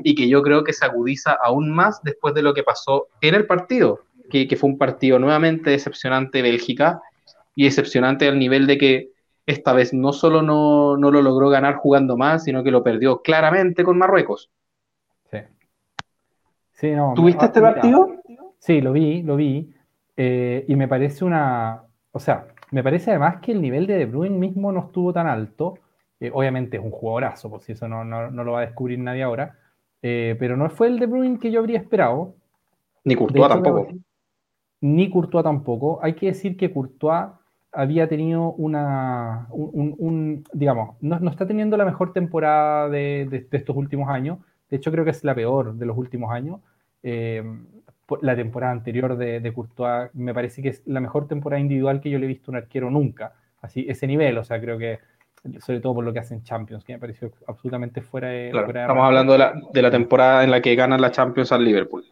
y 0.00 0.14
que 0.14 0.28
yo 0.28 0.42
creo 0.42 0.64
que 0.64 0.72
se 0.72 0.84
agudiza 0.84 1.32
aún 1.32 1.70
más 1.70 2.02
después 2.02 2.34
de 2.34 2.42
lo 2.42 2.54
que 2.54 2.62
pasó 2.62 3.08
en 3.20 3.34
el 3.34 3.46
partido, 3.46 4.00
que, 4.30 4.56
fue 4.56 4.70
un 4.70 4.78
partido 4.78 5.18
nuevamente 5.18 5.70
decepcionante 5.70 6.42
Bélgica 6.42 7.00
y 7.54 7.64
decepcionante 7.64 8.26
al 8.26 8.38
nivel 8.38 8.66
de 8.66 8.78
que 8.78 9.10
esta 9.46 9.72
vez 9.72 9.92
no 9.92 10.12
solo 10.12 10.42
no, 10.42 10.96
lo 10.96 11.22
logró 11.22 11.50
ganar 11.50 11.76
jugando 11.76 12.16
más, 12.16 12.44
sino 12.44 12.64
que 12.64 12.70
lo 12.70 12.82
perdió 12.82 13.20
claramente 13.20 13.84
con 13.84 13.98
Marruecos. 13.98 14.50
Sí. 16.88 16.94
no, 16.94 17.14
¿Tuviste 17.14 17.46
este 17.46 17.60
partido? 17.60 18.08
Sí, 18.58 18.80
lo 18.80 18.92
vi, 18.92 19.22
lo 19.22 19.36
vi. 19.36 19.74
Eh, 20.16 20.64
y 20.68 20.76
me 20.76 20.88
parece 20.88 21.24
una. 21.24 21.82
O 22.12 22.18
sea, 22.18 22.46
me 22.70 22.82
parece 22.82 23.10
además 23.10 23.40
que 23.40 23.52
el 23.52 23.60
nivel 23.60 23.86
de 23.86 23.94
De 23.94 24.06
Bruyne 24.06 24.38
mismo 24.38 24.72
no 24.72 24.80
estuvo 24.80 25.12
tan 25.12 25.26
alto. 25.26 25.78
Eh, 26.20 26.30
obviamente 26.32 26.76
es 26.76 26.82
un 26.82 26.90
jugadorazo, 26.90 27.50
por 27.50 27.60
si 27.60 27.72
eso 27.72 27.88
no, 27.88 28.04
no, 28.04 28.30
lo 28.30 28.52
va 28.52 28.60
a 28.60 28.66
descubrir 28.66 28.98
nadie 28.98 29.22
ahora. 29.22 29.58
Eh, 30.02 30.36
pero 30.38 30.56
no 30.56 30.68
fue 30.70 30.86
el 30.86 30.98
De 30.98 31.06
Bruyne 31.06 31.38
que 31.38 31.50
yo 31.50 31.60
habría 31.60 31.78
esperado. 31.78 32.34
Ni 33.04 33.14
Courtois 33.14 33.48
tampoco. 33.48 33.88
Ni 34.80 35.10
Courtois 35.10 35.44
tampoco. 35.44 35.98
Hay 36.02 36.14
que 36.14 36.26
decir 36.26 36.56
que 36.56 36.72
Courtois 36.72 37.28
había 37.74 38.08
tenido 38.08 38.52
una, 38.52 39.48
un, 39.50 40.44
digamos, 40.52 40.96
no, 41.00 41.28
está 41.28 41.46
teniendo 41.46 41.76
la 41.76 41.84
mejor 41.84 42.12
temporada 42.12 42.88
de, 42.88 43.46
estos 43.50 43.76
últimos 43.76 44.08
años. 44.08 44.38
De 44.70 44.76
hecho, 44.76 44.90
creo 44.90 45.04
que 45.04 45.10
es 45.10 45.24
la 45.24 45.34
peor 45.34 45.74
de 45.74 45.86
los 45.86 45.96
últimos 45.96 46.32
años. 46.32 46.60
Eh, 47.04 47.44
la 48.20 48.34
temporada 48.34 48.72
anterior 48.72 49.16
de, 49.16 49.38
de, 49.40 49.52
Courtois 49.52 50.10
me 50.14 50.34
parece 50.34 50.60
que 50.62 50.70
es 50.70 50.82
la 50.86 51.00
mejor 51.00 51.28
temporada 51.28 51.60
individual 51.60 52.00
que 52.00 52.10
yo 52.10 52.18
le 52.18 52.24
he 52.24 52.28
visto 52.28 52.50
a 52.50 52.52
un 52.52 52.56
arquero 52.56 52.90
nunca. 52.90 53.34
Así, 53.62 53.86
ese 53.88 54.06
nivel, 54.06 54.36
o 54.36 54.44
sea, 54.44 54.60
creo 54.60 54.76
que 54.76 54.98
sobre 55.60 55.80
todo 55.80 55.94
por 55.94 56.04
lo 56.04 56.12
que 56.12 56.20
hacen 56.20 56.42
Champions, 56.42 56.84
que 56.84 56.94
me 56.94 56.98
pareció 56.98 57.30
absolutamente 57.46 58.00
fuera 58.00 58.28
de... 58.28 58.48
estamos 58.48 59.04
hablando 59.04 59.32
de 59.32 59.38
la, 59.38 59.54
de 59.72 59.82
la, 59.82 59.90
temporada 59.90 60.42
en 60.42 60.50
la 60.50 60.60
que 60.60 60.74
ganan 60.74 61.00
la 61.00 61.10
Champions 61.10 61.52
al 61.52 61.64
Liverpool. 61.64 62.04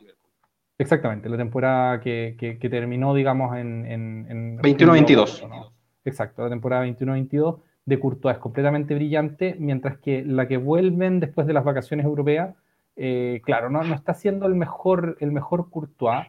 Exactamente, 0.78 1.28
la 1.28 1.36
temporada 1.36 2.00
que, 2.00 2.36
que, 2.38 2.68
terminó, 2.68 3.14
digamos, 3.14 3.56
en... 3.56 3.86
en, 3.86 4.58
21-22. 4.58 5.70
Exacto, 6.04 6.42
la 6.42 6.50
temporada 6.50 6.84
21-22 6.84 7.60
de 7.84 7.98
Courtois 7.98 8.36
es 8.36 8.40
completamente 8.40 8.94
brillante, 8.94 9.56
mientras 9.58 9.98
que 9.98 10.24
la 10.24 10.46
que 10.46 10.56
vuelven 10.56 11.20
después 11.20 11.46
de 11.46 11.52
las 11.52 11.64
vacaciones 11.64 12.04
europeas, 12.04 12.54
eh, 12.96 13.40
claro, 13.44 13.70
no, 13.70 13.82
no, 13.82 13.94
está 13.94 14.14
siendo 14.14 14.46
el 14.46 14.54
mejor, 14.54 15.16
el 15.20 15.32
mejor 15.32 15.70
Courtois, 15.70 16.26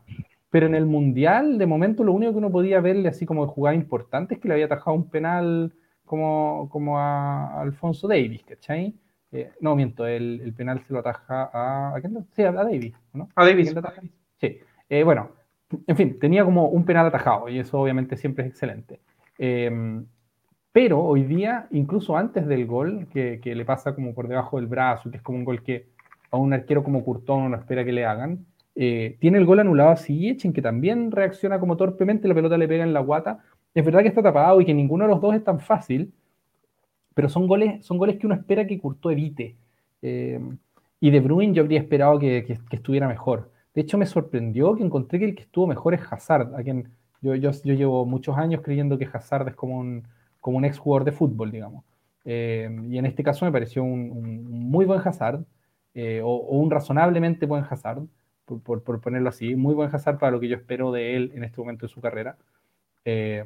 pero 0.50 0.68
en 0.68 0.76
el 0.76 0.86
Mundial, 0.86 1.58
de 1.58 1.66
momento, 1.66 2.04
lo 2.04 2.14
único 2.14 2.32
que 2.32 2.38
uno 2.38 2.52
podía 2.52 2.80
verle 2.80 3.10
así 3.10 3.26
como 3.26 3.46
de 3.46 3.52
jugada 3.52 3.76
importante 3.76 4.36
es 4.36 4.40
que 4.40 4.48
le 4.48 4.54
había 4.54 4.66
atajado 4.66 4.96
un 4.96 5.10
penal 5.10 5.74
como, 6.06 6.70
como 6.70 7.00
a 7.00 7.62
Alfonso 7.62 8.08
Davis, 8.08 8.44
¿cachai? 8.44 8.96
Eh, 9.32 9.52
no, 9.62 9.76
miento, 9.76 10.06
el, 10.06 10.54
penal 10.56 10.80
se 10.86 10.94
lo 10.94 11.00
ataja 11.00 11.50
a. 11.52 11.96
¿A 11.96 12.02
quién? 12.02 12.24
Sí, 12.36 12.44
a, 12.44 12.52
Davis, 12.52 12.94
¿no? 13.14 13.30
A 13.36 13.46
Davis. 13.46 13.74
Sí. 14.38 14.60
Eh, 14.90 15.04
bueno, 15.04 15.32
en 15.88 15.98
fin, 15.98 16.20
tenía 16.20 16.46
como 16.46 16.68
un 16.68 16.86
penal 16.86 17.08
atajado 17.08 17.50
y 17.50 17.60
eso 17.60 17.80
obviamente 17.80 18.16
siempre 18.16 18.46
es 18.46 18.52
excelente. 18.52 19.00
Em, 19.38 20.06
pero 20.72 21.00
hoy 21.04 21.24
día, 21.24 21.68
incluso 21.72 22.18
antes 22.18 22.48
del 22.48 22.66
gol, 22.66 23.08
que, 23.12 23.40
le 23.44 23.66
pasa 23.66 23.96
como 23.96 24.14
por 24.14 24.28
debajo 24.28 24.58
del 24.58 24.68
brazo, 24.68 25.10
que 25.10 25.18
es 25.18 25.24
como 25.24 25.40
un 25.40 25.46
gol 25.46 25.64
que 25.64 25.93
a 26.34 26.38
un 26.38 26.52
arquero 26.52 26.84
como 26.84 27.04
Curtón 27.04 27.52
no 27.52 27.58
espera 27.58 27.86
que 27.86 27.92
le 27.92 28.06
hagan, 28.06 28.46
eh, 28.76 29.18
tiene 29.20 29.38
el 29.38 29.46
gol 29.46 29.60
anulado 29.60 29.92
a 29.92 29.98
Ziyech, 29.98 30.46
en 30.46 30.54
que 30.54 30.64
también 30.64 31.12
reacciona 31.12 31.60
como 31.60 31.78
torpemente, 31.78 32.28
la 32.28 32.34
pelota 32.34 32.58
le 32.58 32.68
pega 32.68 32.84
en 32.84 32.92
la 32.92 33.02
guata, 33.02 33.44
es 33.76 33.86
verdad 33.86 34.02
que 34.02 34.08
está 34.08 34.24
tapado 34.24 34.60
y 34.60 34.66
que 34.66 34.74
ninguno 34.74 35.06
de 35.06 35.12
los 35.12 35.22
dos 35.22 35.36
es 35.36 35.44
tan 35.44 35.60
fácil, 35.60 36.12
pero 37.14 37.30
son 37.30 37.46
goles, 37.48 37.86
son 37.86 38.00
goles 38.00 38.18
que 38.18 38.26
uno 38.26 38.34
espera 38.34 38.66
que 38.66 38.80
Courtois 38.80 39.16
evite. 39.16 39.56
Eh, 40.02 40.40
y 41.00 41.12
de 41.12 41.20
Bruyne 41.20 41.54
yo 41.54 41.62
habría 41.62 41.80
esperado 41.80 42.18
que, 42.18 42.58
estuviera 42.72 43.08
mejor. 43.08 43.52
De 43.76 43.82
hecho, 43.82 44.00
me 44.00 44.08
sorprendió 44.08 44.76
que 44.76 44.84
encontré 44.84 45.20
que 45.20 45.26
el 45.26 45.36
que 45.36 45.44
estuvo 45.44 45.68
mejor 45.68 45.94
es 45.94 46.02
Hazard, 46.12 46.56
a 46.56 46.64
quien 46.64 46.90
yo, 47.22 47.36
yo, 47.36 47.52
llevo 47.52 48.06
muchos 48.08 48.38
años 48.38 48.62
creyendo 48.64 48.98
que 48.98 49.08
Hazard 49.12 49.50
es 49.50 49.56
como 49.56 49.78
un, 49.78 50.04
como 50.40 50.58
un 50.58 50.66
ex 50.66 50.80
jugador 50.80 51.06
de 51.06 51.12
fútbol, 51.12 51.52
digamos. 51.52 51.84
Eh, 52.26 52.70
y 52.90 52.98
en 52.98 53.06
este 53.06 53.24
caso 53.24 53.46
me 53.46 53.52
pareció 53.52 53.84
un, 53.84 54.44
muy 54.50 54.86
buen 54.86 55.00
Hazard, 55.04 55.44
eh, 55.96 56.22
o, 56.24 56.38
un 56.58 56.72
razonablemente 56.72 57.46
buen 57.46 57.66
Hazard, 57.70 58.04
por, 58.46 58.84
por, 58.84 59.02
ponerlo 59.02 59.30
así, 59.30 59.56
muy 59.56 59.74
buen 59.74 59.94
Hazard 59.94 60.18
para 60.18 60.32
lo 60.32 60.40
que 60.40 60.48
yo 60.48 60.58
espero 60.58 60.92
de 60.92 61.16
él 61.16 61.32
en 61.36 61.44
este 61.44 61.62
momento 61.62 61.86
de 61.86 61.94
su 61.94 62.02
carrera. 62.02 62.38
Eh, 63.06 63.44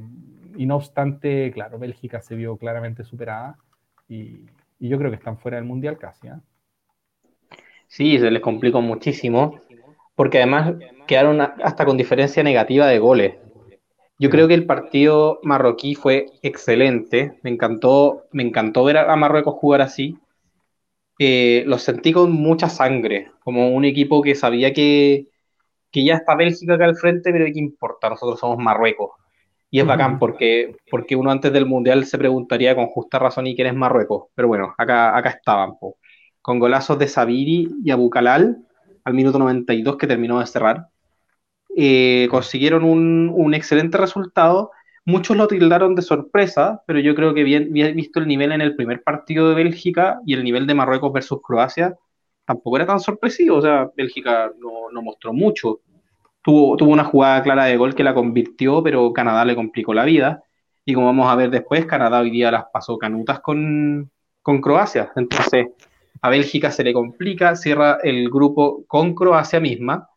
y 0.55 0.65
no 0.65 0.75
obstante, 0.75 1.51
claro, 1.51 1.79
Bélgica 1.79 2.21
se 2.21 2.36
vio 2.36 2.57
claramente 2.57 3.03
superada 3.03 3.57
y, 4.07 4.45
yo 4.79 4.99
creo 4.99 5.10
que 5.10 5.17
están 5.17 5.39
fuera 5.39 5.57
del 5.57 5.65
Mundial 5.65 5.97
casi. 5.97 6.27
¿eh? 6.27 6.33
Sí, 7.88 8.19
se 8.19 8.29
les 8.29 8.41
complicó 8.43 8.79
muchísimo, 8.79 9.60
porque 10.15 10.38
además 10.38 10.75
quedaron 11.07 11.41
hasta 11.41 11.83
con 11.83 11.97
diferencia 11.97 12.43
negativa 12.43 12.86
de 12.86 12.99
goles. 12.99 13.36
Yo 14.19 14.29
creo 14.29 14.47
que 14.47 14.53
el 14.53 14.65
partido 14.65 15.39
marroquí 15.41 15.95
fue 15.95 16.27
excelente, 16.43 17.39
me 17.41 17.49
encantó, 17.49 18.25
me 18.31 18.43
encantó 18.43 18.83
ver 18.83 18.97
a 18.97 19.15
Marruecos 19.15 19.55
jugar 19.55 19.81
así. 19.81 20.17
Eh, 21.19 21.63
los 21.65 21.82
sentí 21.82 22.13
con 22.13 22.32
mucha 22.32 22.69
sangre, 22.69 23.32
como 23.43 23.69
un 23.69 23.86
equipo 23.86 24.21
que 24.21 24.36
sabía 24.36 24.73
que, 24.73 25.27
que 25.91 26.06
ya 26.06 26.15
está 26.15 26.36
Bélgica 26.36 26.75
acá 26.75 26.86
al 26.86 26.95
frente, 26.95 27.32
pero 27.32 27.45
¿qué 27.45 27.60
importa? 27.60 28.10
Nosotros 28.10 28.39
somos 28.39 28.58
Marruecos. 28.58 29.12
Y 29.69 29.80
es 29.80 29.86
bacán 29.86 30.17
porque, 30.17 30.77
porque 30.89 31.15
uno 31.15 31.30
antes 31.30 31.51
del 31.51 31.65
Mundial 31.65 32.06
se 32.06 32.17
preguntaría 32.17 32.73
con 32.73 32.88
justa 32.88 33.19
razón 33.19 33.47
y 33.47 33.56
quién 33.56 33.67
es 33.67 33.75
Marruecos. 33.75 34.27
Pero 34.34 34.47
bueno, 34.47 34.73
acá, 34.77 35.17
acá 35.17 35.30
estaban, 35.30 35.73
con 36.41 36.60
golazos 36.60 36.97
de 36.97 37.08
Sabiri 37.08 37.67
y 37.84 37.91
Abucalal 37.91 38.58
al 39.03 39.13
minuto 39.13 39.39
92 39.39 39.97
que 39.97 40.08
terminó 40.08 40.39
de 40.39 40.45
cerrar. 40.45 40.88
Eh, 41.75 42.27
consiguieron 42.32 42.84
un, 42.84 43.32
un, 43.34 43.53
excelente 43.53 43.97
resultado. 43.97 44.71
Muchos 45.08 45.38
lo 45.38 45.48
tildaron 45.48 45.96
de 45.96 46.02
sorpresa, 46.02 46.84
pero 46.86 47.00
yo 47.00 47.15
creo 47.15 47.34
que 47.34 47.43
bien, 47.43 47.72
bien 47.72 47.96
visto 47.96 48.20
el 48.20 48.28
nivel 48.28 48.52
en 48.52 48.60
el 48.60 48.76
primer 48.76 49.04
partido 49.04 49.48
de 49.48 49.56
Bélgica 49.56 50.20
y 50.26 50.34
el 50.34 50.43
nivel 50.43 50.67
de 50.67 50.76
Marruecos 50.76 51.13
versus 51.13 51.39
Croacia, 51.41 51.96
tampoco 52.43 52.76
era 52.76 52.86
tan 52.86 53.00
sorpresivo. 53.00 53.56
O 53.56 53.62
sea, 53.62 53.89
Bélgica 53.96 54.52
no, 54.60 54.91
no 54.91 55.02
mostró 55.02 55.32
mucho. 55.32 55.80
Tuvo, 56.41 56.76
una 56.86 57.06
jugada 57.06 57.41
clara 57.41 57.63
de 57.63 57.78
gol 57.78 57.96
que 57.96 58.04
la 58.04 58.13
convirtió, 58.13 58.84
pero 58.84 59.13
Canadá 59.13 59.46
le 59.46 59.56
complicó 59.56 59.93
la 59.93 60.04
vida. 60.04 60.43
Y 60.84 60.93
como 60.93 61.06
vamos 61.06 61.32
a 61.32 61.36
ver 61.36 61.52
después, 61.52 61.86
Canadá 61.86 62.20
hoy 62.20 62.30
día 62.30 62.52
las 62.52 62.65
pasó 62.74 62.98
canutas 62.98 63.39
con, 63.39 64.12
Croacia. 64.43 65.13
Entonces, 65.15 65.67
a 66.22 66.30
Bélgica 66.30 66.70
se 66.70 66.84
le 66.84 66.91
complica, 66.91 67.56
cierra 67.56 68.00
el 68.04 68.30
grupo 68.30 68.84
con 68.88 69.15
Croacia 69.15 69.62
misma. 69.62 70.10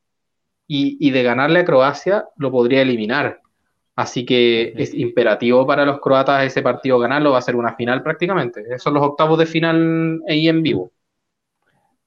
Y, 0.67 1.11
de 1.13 1.23
ganarle 1.23 1.61
a 1.61 1.65
Croacia 1.65 2.25
lo 2.37 2.51
podría 2.51 2.83
eliminar. 2.83 3.40
Así 4.01 4.25
que 4.25 4.73
es 4.77 4.95
imperativo 4.95 5.67
para 5.67 5.85
los 5.85 6.01
croatas 6.01 6.43
ese 6.43 6.63
partido 6.63 6.99
ganarlo, 6.99 7.33
va 7.33 7.39
a 7.39 7.43
ser 7.43 7.55
una 7.55 7.75
final 7.75 8.03
prácticamente. 8.03 8.63
Esos 8.63 8.83
son 8.83 8.95
los 8.95 9.03
octavos 9.03 9.39
de 9.39 9.45
final 9.45 10.23
ahí 10.27 10.49
en 10.49 10.63
vivo. 10.63 10.91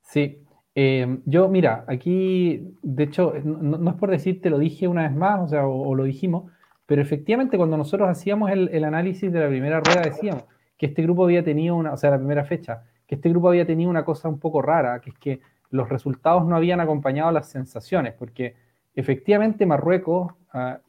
Sí, 0.01 0.39
eh, 0.73 1.19
yo, 1.25 1.49
mira, 1.49 1.85
aquí, 1.87 2.75
de 2.81 3.03
hecho, 3.03 3.35
no, 3.43 3.91
es 3.91 3.95
por 3.95 4.09
decir 4.09 4.41
te 4.41 4.49
lo 4.49 4.57
dije 4.57 4.87
una 4.87 5.03
vez 5.03 5.15
más, 5.15 5.41
o 5.41 5.47
sea, 5.47 5.67
o, 5.67 5.93
lo 5.93 6.03
dijimos, 6.05 6.51
pero 6.87 7.03
efectivamente 7.03 7.57
cuando 7.57 7.77
nosotros 7.77 8.09
hacíamos 8.09 8.49
el, 8.49 8.83
análisis 8.83 9.31
de 9.31 9.39
la 9.39 9.47
primera 9.49 9.79
rueda 9.79 10.01
decíamos 10.01 10.45
que 10.75 10.87
este 10.87 11.03
grupo 11.03 11.25
había 11.25 11.43
tenido 11.43 11.75
una, 11.75 11.93
o 11.93 11.97
sea, 11.97 12.09
la 12.09 12.17
primera 12.17 12.43
fecha, 12.43 12.85
que 13.05 13.15
este 13.15 13.29
grupo 13.29 13.49
había 13.49 13.67
tenido 13.67 13.91
una 13.91 14.03
cosa 14.03 14.29
un 14.29 14.39
poco 14.39 14.63
rara, 14.63 14.99
que 14.99 15.11
es 15.11 15.19
que 15.19 15.41
los 15.69 15.89
resultados 15.89 16.43
no 16.47 16.55
habían 16.55 16.79
acompañado 16.79 17.31
las 17.31 17.51
sensaciones, 17.51 18.15
porque 18.15 18.55
efectivamente 18.95 19.67
Marruecos 19.67 20.33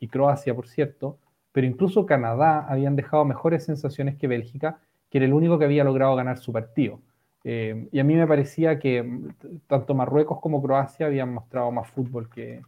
y 0.01 0.09
Croacia, 0.09 0.55
por 0.55 0.69
cierto, 0.69 1.19
pero 1.53 1.67
incluso 1.67 2.05
Canadá 2.05 2.67
habían 2.69 2.97
dejado 2.97 3.25
mejores 3.25 3.65
sensaciones 3.65 4.17
que 4.17 4.27
Bélgica, 4.27 4.81
que 5.09 5.19
era 5.19 5.27
el 5.27 5.33
único 5.33 5.59
que 5.59 5.65
había 5.65 5.85
logrado 5.85 6.17
ganar 6.17 6.39
su 6.39 6.53
partido. 6.53 7.01
Eh, 7.45 7.89
y 7.93 8.01
a 8.01 8.05
mí 8.05 8.17
me 8.17 8.27
parecía 8.27 8.79
que 8.79 9.21
tanto 9.67 9.95
Marruecos 9.95 10.41
como 10.41 10.63
Croacia 10.63 11.07
habían 11.07 11.33
mostrado 11.33 11.71
más 11.71 11.89
fútbol 11.89 12.29
que, 12.29 12.63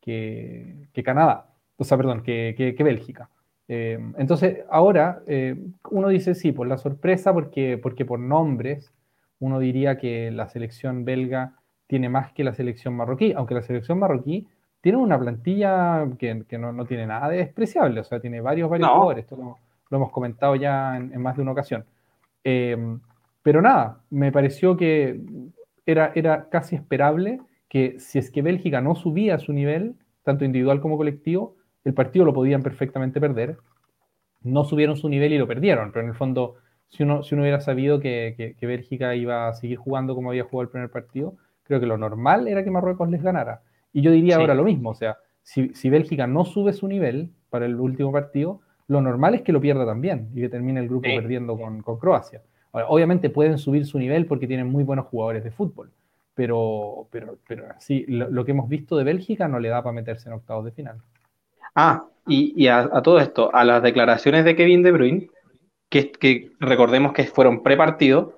que, 0.00 1.02
Canadá, 1.04 1.54
o 1.76 1.84
sea, 1.84 1.96
perdón, 1.96 2.22
que, 2.22 2.54
que, 2.76 2.84
Bélgica. 2.84 3.30
Eh, 3.68 3.98
entonces, 4.18 4.64
ahora 4.68 5.22
eh, 5.26 5.56
uno 5.90 6.08
dice 6.08 6.34
sí, 6.34 6.52
por 6.52 6.66
la 6.66 6.76
sorpresa, 6.76 7.32
porque, 7.32 7.78
porque 7.78 8.04
por 8.04 8.18
nombres, 8.18 8.92
uno 9.38 9.58
diría 9.58 9.96
que 9.96 10.30
la 10.30 10.48
selección 10.48 11.04
belga 11.04 11.54
tiene 11.86 12.08
más 12.08 12.32
que 12.32 12.44
la 12.44 12.52
selección 12.52 12.94
marroquí, 12.94 13.32
aunque 13.32 13.54
la 13.54 13.62
selección 13.62 13.98
marroquí 13.98 14.46
tiene 14.80 14.98
una 14.98 15.18
plantilla 15.18 16.06
que, 16.18 16.34
no, 16.58 16.84
tiene 16.84 17.06
nada 17.06 17.28
de 17.28 17.38
despreciable, 17.38 18.00
o 18.00 18.04
sea, 18.04 18.20
tiene 18.20 18.40
varios, 18.40 18.70
varios 18.70 18.88
jugadores, 18.88 19.24
esto 19.24 19.36
lo, 19.36 19.96
hemos 19.96 20.12
comentado 20.12 20.56
ya 20.56 20.96
en, 20.96 21.20
más 21.20 21.36
de 21.36 21.42
una 21.42 21.52
ocasión. 21.52 21.84
Eh, 22.44 22.76
pero 23.42 23.62
nada, 23.62 24.00
me 24.10 24.32
pareció 24.32 24.76
que 24.76 25.20
era, 25.84 26.12
era 26.14 26.48
casi 26.48 26.76
esperable 26.76 27.40
que 27.68 27.98
si 27.98 28.18
es 28.18 28.30
que 28.30 28.42
Bélgica 28.42 28.80
no 28.80 28.94
subía 28.94 29.38
su 29.38 29.52
nivel, 29.52 29.96
tanto 30.22 30.44
individual 30.44 30.80
como 30.80 30.96
colectivo, 30.96 31.56
el 31.84 31.94
partido 31.94 32.24
lo 32.24 32.34
podían 32.34 32.64
perfectamente 32.64 33.20
perder. 33.20 33.58
No 34.42 34.64
subieron 34.64 34.96
su 34.96 35.08
nivel 35.08 35.32
y 35.32 35.38
lo 35.38 35.46
perdieron, 35.46 35.92
pero 35.92 36.02
en 36.02 36.10
el 36.10 36.16
fondo, 36.16 36.56
si 36.88 37.04
uno, 37.04 37.22
si 37.22 37.34
uno 37.34 37.42
hubiera 37.42 37.60
sabido 37.60 38.00
que, 38.00 38.56
Bélgica 38.60 39.14
iba 39.14 39.48
a 39.48 39.54
seguir 39.54 39.78
jugando 39.78 40.16
como 40.16 40.30
había 40.30 40.42
jugado 40.42 40.62
el 40.62 40.68
primer 40.70 40.90
partido, 40.90 41.36
creo 41.62 41.78
que 41.78 41.86
lo 41.86 41.96
normal 41.96 42.48
era 42.48 42.64
que 42.64 42.72
Marruecos 42.72 43.08
les 43.08 43.22
ganara. 43.22 43.62
Y 43.96 44.02
yo 44.02 44.10
diría 44.10 44.36
ahora 44.36 44.54
lo 44.54 44.62
mismo, 44.62 44.90
o 44.90 44.94
sea, 44.94 45.16
si, 45.42 45.88
Bélgica 45.88 46.26
no 46.26 46.44
sube 46.44 46.74
su 46.74 46.86
nivel 46.86 47.30
para 47.48 47.64
el 47.64 47.76
último 47.76 48.12
partido, 48.12 48.60
lo 48.88 49.00
normal 49.00 49.34
es 49.34 49.40
que 49.40 49.52
lo 49.52 49.60
pierda 49.62 49.86
también 49.86 50.28
y 50.34 50.42
que 50.42 50.50
termine 50.50 50.80
el 50.80 50.88
grupo 50.88 51.08
perdiendo 51.08 51.56
con, 51.56 51.80
Croacia. 51.98 52.42
obviamente 52.72 53.30
pueden 53.30 53.56
subir 53.56 53.86
su 53.86 53.98
nivel 53.98 54.26
porque 54.26 54.46
tienen 54.46 54.66
muy 54.66 54.84
buenos 54.84 55.06
jugadores 55.06 55.42
de 55.44 55.50
fútbol, 55.50 55.90
pero, 56.34 57.08
pero, 57.10 57.38
pero 57.48 57.64
sí, 57.78 58.04
lo, 58.06 58.44
que 58.44 58.50
hemos 58.50 58.68
visto 58.68 58.98
de 58.98 59.04
Bélgica 59.04 59.48
no 59.48 59.60
le 59.60 59.70
da 59.70 59.82
para 59.82 59.94
meterse 59.94 60.28
en 60.28 60.34
octavos 60.34 60.66
de 60.66 60.72
final. 60.72 60.98
Ah, 61.74 62.04
y, 62.26 62.66
a, 62.66 63.00
todo 63.00 63.18
esto, 63.18 63.48
a 63.54 63.64
las 63.64 63.82
declaraciones 63.82 64.44
de 64.44 64.56
Kevin 64.56 64.82
De 64.82 64.92
Bruyne, 64.92 65.30
que, 65.88 66.50
recordemos 66.60 67.14
que 67.14 67.24
fueron 67.24 67.62
pre-partido, 67.62 68.34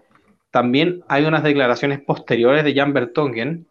también 0.53 1.03
hay 1.09 1.25
unas 1.25 1.43
declaraciones 1.43 2.01
posteriores 2.01 2.63
de 2.63 2.77
Jan 2.77 2.93
Bertongen, 2.93 3.67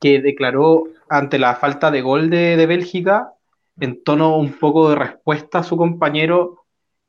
que 0.00 0.20
declaró 0.20 0.84
ante 1.08 1.38
la 1.38 1.54
falta 1.54 1.90
de 1.90 2.00
gol 2.00 2.30
de, 2.30 2.66
Bélgica, 2.66 3.32
en 3.80 4.02
tono 4.02 4.36
un 4.36 4.52
poco 4.52 4.90
de 4.90 4.96
respuesta 4.96 5.60
a 5.60 5.62
su 5.62 5.76
compañero, 5.76 6.64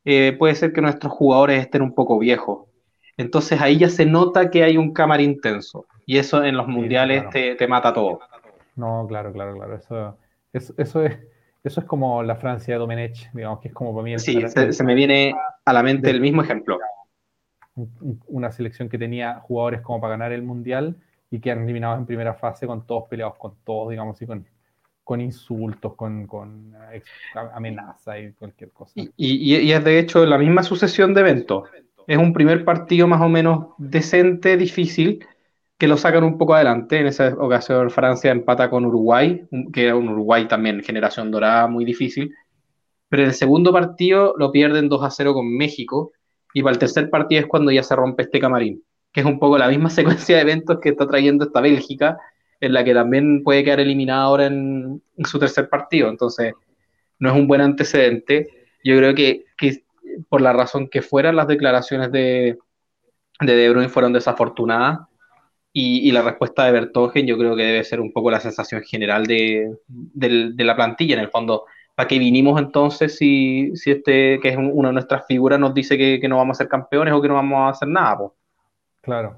eh, 0.05 0.35
puede 0.37 0.55
ser 0.55 0.73
que 0.73 0.81
nuestros 0.81 1.11
jugadores 1.13 1.61
estén 1.61 1.81
un 1.81 1.93
poco 1.93 2.17
viejos. 2.19 2.67
Entonces 3.17 3.59
ahí 3.61 3.77
ya 3.77 3.89
se 3.89 4.05
nota 4.05 4.49
que 4.49 4.63
hay 4.63 4.77
un 4.77 4.93
camarín 4.93 5.31
intenso, 5.31 5.85
y 6.05 6.17
eso 6.17 6.43
en 6.43 6.55
los 6.55 6.67
mundiales 6.67 7.29
te, 7.29 7.55
te, 7.55 7.67
mata 7.67 7.93
todo. 7.93 8.19
No, 8.75 9.05
claro, 9.07 9.33
claro, 9.33 9.55
claro. 9.55 9.75
Eso, 9.75 10.17
eso, 10.53 10.73
eso 10.77 11.03
es 11.03 11.19
eso 11.63 11.81
es 11.81 11.85
como 11.85 12.23
la 12.23 12.35
Francia 12.35 12.73
de 12.73 12.79
Domenech, 12.79 13.31
digamos, 13.33 13.59
que 13.59 13.67
es 13.67 13.73
como 13.73 13.93
para 13.93 14.03
mí. 14.03 14.17
sí, 14.17 14.41
se, 14.47 14.83
me 14.83 14.95
viene 14.95 15.35
a 15.65 15.73
la 15.73 15.83
mente 15.83 16.09
el 16.09 16.21
mismo 16.21 16.41
ejemplo. 16.41 16.79
Una 18.27 18.51
selección 18.51 18.89
que 18.89 18.97
tenía 18.97 19.35
jugadores 19.41 19.81
como 19.81 19.99
para 19.99 20.11
ganar 20.11 20.31
el 20.31 20.41
Mundial 20.41 20.95
y 21.31 21.39
que 21.39 21.51
han 21.51 21.63
eliminado 21.63 21.97
en 21.97 22.05
primera 22.05 22.33
fase 22.33 22.65
con 22.65 22.85
todos 22.85 23.05
peleados 23.09 23.35
con 23.37 23.55
todos, 23.63 23.89
digamos, 23.89 24.21
y 24.21 24.25
con, 24.25 24.45
con 25.03 25.21
insultos, 25.21 25.95
con, 25.95 26.25
con 26.27 26.73
eh, 26.93 27.01
amenaza 27.53 28.19
y 28.19 28.33
cualquier 28.33 28.71
cosa. 28.71 28.93
Y, 28.95 29.11
y, 29.17 29.71
es 29.71 29.83
de 29.83 29.99
hecho 29.99 30.25
la 30.25 30.37
misma 30.37 30.63
sucesión 30.63 31.13
de 31.13 31.21
eventos. 31.21 31.69
Es 32.07 32.17
un 32.17 32.33
primer 32.33 32.65
partido 32.65 33.07
más 33.07 33.21
o 33.21 33.29
menos 33.29 33.67
decente, 33.77 34.57
difícil, 34.57 35.25
que 35.77 35.87
lo 35.87 35.97
sacan 35.97 36.23
un 36.23 36.37
poco 36.37 36.55
adelante. 36.55 36.99
En 36.99 37.07
esa 37.07 37.27
ocasión 37.37 37.89
Francia 37.91 38.31
empata 38.31 38.69
con 38.69 38.85
Uruguay, 38.85 39.47
que 39.71 39.85
era 39.85 39.95
un 39.95 40.09
Uruguay 40.09 40.47
también, 40.47 40.83
generación 40.83 41.31
dorada, 41.31 41.67
muy 41.67 41.85
difícil. 41.85 42.33
Pero 43.07 43.23
en 43.23 43.29
el 43.29 43.35
segundo 43.35 43.71
partido 43.71 44.33
lo 44.37 44.51
pierden 44.51 44.89
2 44.89 45.03
a 45.03 45.09
0 45.09 45.33
con 45.33 45.55
México. 45.55 46.11
Y 46.53 46.63
para 46.63 46.73
el 46.73 46.79
tercer 46.79 47.09
partido 47.09 47.41
es 47.41 47.47
cuando 47.47 47.71
ya 47.71 47.83
se 47.83 47.95
rompe 47.95 48.23
este 48.23 48.39
camarín, 48.39 48.83
que 49.11 49.21
es 49.21 49.25
un 49.25 49.39
poco 49.39 49.57
la 49.57 49.67
misma 49.67 49.89
secuencia 49.89 50.35
de 50.35 50.41
eventos 50.41 50.79
que 50.79 50.89
está 50.89 51.07
trayendo 51.07 51.45
esta 51.45 51.61
Bélgica, 51.61 52.17
en 52.61 52.73
la 52.73 52.83
que 52.83 52.93
también 52.93 53.43
puede 53.43 53.63
quedar 53.63 53.79
eliminada 53.79 54.23
ahora 54.23 54.45
en, 54.47 55.01
su 55.23 55.39
tercer 55.39 55.69
partido. 55.69 56.09
Entonces, 56.09 56.53
no 57.19 57.29
es 57.29 57.35
un 57.35 57.47
buen 57.47 57.61
antecedente. 57.61 58.67
Yo 58.83 58.97
creo 58.97 59.15
que, 59.15 59.45
que 59.57 59.83
por 60.27 60.41
la 60.41 60.53
razón 60.53 60.89
que 60.89 61.01
fueran, 61.01 61.35
las 61.35 61.47
declaraciones 61.47 62.11
de, 62.11 62.57
de 63.41 63.55
De 63.55 63.69
Bruyne 63.69 63.89
fueron 63.89 64.13
desafortunadas 64.13 64.99
y, 65.71 66.11
la 66.11 66.21
respuesta 66.23 66.65
de 66.65 66.71
Bertogen 66.71 67.27
yo 67.27 67.37
creo 67.37 67.55
que 67.55 67.63
debe 67.63 67.83
ser 67.83 68.01
un 68.01 68.11
poco 68.11 68.31
la 68.31 68.39
sensación 68.39 68.81
general 68.83 69.25
de, 69.25 69.77
la 70.57 70.75
plantilla. 70.75 71.15
En 71.15 71.21
el 71.21 71.29
fondo, 71.29 71.65
¿para 71.95 72.07
qué 72.07 72.17
vinimos 72.19 72.59
entonces 72.59 73.15
si, 73.15 73.75
si 73.75 73.91
este, 73.91 74.39
que 74.41 74.49
es 74.49 74.57
una 74.57 74.89
de 74.89 74.93
nuestras 74.93 75.25
figuras, 75.27 75.59
nos 75.59 75.73
dice 75.73 75.97
que, 75.97 76.27
no 76.27 76.37
vamos 76.37 76.57
a 76.57 76.63
ser 76.63 76.67
campeones 76.67 77.13
o 77.13 77.21
que 77.21 77.27
no 77.27 77.35
vamos 77.35 77.59
a 77.59 77.69
hacer 77.69 77.87
nada? 77.87 78.17
Claro. 79.01 79.37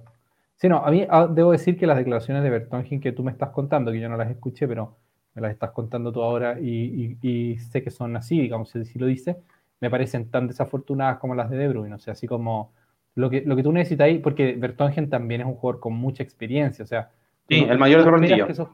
Sí, 0.55 0.69
no, 0.69 0.77
a 0.77 0.91
mí 0.91 1.05
ah, 1.09 1.27
debo 1.27 1.51
decir 1.51 1.77
que 1.77 1.87
las 1.87 1.97
declaraciones 1.97 2.43
de 2.43 2.49
Bertogen 2.49 3.01
que 3.01 3.11
tú 3.11 3.23
me 3.23 3.31
estás 3.31 3.49
contando, 3.49 3.91
que 3.91 3.99
yo 3.99 4.09
no 4.09 4.17
las 4.17 4.29
escuché, 4.29 4.67
pero 4.67 4.95
me 5.33 5.41
las 5.41 5.51
estás 5.51 5.71
contando 5.71 6.11
tú 6.11 6.21
ahora 6.21 6.59
y, 6.59 7.57
sé 7.71 7.83
que 7.83 7.89
son 7.89 8.15
así, 8.15 8.39
digamos, 8.39 8.69
si 8.69 8.99
lo 8.99 9.07
dice, 9.07 9.37
me 9.79 9.89
parecen 9.89 10.29
tan 10.29 10.47
desafortunadas 10.47 11.17
como 11.17 11.35
las 11.35 11.49
de 11.49 11.57
De 11.57 11.67
Bruyne. 11.67 11.95
O 11.95 11.99
sea, 11.99 12.13
así 12.13 12.27
como 12.27 12.73
lo 13.15 13.29
que, 13.29 13.41
lo 13.41 13.55
que 13.55 13.63
tú 13.63 13.71
necesitas 13.71 14.05
ahí, 14.05 14.19
porque 14.19 14.53
Bertongen 14.53 15.09
también 15.09 15.41
es 15.41 15.47
un 15.47 15.55
jugador 15.55 15.79
con 15.79 15.93
mucha 15.93 16.23
experiencia, 16.23 16.83
o 16.83 16.87
sea... 16.87 17.09
Sí, 17.49 17.65
el 17.67 17.77
mayor 17.77 18.03
de 18.21 18.67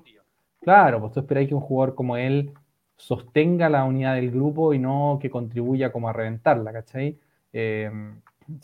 Claro, 0.61 0.99
pues 0.99 1.13
tú 1.13 1.21
esperáis 1.21 1.47
que 1.47 1.55
un 1.55 1.61
jugador 1.61 1.95
como 1.95 2.17
él 2.17 2.51
sostenga 2.97 3.69
la 3.69 3.85
unidad 3.85 4.15
del 4.15 4.31
grupo 4.31 4.73
y 4.73 4.79
no 4.79 5.17
que 5.21 5.29
contribuya 5.29 5.91
como 5.91 6.09
a 6.09 6.13
reventarla, 6.13 6.73
¿cachai? 6.73 7.17
Eh, 7.53 7.89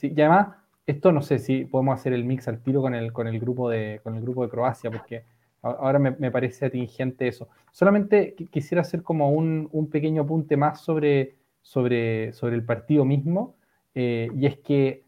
y 0.01 0.21
además, 0.21 0.49
esto 0.85 1.11
no 1.11 1.21
sé 1.21 1.39
si 1.39 1.65
podemos 1.65 1.99
hacer 1.99 2.13
el 2.13 2.25
mix 2.25 2.47
al 2.47 2.61
tiro 2.61 2.81
con 2.81 2.93
el, 2.93 3.13
con 3.13 3.27
el, 3.27 3.39
grupo, 3.39 3.69
de, 3.69 3.99
con 4.03 4.15
el 4.15 4.21
grupo 4.21 4.43
de 4.43 4.49
Croacia, 4.49 4.91
porque 4.91 5.23
ahora 5.61 5.99
me, 5.99 6.11
me 6.11 6.31
parece 6.31 6.65
atingente 6.65 7.27
eso. 7.27 7.47
Solamente 7.71 8.35
quisiera 8.51 8.81
hacer 8.81 9.01
como 9.01 9.31
un, 9.31 9.69
un, 9.71 9.89
pequeño 9.89 10.23
apunte 10.23 10.57
más 10.57 10.81
sobre, 10.81 11.35
sobre, 11.61 12.33
sobre 12.33 12.55
el 12.55 12.65
partido 12.65 13.05
mismo, 13.05 13.55
eh, 13.95 14.29
y 14.35 14.45
es 14.45 14.57
que 14.57 15.03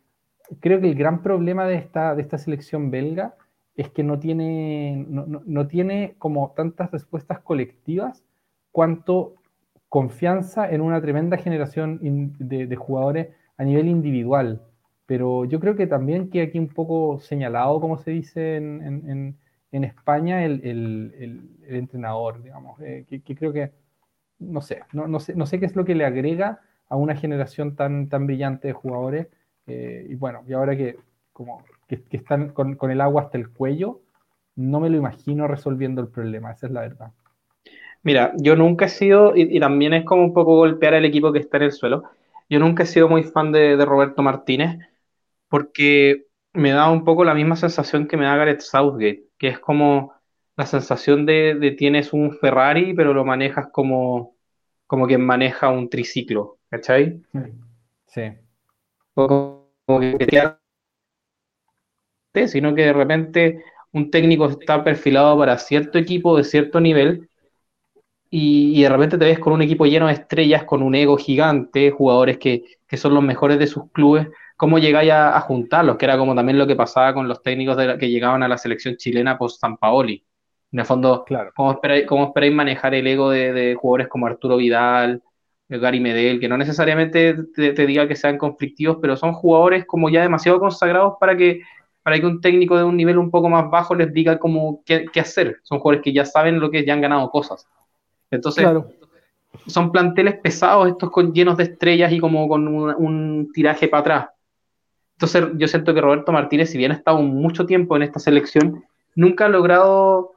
creo 0.59 0.79
que 0.79 0.87
el 0.87 0.95
gran 0.95 1.21
problema 1.21 1.65
de 1.65 1.75
esta, 1.75 2.15
de 2.15 2.21
esta 2.21 2.37
selección 2.37 2.91
belga 2.91 3.35
es 3.75 3.89
que 3.89 4.03
no 4.03 4.19
tiene, 4.19 5.05
no, 5.07 5.67
tiene 5.67 6.15
como 6.17 6.53
tantas 6.55 6.91
respuestas 6.91 7.39
colectivas 7.39 8.23
cuanto 8.71 9.35
confianza 9.89 10.69
en 10.69 10.81
una 10.81 11.01
tremenda 11.01 11.37
generación 11.37 11.99
de, 12.39 12.75
jugadores 12.75 13.29
a 13.57 13.63
nivel 13.63 13.89
individual. 13.89 14.61
Pero 15.05 15.45
yo 15.45 15.59
creo 15.59 15.75
que 15.75 15.87
también 15.87 16.29
que 16.29 16.41
aquí 16.41 16.59
un 16.59 16.67
poco 16.67 17.19
señalado, 17.19 17.79
como 17.79 17.97
se 17.97 18.11
dice 18.11 18.57
en, 18.57 19.37
España, 19.71 20.45
el, 20.45 21.49
entrenador, 21.67 22.41
digamos, 22.41 22.79
eh, 22.81 23.05
que, 23.07 23.35
creo 23.35 23.53
que, 23.53 23.71
no 24.39 24.61
sé, 24.61 24.81
no, 24.93 25.19
sé, 25.19 25.35
no 25.35 25.45
sé 25.45 25.59
qué 25.59 25.65
es 25.65 25.75
lo 25.75 25.85
que 25.85 25.95
le 25.95 26.05
agrega 26.05 26.61
a 26.89 26.95
una 26.95 27.15
generación 27.15 27.75
tan, 27.75 28.09
tan 28.09 28.25
brillante 28.25 28.67
de 28.69 28.73
jugadores 28.73 29.27
eh, 29.67 30.05
y 30.09 30.15
bueno, 30.15 30.43
y 30.47 30.53
ahora 30.53 30.75
que, 30.75 30.97
como, 31.33 31.63
que, 31.87 32.03
están 32.11 32.49
con, 32.49 32.77
el 32.91 33.01
agua 33.01 33.23
hasta 33.23 33.37
el 33.37 33.49
cuello, 33.49 34.01
no 34.55 34.79
me 34.79 34.89
lo 34.89 34.97
imagino 34.97 35.47
resolviendo 35.47 36.01
el 36.01 36.07
problema, 36.07 36.51
esa 36.51 36.67
es 36.67 36.71
la 36.71 36.81
verdad. 36.81 37.11
Mira, 38.03 38.33
yo 38.37 38.55
nunca 38.55 38.85
he 38.85 38.89
sido, 38.89 39.35
y, 39.35 39.59
también 39.59 39.93
es 39.93 40.05
como 40.05 40.23
un 40.23 40.33
poco 40.33 40.55
golpear 40.55 40.93
al 40.93 41.05
equipo 41.05 41.31
que 41.31 41.39
está 41.39 41.57
en 41.57 41.63
el 41.63 41.71
suelo, 41.71 42.03
yo 42.49 42.59
nunca 42.59 42.83
he 42.83 42.85
sido 42.85 43.09
muy 43.09 43.23
fan 43.23 43.51
de, 43.51 43.75
Roberto 43.83 44.21
Martínez, 44.21 44.79
porque 45.49 46.25
me 46.53 46.71
da 46.71 46.89
un 46.89 47.03
poco 47.03 47.23
la 47.23 47.33
misma 47.33 47.55
sensación 47.55 48.07
que 48.07 48.17
me 48.17 48.25
da 48.25 48.35
Gareth 48.35 48.61
Southgate, 48.61 49.25
que 49.37 49.49
es 49.49 49.59
como 49.59 50.13
la 50.57 50.65
sensación 50.65 51.25
de, 51.25 51.75
tienes 51.77 52.13
un 52.13 52.37
Ferrari, 52.37 52.93
pero 52.93 53.13
lo 53.13 53.25
manejas 53.25 53.67
como, 53.71 54.35
como 54.87 55.07
quien 55.07 55.25
maneja 55.25 55.69
un 55.69 55.89
triciclo, 55.89 56.59
¿cachai? 56.69 57.21
Sí 58.05 58.31
como 59.15 59.71
que 59.87 60.57
sino 62.47 62.75
que 62.75 62.81
de 62.83 62.93
repente 62.93 63.63
un 63.93 64.11
técnico 64.11 64.47
está 64.47 64.83
perfilado 64.83 65.37
para 65.37 65.57
cierto 65.57 65.97
equipo 65.97 66.35
de 66.35 66.43
cierto 66.43 66.79
nivel 66.81 67.29
y, 68.29 68.81
de 68.81 68.89
repente 68.89 69.17
te 69.17 69.23
ves 69.25 69.39
con 69.39 69.53
un 69.53 69.61
equipo 69.61 69.85
lleno 69.85 70.07
de 70.07 70.13
estrellas, 70.13 70.65
con 70.65 70.83
un 70.83 70.93
ego 70.93 71.15
gigante, 71.15 71.91
jugadores 71.91 72.37
que, 72.37 72.65
son 72.97 73.13
los 73.13 73.23
mejores 73.23 73.57
de 73.59 73.67
sus 73.67 73.89
clubes, 73.91 74.27
¿cómo 74.55 74.79
llegáis 74.79 75.11
a, 75.11 75.39
juntarlos? 75.41 75.97
Que 75.97 76.05
era 76.05 76.17
como 76.17 76.35
también 76.35 76.57
lo 76.57 76.67
que 76.67 76.75
pasaba 76.75 77.13
con 77.13 77.27
los 77.27 77.41
técnicos 77.41 77.77
que 77.99 78.09
llegaban 78.09 78.43
a 78.43 78.47
la 78.47 78.57
selección 78.57 78.95
chilena 78.97 79.37
post 79.37 79.59
San 79.59 79.77
Paoli. 79.77 80.23
En 80.71 80.79
el 80.79 80.85
fondo, 80.85 81.23
claro. 81.23 81.51
¿cómo, 81.55 81.71
esperáis, 81.71 82.53
manejar 82.53 82.93
el 82.93 83.07
ego 83.07 83.29
de, 83.29 83.53
de 83.53 83.75
jugadores 83.75 84.07
como 84.07 84.27
Arturo 84.27 84.57
Vidal, 84.57 85.21
Gary 85.67 85.99
Medel, 85.99 86.39
que 86.39 86.47
no 86.47 86.57
necesariamente 86.57 87.35
te, 87.55 87.87
diga 87.87 88.07
que 88.07 88.15
sean 88.15 88.37
conflictivos, 88.37 88.97
pero 89.01 89.17
son 89.17 89.33
jugadores 89.33 89.85
como 89.85 90.09
ya 90.09 90.21
demasiado 90.21 90.59
consagrados 90.59 91.15
para 91.19 91.35
que, 91.35 91.61
para 92.03 92.19
que 92.19 92.25
un 92.25 92.39
técnico 92.39 92.77
de 92.77 92.83
un 92.83 92.95
nivel 92.95 93.17
un 93.17 93.31
poco 93.31 93.49
más 93.49 93.69
bajo 93.69 93.95
les 93.95 94.13
diga 94.13 94.37
cómo 94.37 94.83
qué, 94.85 95.07
hacer. 95.19 95.57
Son 95.63 95.79
jugadores 95.79 96.03
que 96.03 96.13
ya 96.13 96.25
saben 96.25 96.59
lo 96.59 96.69
que 96.69 96.85
ya 96.85 96.93
han 96.93 97.01
ganado 97.01 97.29
cosas. 97.31 97.67
Entonces, 98.29 98.67
son 99.67 99.91
planteles 99.91 100.35
pesados, 100.39 100.87
estos 100.89 101.09
con, 101.09 101.33
llenos 101.33 101.57
de 101.57 101.63
estrellas 101.63 102.11
y 102.11 102.19
como 102.19 102.47
con 102.47 102.67
un, 102.67 103.51
tiraje 103.51 103.87
para 103.87 104.01
atrás. 104.01 104.29
Entonces 105.15 105.45
yo 105.57 105.67
siento 105.67 105.93
que 105.93 106.01
Roberto 106.01 106.31
Martínez, 106.31 106.69
si 106.69 106.77
bien 106.77 106.91
ha 106.91 106.95
estado 106.95 107.21
mucho 107.21 107.65
tiempo 107.65 107.95
en 107.95 108.03
esta 108.03 108.19
selección, 108.19 108.83
nunca 109.15 109.45
ha 109.45 109.49
logrado, 109.49 110.33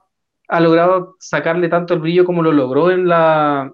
ha 0.48 0.60
logrado 0.60 1.16
sacarle 1.18 1.68
tanto 1.68 1.94
el 1.94 2.00
brillo 2.00 2.24
como 2.24 2.42
lo 2.42 2.52
logró 2.52 2.90
en, 2.90 3.08
la, 3.08 3.72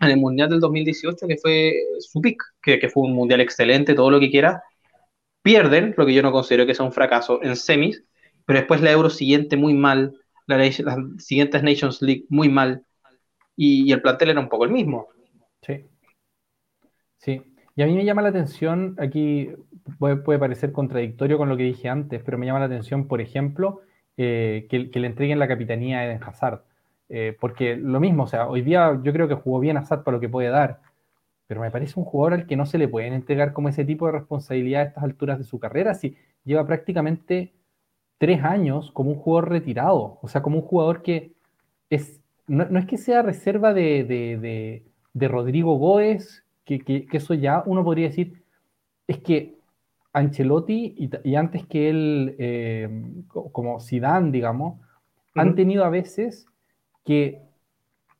en 0.00 0.08
el 0.08 0.16
Mundial 0.16 0.48
del 0.48 0.60
2018, 0.60 1.26
que 1.26 1.36
fue 1.36 1.74
su 2.00 2.20
pick, 2.20 2.42
que, 2.62 2.78
que 2.78 2.88
fue 2.88 3.04
un 3.04 3.14
Mundial 3.14 3.40
excelente, 3.40 3.94
todo 3.94 4.10
lo 4.10 4.20
que 4.20 4.30
quiera. 4.30 4.62
Pierden, 5.42 5.94
lo 5.96 6.06
que 6.06 6.14
yo 6.14 6.22
no 6.22 6.32
considero 6.32 6.66
que 6.66 6.74
sea 6.74 6.86
un 6.86 6.92
fracaso, 6.92 7.42
en 7.42 7.56
semis, 7.56 8.04
pero 8.46 8.60
después 8.60 8.80
la 8.80 8.92
Euro 8.92 9.10
siguiente 9.10 9.56
muy 9.56 9.74
mal, 9.74 10.14
la, 10.46 10.56
las 10.56 10.98
siguientes 11.18 11.62
Nations 11.62 12.00
League 12.00 12.24
muy 12.28 12.48
mal 12.48 12.84
y, 13.56 13.92
el 13.92 14.00
plantel 14.00 14.30
era 14.30 14.40
un 14.40 14.48
poco 14.48 14.64
el 14.64 14.70
mismo. 14.70 15.08
Sí. 15.62 15.84
Sí. 17.18 17.42
Y 17.76 17.82
a 17.82 17.86
mí 17.86 17.94
me 17.94 18.04
llama 18.04 18.22
la 18.22 18.30
atención, 18.30 18.96
aquí 18.98 19.50
puede, 19.98 20.38
parecer 20.38 20.72
contradictorio 20.72 21.38
con 21.38 21.48
lo 21.48 21.56
que 21.56 21.64
dije 21.64 21.88
antes, 21.88 22.22
pero 22.24 22.38
me 22.38 22.46
llama 22.46 22.60
la 22.60 22.66
atención, 22.66 23.06
por 23.08 23.20
ejemplo, 23.20 23.80
eh, 24.16 24.66
que, 24.70 24.78
le 24.78 25.06
entreguen 25.06 25.38
la 25.38 25.48
capitanía 25.48 26.00
a 26.00 26.06
Eden 26.06 26.22
Hazard. 26.22 26.62
Eh, 27.08 27.36
porque 27.40 27.76
lo 27.76 28.00
mismo, 28.00 28.24
o 28.24 28.26
sea, 28.26 28.48
hoy 28.48 28.62
día 28.62 28.98
yo 29.02 29.12
creo 29.12 29.28
que 29.28 29.34
jugó 29.34 29.60
bien 29.60 29.76
Hazard 29.76 30.02
para 30.02 30.16
lo 30.16 30.20
que 30.20 30.28
puede 30.30 30.48
dar, 30.48 30.80
pero 31.46 31.60
me 31.60 31.70
parece 31.70 32.00
un 32.00 32.06
jugador 32.06 32.34
al 32.34 32.46
que 32.46 32.56
no 32.56 32.64
se 32.64 32.78
le 32.78 32.88
pueden 32.88 33.12
entregar 33.12 33.52
como 33.52 33.68
ese 33.68 33.84
tipo 33.84 34.06
de 34.06 34.12
responsabilidad 34.12 34.82
a 34.82 34.84
estas 34.84 35.04
alturas 35.04 35.38
de 35.38 35.44
su 35.44 35.58
carrera, 35.58 35.94
si 35.94 36.16
lleva 36.44 36.66
prácticamente 36.66 37.52
tres 38.18 38.42
años 38.42 38.90
como 38.92 39.10
un 39.10 39.16
jugador 39.16 39.50
retirado, 39.50 40.18
o 40.22 40.28
sea, 40.28 40.42
como 40.42 40.58
un 40.58 40.64
jugador 40.64 41.02
que 41.02 41.32
es 41.90 42.22
no, 42.46 42.78
es 42.78 42.86
que 42.86 42.98
sea 42.98 43.22
reserva 43.22 43.72
de, 43.72 44.82
Rodrigo 45.14 45.76
Góez, 45.78 46.44
que, 46.64 47.06
eso 47.12 47.34
ya 47.34 47.62
uno 47.66 47.84
podría 47.84 48.08
decir, 48.08 48.42
es 49.06 49.18
que 49.18 49.56
Ancelotti 50.12 50.94
y, 51.24 51.34
antes 51.34 51.66
que 51.66 51.88
él, 51.88 52.36
eh, 52.38 52.88
como 53.30 53.80
Zidane, 53.80 54.30
digamos, 54.30 54.80
han 55.34 55.54
tenido 55.54 55.84
a 55.84 55.90
veces 55.90 56.46
que 57.04 57.40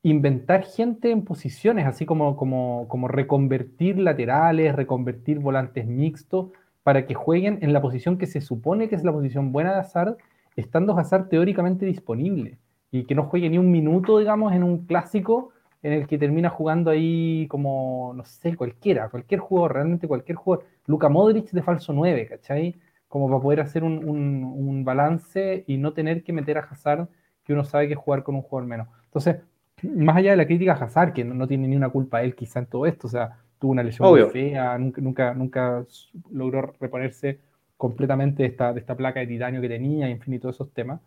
inventar 0.02 0.64
gente 0.64 1.10
en 1.10 1.24
posiciones, 1.24 1.86
así 1.86 2.06
como, 2.06 2.36
como, 2.36 2.86
como 2.88 3.08
reconvertir 3.08 3.98
laterales, 3.98 4.74
reconvertir 4.74 5.38
volantes 5.38 5.86
mixtos, 5.86 6.50
para 6.82 7.06
que 7.06 7.14
jueguen 7.14 7.58
en 7.62 7.72
la 7.72 7.80
posición 7.80 8.18
que 8.18 8.26
se 8.26 8.40
supone 8.40 8.88
que 8.88 8.96
es 8.96 9.04
la 9.04 9.12
posición 9.12 9.52
buena 9.52 9.72
de 9.74 9.80
Hazard, 9.80 10.16
estando 10.56 10.98
Hazard 10.98 11.28
teóricamente 11.28 11.86
disponible 11.86 12.58
y 12.90 13.04
que 13.04 13.14
no 13.14 13.24
juegue 13.24 13.48
ni 13.48 13.58
un 13.58 13.70
minuto, 13.70 14.18
digamos, 14.18 14.52
en 14.52 14.64
un 14.64 14.86
clásico 14.86 15.50
en 15.82 15.92
el 15.92 16.06
que 16.06 16.18
termina 16.18 16.48
jugando 16.48 16.90
ahí 16.90 17.46
como, 17.48 18.12
no 18.14 18.24
sé, 18.24 18.56
cualquiera, 18.56 19.08
cualquier 19.08 19.40
jugador, 19.40 19.74
realmente 19.74 20.06
cualquier 20.06 20.36
jugador. 20.36 20.66
Luka 20.86 21.08
Modric 21.08 21.50
de 21.50 21.62
falso 21.62 21.92
9, 21.92 22.26
¿cachai? 22.26 22.78
Como 23.08 23.28
para 23.28 23.40
poder 23.40 23.60
hacer 23.60 23.82
un, 23.82 24.84
balance 24.84 25.64
y 25.66 25.76
no 25.76 25.92
tener 25.92 26.22
que 26.22 26.32
meter 26.32 26.58
a 26.58 26.62
Hazard, 26.62 27.08
que 27.44 27.52
uno 27.52 27.64
sabe 27.64 27.88
que 27.88 27.94
jugar 27.94 28.22
con 28.22 28.36
un 28.36 28.42
jugador 28.42 28.68
menos. 28.68 28.88
Entonces, 29.04 29.36
más 29.82 30.16
allá 30.16 30.30
de 30.32 30.36
la 30.36 30.46
crítica 30.46 30.72
a 30.72 30.84
Hazard, 30.84 31.12
que 31.12 31.24
no, 31.24 31.46
tiene 31.48 31.66
ni 31.68 31.76
una 31.76 31.90
culpa 31.90 32.22
él 32.22 32.34
quizá 32.34 32.60
en 32.60 32.66
todo 32.66 32.86
esto, 32.86 33.08
o 33.08 33.10
sea, 33.10 33.38
tuvo 33.58 33.72
una 33.72 33.82
lesión 33.82 34.08
muy 34.08 34.22
fea, 34.30 34.78
nunca, 34.78 35.00
nunca, 35.00 35.34
nunca 35.34 35.84
logró 36.30 36.74
reponerse 36.80 37.40
completamente 37.76 38.44
de 38.44 38.48
esta, 38.50 38.72
de 38.72 38.80
esta 38.80 38.96
placa 38.96 39.20
de 39.20 39.26
titanio 39.26 39.60
que 39.60 39.68
tenía, 39.68 40.08
y 40.08 40.12
en 40.12 40.20
fin, 40.20 40.34
y 40.34 40.38
todos 40.38 40.54
esos 40.54 40.72
temas 40.72 41.00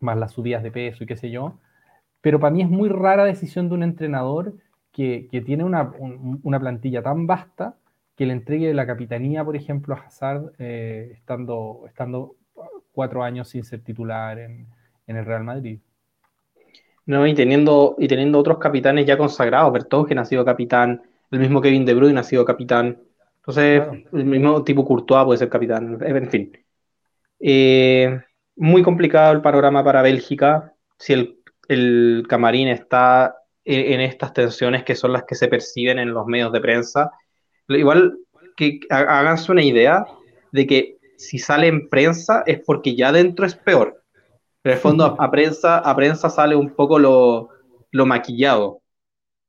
más 0.00 0.16
las 0.16 0.32
subidas 0.32 0.62
de 0.62 0.70
peso 0.70 1.04
y 1.04 1.06
qué 1.06 1.16
sé 1.16 1.30
yo. 1.30 1.58
Pero 2.24 2.40
para 2.40 2.54
mí 2.54 2.62
es 2.62 2.70
muy 2.70 2.88
rara 2.88 3.26
decisión 3.26 3.68
de 3.68 3.74
un 3.74 3.82
entrenador 3.82 4.54
que, 4.92 5.28
tiene 5.44 5.62
una, 5.62 5.92
plantilla 6.58 7.02
tan 7.02 7.26
vasta 7.26 7.76
que 8.16 8.24
le 8.24 8.32
entregue 8.32 8.72
la 8.72 8.86
capitanía, 8.86 9.44
por 9.44 9.56
ejemplo, 9.56 9.94
a 9.94 9.98
Hazard 9.98 10.52
eh, 10.58 11.10
estando, 11.12 11.82
estando 11.86 12.36
cuatro 12.92 13.22
años 13.22 13.50
sin 13.50 13.62
ser 13.62 13.82
titular 13.82 14.38
en, 14.38 14.66
el 15.06 15.22
Real 15.26 15.44
Madrid. 15.44 15.80
No, 17.04 17.26
y 17.26 17.34
teniendo, 17.34 17.94
y 17.98 18.08
teniendo 18.08 18.38
otros 18.38 18.56
capitanes 18.56 19.04
ya 19.04 19.18
consagrados, 19.18 19.70
Bertogen 19.74 20.18
ha 20.18 20.24
sido 20.24 20.46
capitán, 20.46 21.02
el 21.30 21.40
mismo 21.40 21.60
Kevin 21.60 21.84
De 21.84 21.92
Bruyne 21.92 22.20
ha 22.20 22.22
sido 22.24 22.46
capitán, 22.46 23.02
entonces 23.36 23.82
el 24.14 24.24
mismo 24.24 24.64
tipo 24.64 24.86
Courtois 24.86 25.26
puede 25.26 25.38
ser 25.38 25.50
capitán, 25.50 25.98
en 26.00 26.30
fin. 26.30 26.52
Eh, 27.38 28.18
muy 28.56 28.82
complicado 28.82 29.34
el 29.34 29.42
panorama 29.42 29.84
para 29.84 30.00
Bélgica. 30.00 30.72
Si 30.96 31.12
el, 31.12 31.43
camarín 32.28 32.68
está 32.68 33.36
en, 33.64 34.00
estas 34.00 34.32
tensiones 34.32 34.84
que 34.84 34.94
son 34.94 35.12
las 35.12 35.24
que 35.24 35.34
se 35.34 35.48
perciben 35.48 35.98
en 35.98 36.12
los 36.12 36.26
medios 36.26 36.52
de 36.52 36.60
prensa, 36.60 37.10
igual 37.68 38.18
que 38.56 38.80
háganse 38.90 39.50
una 39.50 39.62
idea 39.62 40.04
de 40.52 40.66
que 40.66 40.98
si 41.16 41.38
sale 41.38 41.68
en 41.68 41.88
prensa 41.88 42.42
es 42.46 42.60
porque 42.64 42.94
ya 42.94 43.12
dentro 43.12 43.46
es 43.46 43.54
peor. 43.54 44.02
Pero 44.62 44.74
en 44.74 44.76
el 44.76 44.82
fondo 44.82 45.04
a, 45.18 45.30
prensa, 45.30 45.78
a 45.78 45.96
prensa 45.96 46.28
sale 46.28 46.54
un 46.56 46.74
poco 46.74 46.98
lo, 46.98 47.48
maquillado. 48.06 48.80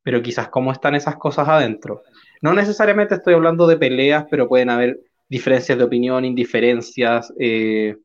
Pero 0.03 0.21
quizás 0.21 0.49
cómo 0.49 0.71
están 0.71 0.95
esas 0.95 1.17
cosas 1.17 1.47
adentro. 1.47 2.03
No 2.41 2.53
necesariamente 2.53 3.15
estoy 3.15 3.33
hablando 3.33 3.65
de 3.67 3.77
peleas, 3.77 4.25
pero 4.29 4.47
pueden 4.47 4.69
haber 4.69 4.99
diferencias 5.27 5.77
de 5.77 5.83
opinión, 5.83 6.23
indiferencias, 6.25 7.33
eh, 7.39 7.95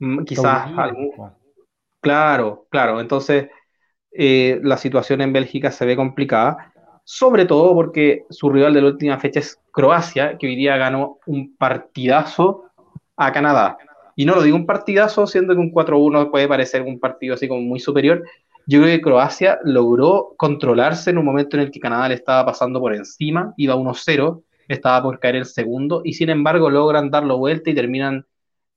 Mm, 0.00 0.24
quizás 0.24 0.70
Claro, 2.00 2.66
claro. 2.70 3.00
Entonces, 3.00 3.48
eh, 4.12 4.60
la 4.62 4.76
situación 4.76 5.20
en 5.20 5.32
Bélgica 5.32 5.70
se 5.70 5.86
ve 5.86 5.96
complicada, 5.96 6.72
sobre 7.04 7.46
todo 7.46 7.74
porque 7.74 8.24
su 8.30 8.50
rival 8.50 8.74
de 8.74 8.82
la 8.82 8.88
última 8.88 9.18
fecha 9.18 9.40
es 9.40 9.60
Croacia, 9.72 10.38
que 10.38 10.46
hoy 10.48 10.56
día 10.56 10.76
ganó 10.76 11.18
un 11.26 11.56
partidazo 11.56 12.64
a 13.16 13.32
Canadá. 13.32 13.78
Y 14.16 14.26
no 14.26 14.34
lo 14.34 14.42
digo 14.42 14.56
un 14.56 14.66
partidazo, 14.66 15.26
siendo 15.26 15.54
que 15.54 15.60
un 15.60 15.72
4-1 15.72 16.30
puede 16.30 16.48
parecer 16.48 16.82
un 16.82 17.00
partido 17.00 17.34
así 17.34 17.48
como 17.48 17.62
muy 17.62 17.80
superior. 17.80 18.24
Yo 18.66 18.80
creo 18.82 18.96
que 18.96 19.02
Croacia 19.02 19.58
logró 19.64 20.34
controlarse 20.38 21.10
en 21.10 21.18
un 21.18 21.24
momento 21.26 21.56
en 21.56 21.64
el 21.64 21.70
que 21.70 21.80
Canadá 21.80 22.08
le 22.08 22.14
estaba 22.16 22.46
pasando 22.46 22.80
por 22.80 22.94
encima, 22.94 23.54
iba 23.56 23.74
1-0, 23.76 24.44
estaba 24.68 25.02
por 25.02 25.18
caer 25.20 25.36
el 25.36 25.46
segundo, 25.46 26.02
y 26.04 26.14
sin 26.14 26.30
embargo 26.30 26.70
logran 26.70 27.10
darlo 27.10 27.38
vuelta 27.38 27.70
y 27.70 27.74
terminan 27.74 28.26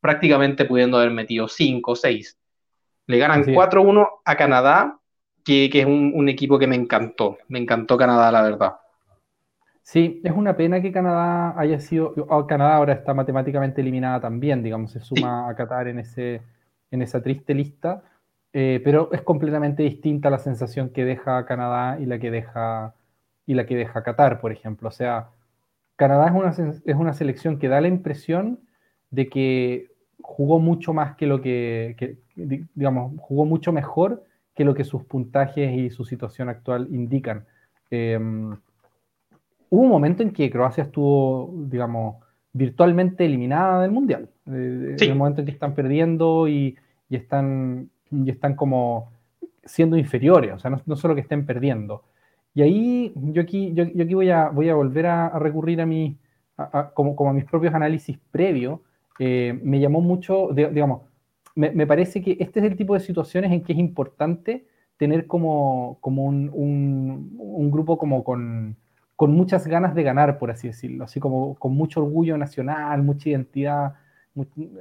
prácticamente 0.02 0.66
pudiendo 0.66 0.98
haber 0.98 1.12
metido 1.12 1.48
5 1.48 1.92
o 1.94 1.96
6. 1.96 2.38
Le 3.08 3.18
ganan 3.18 3.44
4-1 3.44 4.08
a 4.24 4.36
Canadá, 4.36 5.00
que, 5.44 5.70
es 5.74 5.86
un, 5.86 6.30
equipo 6.30 6.58
que 6.58 6.68
me 6.68 6.76
encantó. 6.76 7.38
Me 7.48 7.60
encantó 7.60 7.98
Canadá, 7.98 8.32
la 8.32 8.42
verdad. 8.42 8.76
Sí, 9.82 10.22
es 10.24 10.32
una 10.32 10.56
pena 10.56 10.82
que 10.82 10.92
Canadá 10.92 11.54
haya 11.60 11.80
sido. 11.80 12.14
Oh, 12.30 12.48
Canadá 12.48 12.78
ahora 12.78 12.94
está 12.94 13.14
matemáticamente 13.14 13.82
eliminada 13.82 14.22
también, 14.22 14.64
digamos, 14.64 14.92
se 14.92 15.02
suma 15.02 15.50
a 15.50 15.56
Qatar 15.56 15.90
en, 15.90 16.00
ese, 16.00 16.42
en 16.92 17.02
esa 17.02 17.22
triste 17.22 17.54
lista. 17.54 18.04
Eh, 18.54 18.80
pero 18.84 19.12
es 19.12 19.24
completamente 19.24 19.84
distinta 19.84 20.30
la 20.30 20.38
sensación 20.38 20.92
que 20.92 21.04
deja 21.04 21.46
Canadá 21.46 22.00
y 22.00 22.06
la 22.06 22.20
que 22.20 22.30
deja, 22.32 22.94
y 23.46 23.56
la 23.56 23.66
que 23.66 23.76
deja 23.76 24.04
Qatar, 24.04 24.40
por 24.40 24.52
ejemplo. 24.52 24.88
O 24.88 24.92
sea, 24.92 25.30
Canadá 25.96 26.28
es 26.28 26.34
una, 26.34 26.74
es 26.86 26.96
una 26.96 27.14
selección 27.14 27.60
que 27.60 27.68
da 27.68 27.82
la 27.82 27.88
impresión 27.88 28.60
de 29.10 29.28
que 29.28 29.94
jugó 30.22 30.60
mucho 30.60 30.94
más 30.94 31.16
que 31.16 31.28
lo 31.28 31.42
que, 31.42 32.18
digamos, 32.36 33.14
jugó 33.20 33.46
mucho 33.46 33.72
mejor 33.72 34.24
que 34.56 34.64
lo 34.64 34.74
que 34.74 34.84
sus 34.84 35.04
puntajes 35.04 35.76
y 35.76 35.90
su 35.90 36.06
situación 36.06 36.50
actual 36.50 36.88
indican. 36.92 37.46
Em, 37.90 38.52
hubo 39.70 39.82
un 39.82 39.90
momento 39.90 40.24
en 40.24 40.32
que 40.32 40.50
Croacia 40.50 40.84
estuvo, 40.84 41.54
digamos, 41.68 42.18
virtualmente 42.54 43.26
eliminada 43.26 43.82
del 43.82 43.92
Mundial. 43.92 44.30
Eh, 44.48 44.96
en 45.00 45.10
el 45.10 45.16
momento 45.16 45.42
en 45.42 45.46
que 45.46 45.52
están 45.52 45.74
perdiendo 45.74 46.48
y, 46.48 46.78
están, 47.10 47.90
y 48.12 48.30
están 48.30 48.56
como 48.56 49.12
siendo 49.64 49.98
inferiores, 49.98 50.54
o 50.54 50.60
sea, 50.60 50.72
no, 50.86 50.96
solo 50.96 51.16
que 51.16 51.22
estén 51.22 51.46
perdiendo. 51.46 52.04
Y 52.54 52.62
ahí 52.62 53.14
yo 53.16 53.42
aquí, 53.42 53.74
yo, 53.74 53.84
aquí 53.84 54.14
voy, 54.14 54.30
a, 54.30 54.50
voy 54.50 54.70
a 54.70 54.76
volver 54.76 55.08
a, 55.08 55.30
recurrir 55.40 55.82
a, 55.82 55.86
mi, 55.86 56.18
como, 56.94 57.16
como 57.16 57.32
a 57.32 57.34
mis 57.34 57.46
propios 57.46 57.74
análisis 57.74 58.20
previos 58.32 58.80
eh, 59.20 59.60
me 59.64 59.80
llamó 59.80 60.02
mucho, 60.02 60.50
digamos, 60.54 61.02
me, 61.56 61.88
parece 61.88 62.22
que 62.22 62.38
este 62.40 62.60
es 62.60 62.66
el 62.66 62.76
tipo 62.76 62.94
de 62.94 63.00
situaciones 63.00 63.52
en 63.52 63.64
que 63.64 63.74
es 63.74 63.80
importante 63.80 64.66
tener 64.98 65.28
como, 65.28 65.98
como 66.02 66.24
un, 66.26 66.50
un, 66.54 67.72
grupo 67.72 67.98
como 67.98 68.24
con, 68.24 68.76
con, 69.16 69.32
muchas 69.32 69.68
ganas 69.68 69.94
de 69.96 70.04
ganar, 70.04 70.40
por 70.40 70.52
así 70.52 70.68
decirlo, 70.68 71.06
así 71.06 71.20
como 71.20 71.56
con 71.56 71.74
mucho 71.74 72.02
orgullo 72.02 72.38
nacional, 72.38 73.04
mucha 73.04 73.30
identidad, 73.30 73.94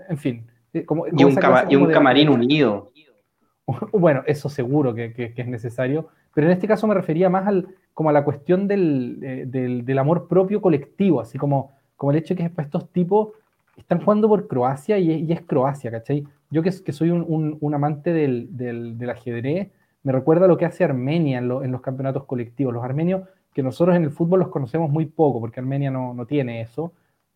en 0.09 0.18
fin. 0.18 0.47
Eh, 0.73 0.85
como, 0.85 1.07
y, 1.07 1.25
un, 1.25 1.39
y 1.68 1.77
un 1.77 1.91
camarín 1.91 2.29
unido. 2.29 2.91
Bueno, 3.93 4.23
eso 4.27 4.49
seguro 4.49 4.93
que, 4.93 5.12
que, 5.14 5.33
es 5.35 5.47
necesario, 5.47 6.09
pero 6.35 6.49
en 6.49 6.53
este 6.53 6.66
caso 6.66 6.87
me 6.89 6.95
refería 6.95 7.31
más 7.31 7.47
al, 7.47 7.68
como 7.95 8.11
a 8.11 8.12
la 8.12 8.25
cuestión 8.25 8.66
del, 8.66 9.20
eh, 9.23 9.45
del, 9.47 9.85
del 9.85 9.99
amor 9.99 10.27
propio 10.27 10.61
colectivo, 10.61 11.20
así 11.20 11.39
como, 11.39 11.70
como 11.97 12.11
el 12.11 12.18
hecho 12.18 12.35
de 12.35 12.51
que 12.51 12.62
estos 12.62 12.91
tipos 12.91 13.29
están 13.77 14.01
jugando 14.01 14.29
por 14.29 14.49
Croacia 14.49 14.99
y, 14.99 15.31
es 15.31 15.41
Croacia, 15.43 15.91
¿cachai? 15.91 16.27
Yo 16.53 16.62
que, 16.62 16.70
soy 16.92 17.11
un, 17.11 17.74
amante 17.74 18.12
del, 18.12 19.11
ajedrez, 19.11 19.70
me 20.03 20.12
recuerda 20.12 20.46
lo 20.46 20.59
que 20.59 20.66
hace 20.66 20.84
Armenia 20.84 21.38
en, 21.38 21.48
los 21.48 21.80
campeonatos 21.80 22.24
colectivos. 22.26 22.74
Los 22.74 22.84
armenios, 22.84 23.22
que 23.55 23.62
nosotros 23.62 23.96
en 23.96 24.05
el 24.05 24.11
fútbol 24.11 24.40
los 24.40 24.48
conocemos 24.48 24.90
muy 24.90 25.07
poco, 25.07 25.40
porque 25.40 25.61
Armenia 25.61 25.90
no, 25.90 26.12
no 26.12 26.26
tiene 26.26 26.61
eso, 26.61 26.92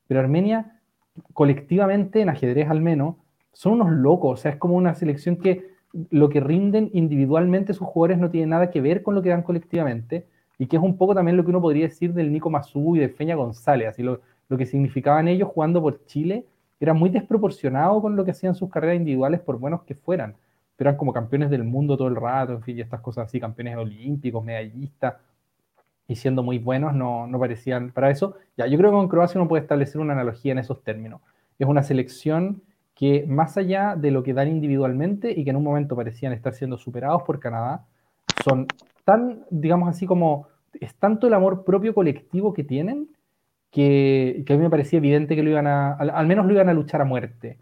pero 0.06 0.20
Armenia 0.20 0.80
colectivamente, 1.32 2.20
en 2.20 2.28
ajedrez 2.28 2.68
al 2.68 2.82
menos, 2.82 3.16
son 3.54 3.80
unos 3.80 3.90
locos, 3.90 4.38
o 4.38 4.42
sea, 4.42 4.50
es 4.50 4.58
como 4.58 4.76
una 4.76 4.94
selección 4.94 5.36
que 5.36 5.70
lo 6.10 6.28
que 6.28 6.40
rinden 6.40 6.90
individualmente 6.92 7.72
sus 7.72 7.88
jugadores 7.88 8.18
no 8.18 8.28
tiene 8.28 8.48
nada 8.48 8.70
que 8.70 8.82
ver 8.82 9.02
con 9.02 9.14
lo 9.14 9.22
que 9.22 9.30
dan 9.30 9.42
colectivamente, 9.42 10.26
y 10.58 10.66
que 10.66 10.76
es 10.76 10.82
un 10.82 10.98
poco 10.98 11.14
también 11.14 11.38
lo 11.38 11.44
que 11.44 11.50
uno 11.50 11.62
podría 11.62 11.86
decir 11.86 12.12
del 12.12 12.30
Nico 12.30 12.50
Mazú 12.50 12.96
y 12.96 12.98
de 12.98 13.08
Feña 13.08 13.34
González, 13.34 13.88
así 13.88 14.02
lo, 14.02 14.20
lo 14.50 14.58
que 14.58 14.66
significaban 14.66 15.26
ellos 15.26 15.48
jugando 15.48 15.80
por 15.80 16.04
Chile 16.04 16.44
era 16.80 16.94
muy 16.94 17.10
desproporcionado 17.10 18.00
con 18.02 18.16
lo 18.16 18.24
que 18.24 18.32
hacían 18.32 18.54
sus 18.54 18.70
carreras 18.70 18.96
individuales, 18.96 19.40
por 19.40 19.58
buenos 19.58 19.82
que 19.82 19.94
fueran. 19.94 20.36
Pero 20.76 20.90
eran 20.90 20.98
como 20.98 21.12
campeones 21.12 21.50
del 21.50 21.64
mundo 21.64 21.96
todo 21.96 22.08
el 22.08 22.16
rato, 22.16 22.52
en 22.52 22.62
fin, 22.62 22.78
y 22.78 22.80
estas 22.82 23.00
cosas 23.00 23.26
así, 23.26 23.40
campeones 23.40 23.76
olímpicos, 23.76 24.44
medallistas, 24.44 25.14
y 26.08 26.16
siendo 26.16 26.42
muy 26.42 26.58
buenos, 26.58 26.94
no, 26.94 27.26
no 27.26 27.38
parecían 27.38 27.90
para 27.90 28.10
eso. 28.10 28.36
Ya, 28.56 28.66
yo 28.66 28.78
creo 28.78 28.90
que 28.90 28.96
con 28.96 29.08
Croacia 29.08 29.40
uno 29.40 29.48
puede 29.48 29.62
establecer 29.62 30.00
una 30.00 30.12
analogía 30.12 30.52
en 30.52 30.58
esos 30.58 30.82
términos. 30.82 31.20
Es 31.58 31.66
una 31.66 31.82
selección 31.82 32.62
que, 32.94 33.26
más 33.26 33.56
allá 33.56 33.96
de 33.96 34.10
lo 34.10 34.22
que 34.22 34.32
dan 34.32 34.48
individualmente 34.48 35.32
y 35.32 35.44
que 35.44 35.50
en 35.50 35.56
un 35.56 35.64
momento 35.64 35.96
parecían 35.96 36.32
estar 36.32 36.54
siendo 36.54 36.78
superados 36.78 37.22
por 37.22 37.40
Canadá, 37.40 37.84
son 38.44 38.66
tan, 39.04 39.44
digamos 39.50 39.88
así, 39.88 40.06
como 40.06 40.46
es 40.80 40.94
tanto 40.94 41.26
el 41.26 41.34
amor 41.34 41.64
propio 41.64 41.94
colectivo 41.94 42.52
que 42.52 42.64
tienen 42.64 43.08
que, 43.76 44.44
a 44.48 44.52
mí 44.54 44.58
me 44.58 44.70
parecía 44.70 44.96
evidente 44.96 45.36
que 45.36 45.42
lo 45.42 45.50
iban 45.50 45.66
a, 45.66 45.92
al, 45.92 46.26
menos 46.26 46.46
lo 46.46 46.54
iban 46.54 46.70
a 46.70 46.72
luchar 46.72 47.02
a 47.02 47.04
muerte. 47.04 47.58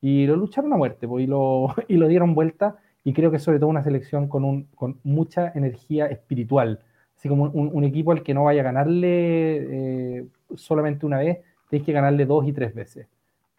Y 0.00 0.26
lo 0.26 0.36
lucharon 0.36 0.72
a 0.72 0.76
muerte, 0.76 1.06
pues, 1.06 1.24
y, 1.24 1.26
lo, 1.26 1.74
y 1.88 1.96
lo 1.96 2.08
dieron 2.08 2.34
vuelta, 2.34 2.76
y 3.04 3.12
creo 3.12 3.30
que 3.30 3.36
es 3.36 3.42
sobre 3.42 3.58
todo 3.58 3.68
una 3.68 3.82
selección 3.82 4.28
con, 4.28 4.44
un, 4.44 4.64
con 4.74 4.98
mucha 5.04 5.52
energía 5.54 6.06
espiritual. 6.06 6.80
Así 7.16 7.28
como 7.28 7.44
un, 7.44 7.84
equipo 7.84 8.12
al 8.12 8.22
que 8.22 8.32
no 8.32 8.44
vaya 8.44 8.60
a 8.60 8.64
ganarle 8.64 10.18
eh, 10.20 10.26
solamente 10.54 11.04
una 11.04 11.18
vez, 11.18 11.38
tienes 11.68 11.84
que 11.84 11.92
ganarle 11.92 12.24
dos 12.24 12.46
y 12.46 12.52
tres 12.52 12.74
veces. 12.74 13.06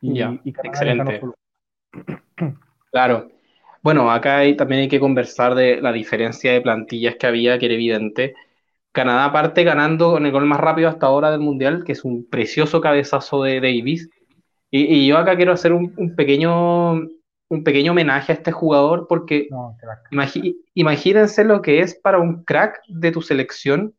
Y, 0.01 0.21
excelente. 0.45 1.21
Claro. 2.91 3.29
Bueno, 3.83 4.09
acá 4.09 4.41
también 4.57 4.81
hay 4.81 4.87
que 4.87 4.99
conversar 4.99 5.53
de 5.53 5.79
la 5.79 5.91
diferencia 5.91 6.51
de 6.51 6.61
plantillas 6.61 7.17
que 7.17 7.27
había, 7.27 7.59
que 7.59 7.67
era 7.67 7.75
evidente. 7.75 8.33
Canadá 8.91 9.31
parte 9.31 9.63
ganando 9.63 10.11
con 10.11 10.25
el 10.25 10.31
gol 10.31 10.45
más 10.45 10.59
rápido 10.59 10.89
hasta 10.89 11.05
ahora 11.05 11.31
del 11.31 11.41
Mundial, 11.41 11.83
que 11.83 11.91
es 11.91 12.03
un 12.03 12.27
precioso 12.27 12.81
cabezazo 12.81 13.43
de 13.43 13.55
Davis. 13.61 14.09
Y, 14.71 15.07
yo 15.07 15.17
acá 15.17 15.35
quiero 15.35 15.51
hacer 15.51 15.73
un, 15.73 16.15
pequeño, 16.15 16.93
un 16.93 17.63
pequeño 17.63 17.91
homenaje 17.91 18.31
a 18.31 18.35
este 18.35 18.51
jugador 18.51 19.07
porque 19.07 19.47
imagínense 20.75 21.43
lo 21.43 21.61
que 21.61 21.81
es 21.81 21.95
para 21.95 22.19
un 22.19 22.43
crack 22.43 22.81
de 22.87 23.11
tu 23.11 23.21
selección 23.21 23.95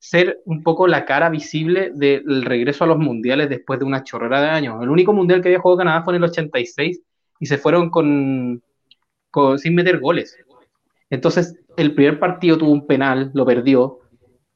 ser 0.00 0.40
un 0.44 0.62
poco 0.62 0.86
la 0.86 1.04
cara 1.04 1.28
visible 1.28 1.90
del 1.94 2.44
regreso 2.44 2.84
a 2.84 2.86
los 2.86 2.98
mundiales 2.98 3.48
después 3.48 3.78
de 3.80 3.84
una 3.84 4.04
chorrera 4.04 4.40
de 4.40 4.48
años. 4.48 4.82
El 4.82 4.90
único 4.90 5.12
mundial 5.12 5.40
que 5.40 5.48
había 5.48 5.60
jugado 5.60 5.78
Canadá 5.78 6.02
fue 6.02 6.14
en 6.14 6.22
el 6.22 6.30
86 6.30 7.00
y 7.40 7.46
se 7.46 7.58
fueron 7.58 7.90
con, 7.90 8.62
con 9.30 9.58
sin 9.58 9.74
meter 9.74 9.98
goles. 9.98 10.36
Entonces, 11.10 11.56
el 11.76 11.94
primer 11.94 12.18
partido 12.18 12.58
tuvo 12.58 12.70
un 12.70 12.86
penal, 12.86 13.30
lo 13.34 13.46
perdió, 13.46 14.00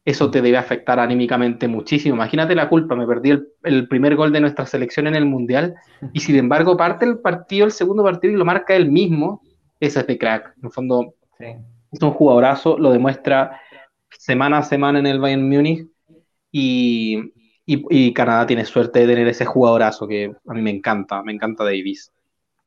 eso 0.04 0.30
te 0.30 0.42
debe 0.42 0.56
afectar 0.56 0.98
anímicamente 0.98 1.68
muchísimo. 1.68 2.16
Imagínate 2.16 2.54
la 2.54 2.68
culpa, 2.68 2.96
me 2.96 3.06
perdí 3.06 3.30
el, 3.62 3.88
primer 3.88 4.16
gol 4.16 4.32
de 4.32 4.40
nuestra 4.40 4.66
selección 4.66 5.06
en 5.06 5.14
el 5.14 5.26
Mundial 5.26 5.74
y 6.12 6.20
sin 6.20 6.36
embargo 6.36 6.76
parte 6.76 7.04
el 7.04 7.18
partido, 7.20 7.66
el 7.66 7.72
segundo 7.72 8.02
partido 8.02 8.34
y 8.34 8.36
lo 8.36 8.44
marca 8.44 8.74
él 8.74 8.90
mismo, 8.90 9.42
ese 9.78 10.00
es 10.00 10.06
de 10.06 10.18
crack. 10.18 10.54
En 10.58 10.64
el 10.64 10.70
fondo 10.72 11.14
es 11.38 12.02
un 12.02 12.10
jugadorazo, 12.10 12.78
lo 12.78 12.90
demuestra 12.90 13.60
semana 14.10 14.58
a 14.58 14.62
semana 14.62 14.98
en 14.98 15.06
el 15.06 15.20
Bayern 15.20 15.48
Múnich 15.48 15.86
y, 16.50 17.32
y, 17.64 18.12
Canadá 18.12 18.46
tiene 18.46 18.64
suerte 18.64 19.00
de 19.00 19.06
tener 19.06 19.28
ese 19.28 19.46
jugadorazo 19.46 20.06
que 20.08 20.32
a 20.46 20.52
mí 20.52 20.62
me 20.62 20.70
encanta, 20.70 21.22
me 21.22 21.32
encanta 21.32 21.64
Davis. 21.64 22.12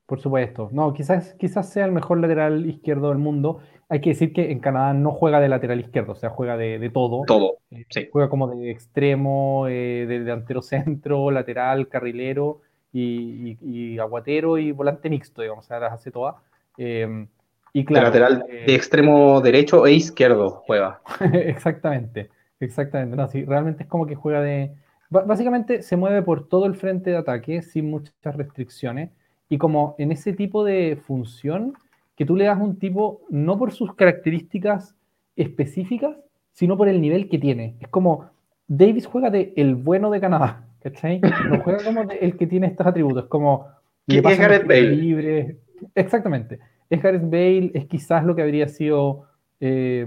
Por 0.06 0.22
supuesto, 0.22 0.70
no, 0.72 0.94
quizás, 0.94 1.34
quizás 1.40 1.70
sea 1.70 1.86
el 1.86 1.92
mejor 1.92 2.20
lateral 2.20 2.66
izquierdo 2.68 3.10
del 3.10 3.18
mundo 3.18 3.60
hay 3.88 4.02
que 4.02 4.10
decir 4.12 4.34
que 4.34 4.52
en 4.52 4.60
Canadá 4.60 4.94
no 4.94 5.12
juega 5.12 5.40
de 5.40 5.48
lateral 5.48 5.80
izquierdo, 5.80 6.14
o 6.14 6.16
sea, 6.16 6.30
juega 6.30 6.58
de, 6.58 6.90
todo. 6.92 7.24
Todo, 7.28 7.58
eh, 7.70 8.10
Juega 8.12 8.30
como 8.30 8.48
de 8.48 8.72
extremo, 8.72 9.68
eh, 9.68 10.06
de 10.08 10.20
delantero 10.20 10.62
centro, 10.62 11.30
lateral, 11.30 11.88
carrilero 11.88 12.62
y, 12.92 13.98
aguatero 14.00 14.58
y 14.58 14.72
volante 14.72 15.10
mixto, 15.10 15.42
digamos, 15.42 15.66
o 15.66 15.68
sea, 15.68 15.80
las 15.80 15.94
hace 15.94 16.12
todas. 16.12 16.36
Em, 16.78 17.28
y 17.74 17.86
claro, 17.86 18.10
de 18.10 18.20
lateral 18.20 18.46
eh, 18.50 18.64
de 18.68 18.76
extremo 18.76 19.42
derecho 19.42 19.86
e 19.86 19.94
izquierdo 19.94 20.64
juega. 20.66 21.02
exactamente, 21.34 22.30
exactamente. 22.60 23.16
No, 23.16 23.28
sí, 23.28 23.44
realmente 23.46 23.84
es 23.84 23.90
como 23.90 24.08
que 24.08 24.16
juega 24.16 24.42
de... 24.42 24.74
Básicamente 25.10 25.84
se 25.84 25.96
mueve 25.96 26.24
por 26.24 26.48
todo 26.48 26.66
el 26.66 26.76
frente 26.76 27.12
de 27.12 27.18
ataque 27.18 27.62
sin 27.62 27.92
muchas 27.92 28.14
restricciones 28.24 29.12
y 29.50 29.58
como 29.58 29.96
en 29.98 30.12
ese 30.12 30.34
tipo 30.34 30.64
de 30.64 30.98
función 31.06 31.74
que 32.16 32.26
tú 32.26 32.36
le 32.36 32.46
das 32.46 32.60
un 32.60 32.80
tipo 32.80 33.22
no 33.30 33.58
por 33.58 33.72
sus 33.72 33.94
características 33.94 34.96
específicas, 35.36 36.18
sino 36.52 36.78
por 36.78 36.88
el 36.88 37.02
nivel 37.02 37.30
que 37.30 37.38
tiene. 37.38 37.76
Es 37.80 37.90
como 37.90 38.30
Davis 38.68 39.06
juega 39.06 39.30
de 39.30 39.54
el 39.58 39.76
bueno 39.76 40.10
de 40.10 40.22
Canadá, 40.22 40.66
¿cachai? 40.82 41.20
No 41.50 41.60
juega 41.62 41.84
como 41.84 42.06
de 42.06 42.16
el 42.18 42.38
que 42.38 42.48
tiene 42.48 42.68
estos 42.68 42.88
atributos, 42.88 43.26
como 43.28 43.68
es 44.08 44.40
Gareth 44.40 44.68
Bale. 44.68 44.96
Libre. 44.96 45.58
Exactamente. 45.94 46.60
Es 46.90 47.02
Gareth 47.02 47.30
Bale, 47.30 47.72
es 47.74 47.86
quizás 47.86 48.24
lo 48.24 48.36
que 48.36 48.44
habría 48.44 48.68
sido, 48.68 49.26
eh, 49.60 50.06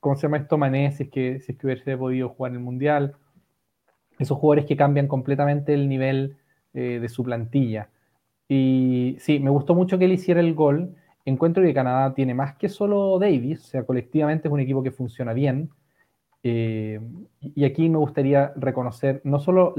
¿cómo 0.00 0.16
se 0.16 0.22
llama 0.22 0.38
esto? 0.38 0.58
Mané, 0.58 0.92
si 0.92 1.04
es, 1.04 1.08
que, 1.08 1.40
si 1.40 1.52
es 1.52 1.58
que 1.58 1.66
hubiese 1.66 1.96
podido 1.96 2.28
jugar 2.28 2.52
en 2.52 2.58
el 2.58 2.62
Mundial. 2.62 3.14
Esos 4.18 4.38
jugadores 4.38 4.66
que 4.66 4.76
cambian 4.76 5.08
completamente 5.08 5.72
el 5.72 5.88
nivel 5.88 6.36
eh, 6.74 6.98
de 7.00 7.08
su 7.08 7.22
plantilla. 7.24 7.88
Y 8.54 9.16
sí, 9.18 9.40
me 9.40 9.48
gustó 9.48 9.74
mucho 9.74 9.98
que 9.98 10.04
él 10.04 10.12
hiciera 10.12 10.40
el 10.40 10.52
gol 10.52 10.94
encuentro 11.24 11.62
que 11.62 11.72
Canadá 11.72 12.12
tiene 12.12 12.34
más 12.34 12.54
que 12.56 12.68
solo 12.68 13.18
Davis, 13.18 13.60
o 13.60 13.66
sea, 13.66 13.84
colectivamente 13.84 14.46
es 14.46 14.52
un 14.52 14.60
equipo 14.60 14.82
que 14.82 14.90
funciona 14.90 15.32
bien. 15.32 15.70
Eh, 16.42 17.00
y 17.40 17.64
aquí 17.64 17.88
me 17.88 17.96
gustaría 17.96 18.52
reconocer 18.56 19.22
no 19.24 19.40
solo 19.40 19.74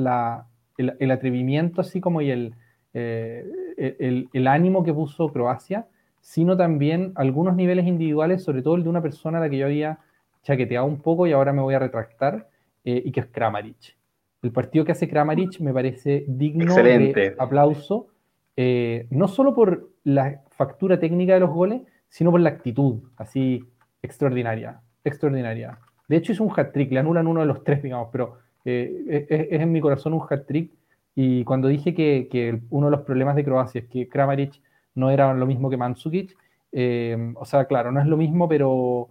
el, 0.77 1.11
atrevimiento, 1.11 1.81
así 1.81 2.01
como 2.01 2.21
y 2.21 2.31
eh, 2.31 3.45
el, 3.77 4.29
el, 4.33 4.47
ánimo 4.47 4.83
que 4.83 4.91
puso 4.91 5.27
Croacia, 5.27 5.85
sino 6.19 6.57
también 6.57 7.11
algunos 7.13 7.55
niveles 7.55 7.85
individuales, 7.85 8.43
sobre 8.43 8.63
todo 8.63 8.75
el 8.75 8.83
de 8.83 8.89
una 8.89 9.03
persona 9.03 9.37
a 9.37 9.41
la 9.41 9.49
que 9.51 9.57
yo 9.57 9.67
había 9.67 9.99
chaqueteado 10.41 10.87
un 10.87 10.99
poco 10.99 11.27
y 11.27 11.31
ahora 11.31 11.53
me 11.53 11.61
voy 11.61 11.75
a 11.75 11.79
retractar, 11.79 12.49
eh, 12.85 13.03
y 13.05 13.11
que 13.11 13.19
es 13.19 13.27
Kramaric. 13.27 13.97
El 14.41 14.51
partido 14.51 14.83
que 14.83 14.93
hace 14.93 15.07
Kramaric 15.07 15.59
me 15.59 15.73
parece 15.73 16.25
digno 16.27 16.73
de 16.73 17.35
aplauso, 17.37 18.07
no 18.55 19.27
solo 19.27 19.55
por 19.55 19.89
la 20.03 20.41
factura 20.51 20.99
técnica 20.99 21.33
de 21.33 21.39
los 21.39 21.49
goles, 21.49 21.81
sino 22.09 22.31
por 22.31 22.39
la 22.39 22.49
actitud, 22.49 23.01
así 23.17 23.63
extraordinaria, 24.01 24.81
extraordinaria. 25.03 25.79
De 26.07 26.17
hecho, 26.17 26.31
es 26.31 26.39
un 26.39 26.51
hat-trick, 26.55 26.91
le 26.91 26.99
anulan 26.99 27.27
uno 27.27 27.39
de 27.39 27.47
los 27.47 27.63
tres, 27.63 27.81
digamos, 27.81 28.09
pero 28.11 28.37
eh, 28.65 29.25
es, 29.29 29.61
en 29.61 29.71
mi 29.71 29.81
corazón 29.81 30.13
un 30.13 30.21
hat-trick. 30.29 30.71
Y 31.15 31.43
cuando 31.43 31.67
dije 31.67 31.93
que, 31.93 32.61
uno 32.69 32.87
de 32.87 32.91
los 32.91 33.01
problemas 33.01 33.35
de 33.35 33.43
Croacia 33.43 33.81
es 33.81 33.87
que 33.87 34.09
Kramaric 34.09 34.61
no 34.95 35.09
era 35.09 35.33
lo 35.33 35.45
mismo 35.45 35.69
que 35.69 35.77
Mandzukic, 35.77 36.35
eh, 36.71 37.33
o 37.35 37.45
sea, 37.45 37.65
claro, 37.65 37.91
no 37.91 37.99
es 37.99 38.07
lo 38.07 38.17
mismo, 38.17 38.47
pero, 38.47 39.09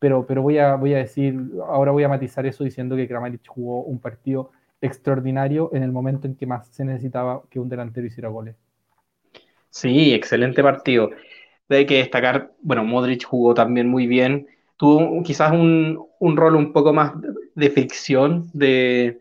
pero, 0.00 0.26
pero 0.26 0.42
voy, 0.42 0.58
a, 0.58 0.76
voy 0.76 0.94
a 0.94 0.98
decir, 0.98 1.38
ahora 1.66 1.90
voy 1.92 2.04
a 2.04 2.08
matizar 2.08 2.46
eso 2.46 2.64
diciendo 2.64 2.96
que 2.96 3.08
Kramaric 3.08 3.46
jugó 3.46 3.82
un 3.82 3.98
partido 4.00 4.50
extraordinario 4.80 5.70
en 5.72 5.82
el 5.82 5.92
momento 5.92 6.26
en 6.26 6.36
que 6.36 6.46
más 6.46 6.68
se 6.68 6.84
necesitaba 6.84 7.42
que 7.50 7.60
un 7.60 7.68
delantero 7.68 8.06
hiciera 8.06 8.28
goles. 8.28 8.56
Sí, 9.72 10.12
excelente 10.12 10.62
partido. 10.62 11.10
Hay 11.70 11.86
que 11.86 11.96
destacar, 11.98 12.52
bueno, 12.60 12.84
Modric 12.84 13.24
jugó 13.24 13.54
también 13.54 13.88
muy 13.88 14.06
bien. 14.06 14.46
Tuvo 14.76 15.22
quizás 15.22 15.52
un, 15.52 16.06
rol 16.20 16.56
un 16.56 16.72
poco 16.74 16.92
más 16.92 17.14
de 17.54 17.70
ficción, 17.70 18.50
de, 18.52 19.18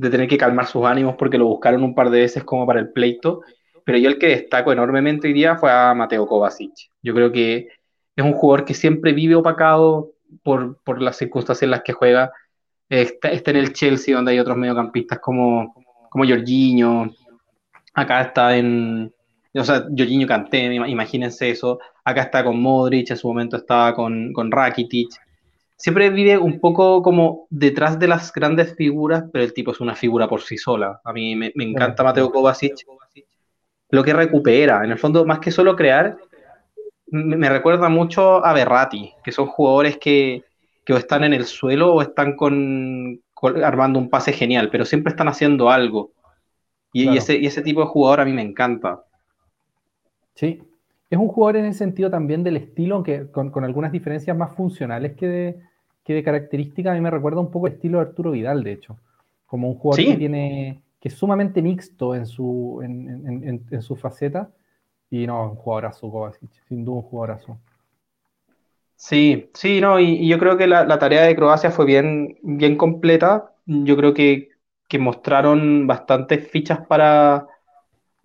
tener 0.00 0.28
que 0.28 0.38
calmar 0.38 0.66
sus 0.66 0.84
ánimos 0.84 1.16
porque 1.16 1.38
lo 1.38 1.46
buscaron 1.46 1.82
un 1.82 1.94
par 1.94 2.10
de 2.10 2.20
veces 2.20 2.44
como 2.44 2.64
para 2.66 2.80
el 2.80 2.92
pleito. 2.92 3.42
Pero 3.84 3.98
yo 3.98 4.08
el 4.08 4.18
que 4.18 4.28
destaco 4.28 4.72
enormemente 4.72 5.26
hoy 5.28 5.34
día 5.34 5.56
fue 5.56 5.72
a 5.72 5.94
Mateo 5.94 6.26
Kovacic. 6.28 6.90
Yo 7.02 7.14
creo 7.14 7.32
que 7.32 7.68
es 8.14 8.24
un 8.24 8.32
jugador 8.34 8.64
que 8.64 8.74
siempre 8.74 9.12
vive 9.12 9.34
opacado 9.34 10.12
por, 10.44 10.78
las 11.02 11.16
circunstancias 11.16 11.64
en 11.64 11.70
las 11.72 11.82
que 11.82 11.92
juega. 11.92 12.32
Está, 12.88 13.30
en 13.30 13.56
el 13.56 13.72
Chelsea, 13.72 14.14
donde 14.14 14.32
hay 14.32 14.38
otros 14.38 14.56
mediocampistas 14.56 15.18
como, 15.18 15.74
como 16.08 16.24
Jorginho. 16.24 17.12
Acá 17.94 18.22
está 18.22 18.56
en, 18.56 19.12
o 19.56 19.64
sea, 19.64 19.86
Jorginho 19.96 20.26
Canté, 20.26 20.74
imagínense 20.74 21.50
eso. 21.50 21.78
Acá 22.04 22.22
está 22.22 22.44
con 22.44 22.60
Modric, 22.60 23.10
en 23.10 23.16
su 23.16 23.28
momento 23.28 23.56
estaba 23.56 23.94
con, 23.94 24.32
con 24.32 24.50
Rakitic. 24.50 25.08
Siempre 25.76 26.10
vive 26.10 26.38
un 26.38 26.58
poco 26.58 27.02
como 27.02 27.46
detrás 27.50 27.98
de 27.98 28.08
las 28.08 28.32
grandes 28.32 28.74
figuras, 28.76 29.24
pero 29.32 29.44
el 29.44 29.52
tipo 29.52 29.72
es 29.72 29.80
una 29.80 29.94
figura 29.94 30.26
por 30.28 30.40
sí 30.40 30.56
sola. 30.56 31.00
A 31.04 31.12
mí 31.12 31.36
me, 31.36 31.52
encanta 31.54 32.02
Mateo 32.02 32.30
Kovacic. 32.30 32.86
Lo 33.90 34.02
que 34.02 34.14
recupera, 34.14 34.84
en 34.84 34.90
el 34.90 34.98
fondo, 34.98 35.24
más 35.24 35.38
que 35.38 35.50
solo 35.50 35.76
crear, 35.76 36.16
me 37.08 37.48
recuerda 37.48 37.88
mucho 37.88 38.44
a 38.44 38.52
Berrati, 38.52 39.12
que 39.22 39.32
son 39.32 39.46
jugadores 39.46 39.96
que, 39.98 40.44
que 40.84 40.92
o 40.92 40.96
están 40.96 41.24
en 41.24 41.34
el 41.34 41.44
suelo 41.44 41.92
o 41.92 42.02
están 42.02 42.36
con, 42.36 43.20
armando 43.62 43.98
un 43.98 44.10
pase 44.10 44.32
genial, 44.32 44.70
pero 44.70 44.84
siempre 44.84 45.10
están 45.10 45.28
haciendo 45.28 45.70
algo. 45.70 46.12
Y, 46.92 47.16
ese, 47.16 47.36
y 47.36 47.46
ese 47.46 47.60
tipo 47.60 47.80
de 47.80 47.88
jugador 47.88 48.20
a 48.20 48.24
mí 48.24 48.32
me 48.32 48.42
encanta. 48.42 49.02
Sí, 50.36 50.62
es 51.08 51.18
un 51.18 51.28
jugador 51.28 51.56
en 51.56 51.64
el 51.64 51.74
sentido 51.74 52.10
también 52.10 52.44
del 52.44 52.58
estilo, 52.58 52.96
aunque 52.96 53.30
con, 53.30 53.50
con 53.50 53.64
algunas 53.64 53.90
diferencias 53.90 54.36
más 54.36 54.54
funcionales 54.54 55.14
que 55.14 55.26
de, 55.26 55.60
que 56.04 56.12
de 56.12 56.22
característica. 56.22 56.92
A 56.92 56.94
mí 56.94 57.00
me 57.00 57.10
recuerda 57.10 57.40
un 57.40 57.50
poco 57.50 57.66
el 57.66 57.72
estilo 57.72 57.98
de 57.98 58.04
Arturo 58.04 58.32
Vidal, 58.32 58.62
de 58.62 58.72
hecho. 58.72 58.98
Como 59.46 59.68
un 59.68 59.76
jugador 59.76 60.04
que 60.04 60.16
tiene 60.16 60.82
que 61.00 61.08
es 61.08 61.14
sumamente 61.14 61.62
mixto 61.62 62.14
en 62.14 62.26
su, 62.26 62.80
en, 62.82 63.64
en, 63.70 63.82
su 63.82 63.96
faceta. 63.96 64.50
Y 65.10 65.26
no, 65.26 65.50
un 65.50 65.56
jugadorazo 65.56 66.10
Kovacic, 66.10 66.50
sin 66.68 66.84
duda 66.84 66.96
un 66.96 67.02
jugadorazo. 67.02 67.58
Sí, 68.96 69.50
sí, 69.54 69.80
no, 69.80 69.98
y, 70.00 70.28
yo 70.28 70.38
creo 70.38 70.56
que 70.56 70.66
la, 70.66 70.98
tarea 70.98 71.22
de 71.22 71.36
Croacia 71.36 71.70
fue 71.70 71.86
bien, 71.86 72.38
bien 72.42 72.76
completa. 72.76 73.52
Yo 73.64 73.96
creo 73.96 74.12
que, 74.12 74.50
que 74.88 74.98
mostraron 74.98 75.86
bastantes 75.86 76.46
fichas 76.50 76.84
para, 76.86 77.46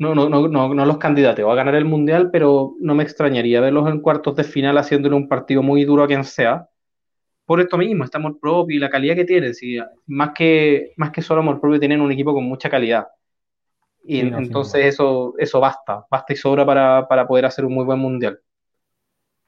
no, 0.02 0.30
no, 0.30 0.47
no, 0.47 0.74
no, 0.74 0.86
los 0.86 0.97
candidatos 0.97 1.45
a 1.47 1.54
ganar 1.54 1.76
el 1.76 1.86
Mundial, 1.86 2.32
pero 2.32 2.74
no 2.80 2.95
me 2.95 3.04
extrañaría 3.04 3.62
verlos 3.62 3.88
en 3.88 4.02
cuartos 4.02 4.36
de 4.36 4.43
final 4.43 4.78
haciéndole 4.80 5.16
un 5.16 5.28
partido 5.28 5.62
muy 5.62 5.86
duro 5.86 6.04
a 6.04 6.08
quien 6.08 6.24
sea. 6.24 6.68
Por 7.45 7.62
esto 7.62 7.78
mismo, 7.78 8.04
este 8.04 8.18
amor 8.18 8.39
propio 8.39 8.78
y 8.78 8.80
la 8.80 8.89
calidad 8.89 9.16
que 9.16 9.26
tienen. 9.26 9.54
más, 10.08 10.32
que, 10.34 10.93
más 10.97 11.12
que 11.12 11.22
solo 11.22 11.41
amor 11.41 11.62
propio, 11.62 11.80
tienen 11.80 12.02
un 12.02 12.12
equipo 12.12 12.34
con 12.34 12.45
mucha 12.45 12.68
calidad. 12.70 13.08
Y 14.04 14.22
entonces 14.22 14.86
eso, 14.86 15.36
eso 15.38 15.60
basta, 15.60 16.04
basta 16.10 16.34
y 16.34 16.36
sobra 16.36 16.66
para, 16.66 17.08
para 17.08 17.28
poder 17.28 17.45
hacer 17.45 17.64
un 17.66 17.76
muy 17.76 17.86
buen 17.86 17.99
Mundial. 17.99 18.39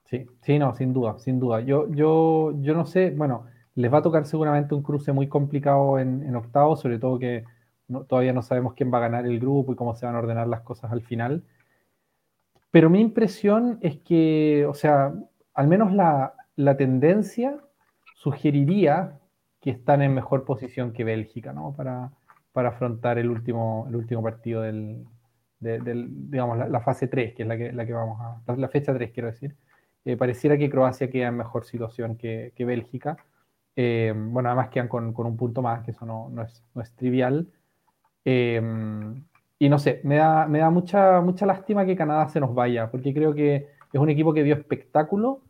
Sí, 0.06 0.28
sí, 0.44 0.60
no, 0.60 0.76
sin 0.76 0.94
duda, 0.94 1.18
sin 1.18 1.40
duda. 1.40 1.62
Yo, 1.62 1.90
yo, 1.90 2.54
yo 2.62 2.76
no 2.76 2.86
sé, 2.86 3.10
bueno, 3.10 3.46
les 3.74 3.92
va 3.92 3.98
a 3.98 4.02
tocar 4.04 4.28
seguramente 4.28 4.76
un 4.76 4.84
cruce 4.84 5.12
muy 5.14 5.28
complicado 5.28 5.98
en, 5.98 6.22
en 6.22 6.36
octavos, 6.36 6.82
sobre 6.82 7.00
todo 7.00 7.18
que 7.18 7.44
todavía 8.08 8.34
no 8.34 8.42
sabemos 8.42 8.74
quién 8.74 8.94
va 8.94 8.98
a 8.98 9.02
ganar 9.02 9.26
el 9.26 9.40
grupo 9.40 9.74
y 9.74 9.76
cómo 9.76 9.96
se 9.96 10.06
van 10.06 10.16
a 10.16 10.20
ordenar 10.20 10.48
las 10.48 10.62
cosas 10.62 10.92
al 10.92 11.02
final. 11.02 11.44
Pero 12.72 12.90
mi 12.90 13.02
impresión 13.02 13.78
es 13.82 14.00
que, 14.00 14.66
o 14.68 14.74
sea, 14.74 15.14
al 15.54 15.68
menos 15.68 15.94
la, 15.94 16.34
la 16.56 16.78
tendencia 16.78 17.58
sugeriría 18.16 19.20
que 19.62 19.70
están 19.70 20.02
en 20.02 20.14
mejor 20.14 20.46
posición 20.46 20.92
que 20.92 21.04
Bélgica, 21.04 21.54
¿no? 21.54 21.74
Para, 21.76 22.12
para 22.54 22.70
afrontar 22.70 23.18
el 23.18 23.30
último, 23.30 23.86
el 23.90 23.96
último 23.96 24.22
partido 24.22 24.62
del, 24.62 25.06
digamos, 25.60 26.70
la, 26.70 26.82
fase 26.82 27.08
3, 27.08 27.34
que 27.34 27.44
es 27.44 27.48
la 27.48 27.58
que, 27.58 27.72
la 27.74 27.86
que 27.86 27.94
vamos 27.94 28.20
a, 28.22 28.56
la 28.56 28.70
fecha 28.70 28.94
3, 28.94 29.12
quiero 29.12 29.30
decir. 29.30 29.56
Eh, 30.06 30.18
pareciera 30.18 30.58
que 30.58 30.70
Croacia 30.70 31.10
queda 31.10 31.28
en 31.28 31.38
mejor 31.38 31.66
situación 31.66 32.16
que, 32.16 32.54
Bélgica. 32.58 33.18
Eh, 33.76 34.14
bueno, 34.16 34.50
además 34.50 34.70
quedan 34.70 34.88
con, 34.88 35.14
un 35.16 35.38
punto 35.38 35.62
más, 35.62 35.84
que 35.84 35.92
eso 35.92 36.06
no, 36.06 36.32
es, 36.42 36.96
trivial. 36.96 37.48
Eh, 38.26 38.62
y 39.60 39.70
no 39.70 39.80
sé, 39.80 40.02
me 40.04 40.16
da, 40.16 40.48
me 40.48 40.60
da 40.60 40.70
mucha, 40.70 41.22
mucha 41.22 41.46
lástima 41.46 41.86
que 41.86 41.96
Canadá 41.96 42.28
se 42.30 42.40
nos 42.40 42.54
vaya, 42.54 42.90
porque 42.92 43.14
creo 43.14 43.34
que 43.34 43.68
es 43.92 44.00
un 44.00 44.10
equipo 44.10 44.34
que 44.34 44.44
dio 44.44 44.56
espectáculo 44.56 45.42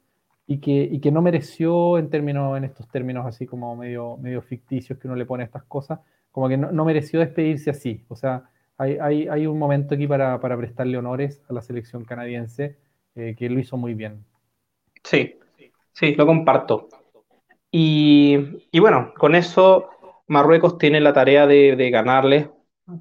y 0.46 0.60
que, 0.60 1.00
que 1.02 1.12
no 1.12 1.22
mereció 1.22 1.98
en, 1.98 2.10
términos, 2.10 2.58
en 2.58 2.66
estos 2.66 2.88
términos 2.90 3.26
así 3.26 3.46
como 3.46 3.76
medio, 3.76 4.18
medio 4.18 4.42
ficticios 4.42 5.00
que 5.00 5.08
uno 5.08 5.16
le 5.16 5.26
pone 5.26 5.44
a 5.44 5.46
estas 5.46 5.64
cosas, 5.64 6.00
como 6.32 6.50
que 6.50 6.58
no, 6.58 6.86
mereció 6.86 7.20
despedirse 7.20 7.70
así. 7.70 8.04
O 8.10 8.16
sea, 8.16 8.50
hay, 8.78 8.98
hay, 9.28 9.48
un 9.48 9.58
momento 9.58 9.96
aquí 9.96 10.08
para, 10.08 10.40
prestarle 10.40 10.98
honores 10.98 11.42
a 11.50 11.54
la 11.54 11.62
selección 11.62 12.04
canadiense 12.04 12.78
que 13.14 13.50
lo 13.50 13.60
hizo 13.60 13.78
muy 13.78 13.94
bien. 13.94 14.26
Sí, 15.04 15.38
sí, 15.92 16.16
lo 16.16 16.26
comparto. 16.26 16.90
Y, 17.76 18.38
bueno, 18.80 19.14
con 19.18 19.34
eso 19.34 19.90
Marruecos 20.28 20.78
tiene 20.78 21.02
la 21.02 21.12
tarea 21.12 21.48
de, 21.48 21.90
ganarle 21.90 22.52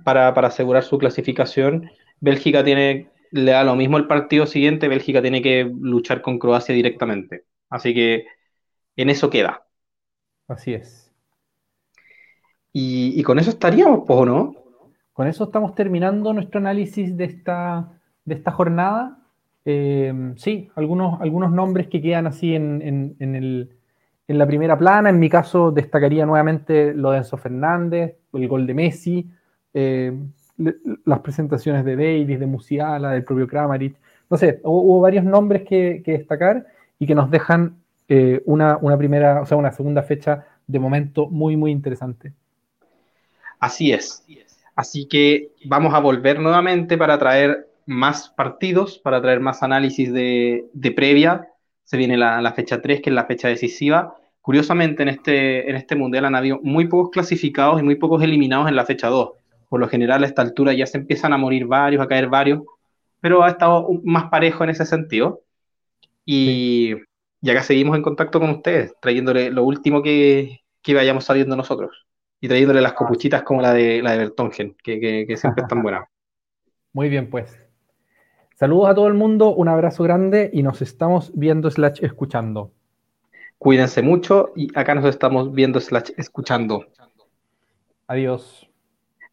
para, 0.05 0.29
asegurar 0.29 0.83
su 0.83 0.99
clasificación. 0.99 1.91
Bélgica 2.21 2.65
tiene, 2.65 3.09
le 3.31 3.53
da 3.53 3.65
lo 3.65 3.75
mismo 3.75 3.97
el 3.97 4.07
partido 4.07 4.47
siguiente, 4.47 4.89
Bélgica 4.89 5.23
tiene 5.23 5.43
que 5.43 5.71
luchar 5.81 6.23
con 6.23 6.39
Croacia 6.39 6.75
directamente. 6.75 7.45
Así 7.69 7.95
que 7.95 8.27
en 8.97 9.11
eso 9.11 9.31
queda. 9.31 9.67
Así 10.49 10.75
es. 10.75 11.11
Y, 12.75 13.23
con 13.23 13.39
eso 13.39 13.51
estaríamos, 13.51 14.05
pues, 14.07 14.27
¿no? 14.27 14.55
Con 15.13 15.27
eso 15.27 15.45
estamos 15.45 15.75
terminando 15.75 16.33
nuestro 16.33 16.59
análisis 16.59 17.15
de 17.17 17.25
esta, 17.25 18.01
de 18.25 18.35
esta 18.35 18.51
jornada. 18.51 19.19
Eh, 19.65 20.33
sí, 20.37 20.71
algunos, 20.75 21.21
algunos 21.21 21.53
nombres 21.53 21.89
que 21.89 22.01
quedan 22.01 22.27
así 22.27 22.55
en, 22.55 23.69
la 24.27 24.47
primera 24.47 24.79
plana. 24.79 25.11
En 25.11 25.19
mi 25.19 25.29
caso, 25.29 25.71
destacaría 25.71 26.25
nuevamente 26.25 26.95
lo 26.95 27.11
de 27.11 27.19
Enzo 27.19 27.37
Fernández, 27.37 28.17
el 28.33 28.49
gol 28.49 28.67
de 28.67 28.73
Messi, 28.73 29.31
eh, 29.75 30.13
las 31.05 31.21
presentaciones 31.21 31.85
de 31.85 31.97
Davis, 31.97 32.39
de 32.39 32.47
Musiala, 32.47 33.11
del 33.11 33.25
propio 33.25 33.47
Kramaric. 33.47 33.97
No 34.31 34.37
sé, 34.37 34.61
hubo, 34.65 35.01
varios 35.01 35.25
nombres 35.25 35.63
que, 35.63 36.03
destacar 36.05 36.67
y 36.99 37.07
que 37.07 37.15
nos 37.15 37.31
dejan 37.31 37.77
eh, 38.09 38.43
una, 38.45 38.79
una, 38.81 38.97
primera, 38.97 39.43
o 39.43 39.47
sea, 39.47 39.57
una 39.57 39.73
segunda 39.73 40.03
fecha 40.03 40.47
de 40.67 40.79
momento 40.79 41.29
muy, 41.29 41.57
muy 41.57 41.71
interesante. 41.71 42.33
Así 43.59 43.93
es. 43.93 44.25
Así 44.75 45.07
que 45.07 45.51
vamos 45.65 45.95
a 45.95 46.01
volver 46.01 46.41
nuevamente 46.41 46.97
para 46.97 47.19
traer 47.19 47.69
más 47.87 48.31
partidos, 48.31 48.99
para 48.99 49.21
traer 49.21 49.41
más 49.41 49.63
análisis 49.63 50.13
de, 50.13 50.93
previa. 50.97 51.49
Se 51.85 51.97
viene 51.97 52.17
la, 52.17 52.53
fecha 52.55 52.81
3, 52.81 53.03
que 53.03 53.11
es 53.11 53.15
la 53.15 53.27
fecha 53.27 53.49
decisiva. 53.49 54.17
Curiosamente, 54.41 55.03
en 55.03 55.11
este, 55.11 55.69
en 55.71 55.77
este 55.77 55.95
mundial 55.95 56.25
han 56.25 56.35
habido 56.35 56.59
muy 56.63 56.89
pocos 56.89 57.11
clasificados 57.11 57.81
y 57.81 57.85
muy 57.85 57.97
pocos 57.97 58.23
eliminados 58.23 58.69
en 58.69 58.77
la 58.77 58.85
fecha 58.85 59.09
2. 59.09 59.31
Por 59.73 59.81
lo 59.81 59.89
general, 59.89 60.23
a 60.23 60.27
esta 60.27 60.43
altura 60.43 60.75
ya 60.75 60.85
se 60.85 60.99
empiezan 60.99 61.33
a 61.33 61.39
morir 61.39 61.65
varios, 61.65 62.03
a 62.03 62.07
caer 62.07 62.29
varios, 62.29 62.61
pero 63.21 63.43
ha 63.43 63.49
estado 63.49 63.89
más 64.05 64.29
parejo 64.29 64.65
en 64.65 64.69
ese 64.69 64.85
sentido. 64.85 65.45
Y, 66.27 66.93
acá 67.43 67.63
seguimos 67.63 67.97
en 67.97 68.03
contacto 68.03 68.39
con 68.39 68.51
ustedes, 68.51 68.93
trayéndole 69.01 69.51
lo 69.51 69.65
último 69.65 70.03
que, 70.03 70.61
vayamos 70.89 71.25
sabiendo 71.25 71.57
nosotros 71.57 72.05
y 72.39 72.49
trayéndole 72.49 72.83
las 72.83 72.93
copuchitas 72.93 73.45
como 73.45 73.63
la 73.63 73.73
de 73.73 74.03
la 74.03 74.13
de 74.13 74.19
Bertongen, 74.19 74.77
que, 74.85 75.25
que 75.27 75.37
siempre 75.39 75.63
están 75.63 75.83
buenas. 75.83 76.05
Muy 76.93 77.09
bien, 77.09 77.31
pues. 77.31 77.59
Saludos 78.57 78.91
a 78.91 78.95
todo 78.95 79.09
el 79.09 79.15
mundo, 79.15 79.55
un 79.55 79.69
abrazo 79.69 80.03
grande 80.03 80.51
y 80.53 80.63
nos 80.63 80.83
estamos 80.83 81.33
viendo 81.35 81.71
slash 81.71 82.05
escuchando. 82.05 82.73
Cuídense 83.57 84.03
mucho 84.03 84.53
y 84.55 84.69
acá 84.79 84.95
nos 84.95 85.07
estamos 85.07 85.51
viendo 85.51 85.81
slash 85.81 86.11
escuchando. 86.19 86.85
Adiós. 88.07 88.69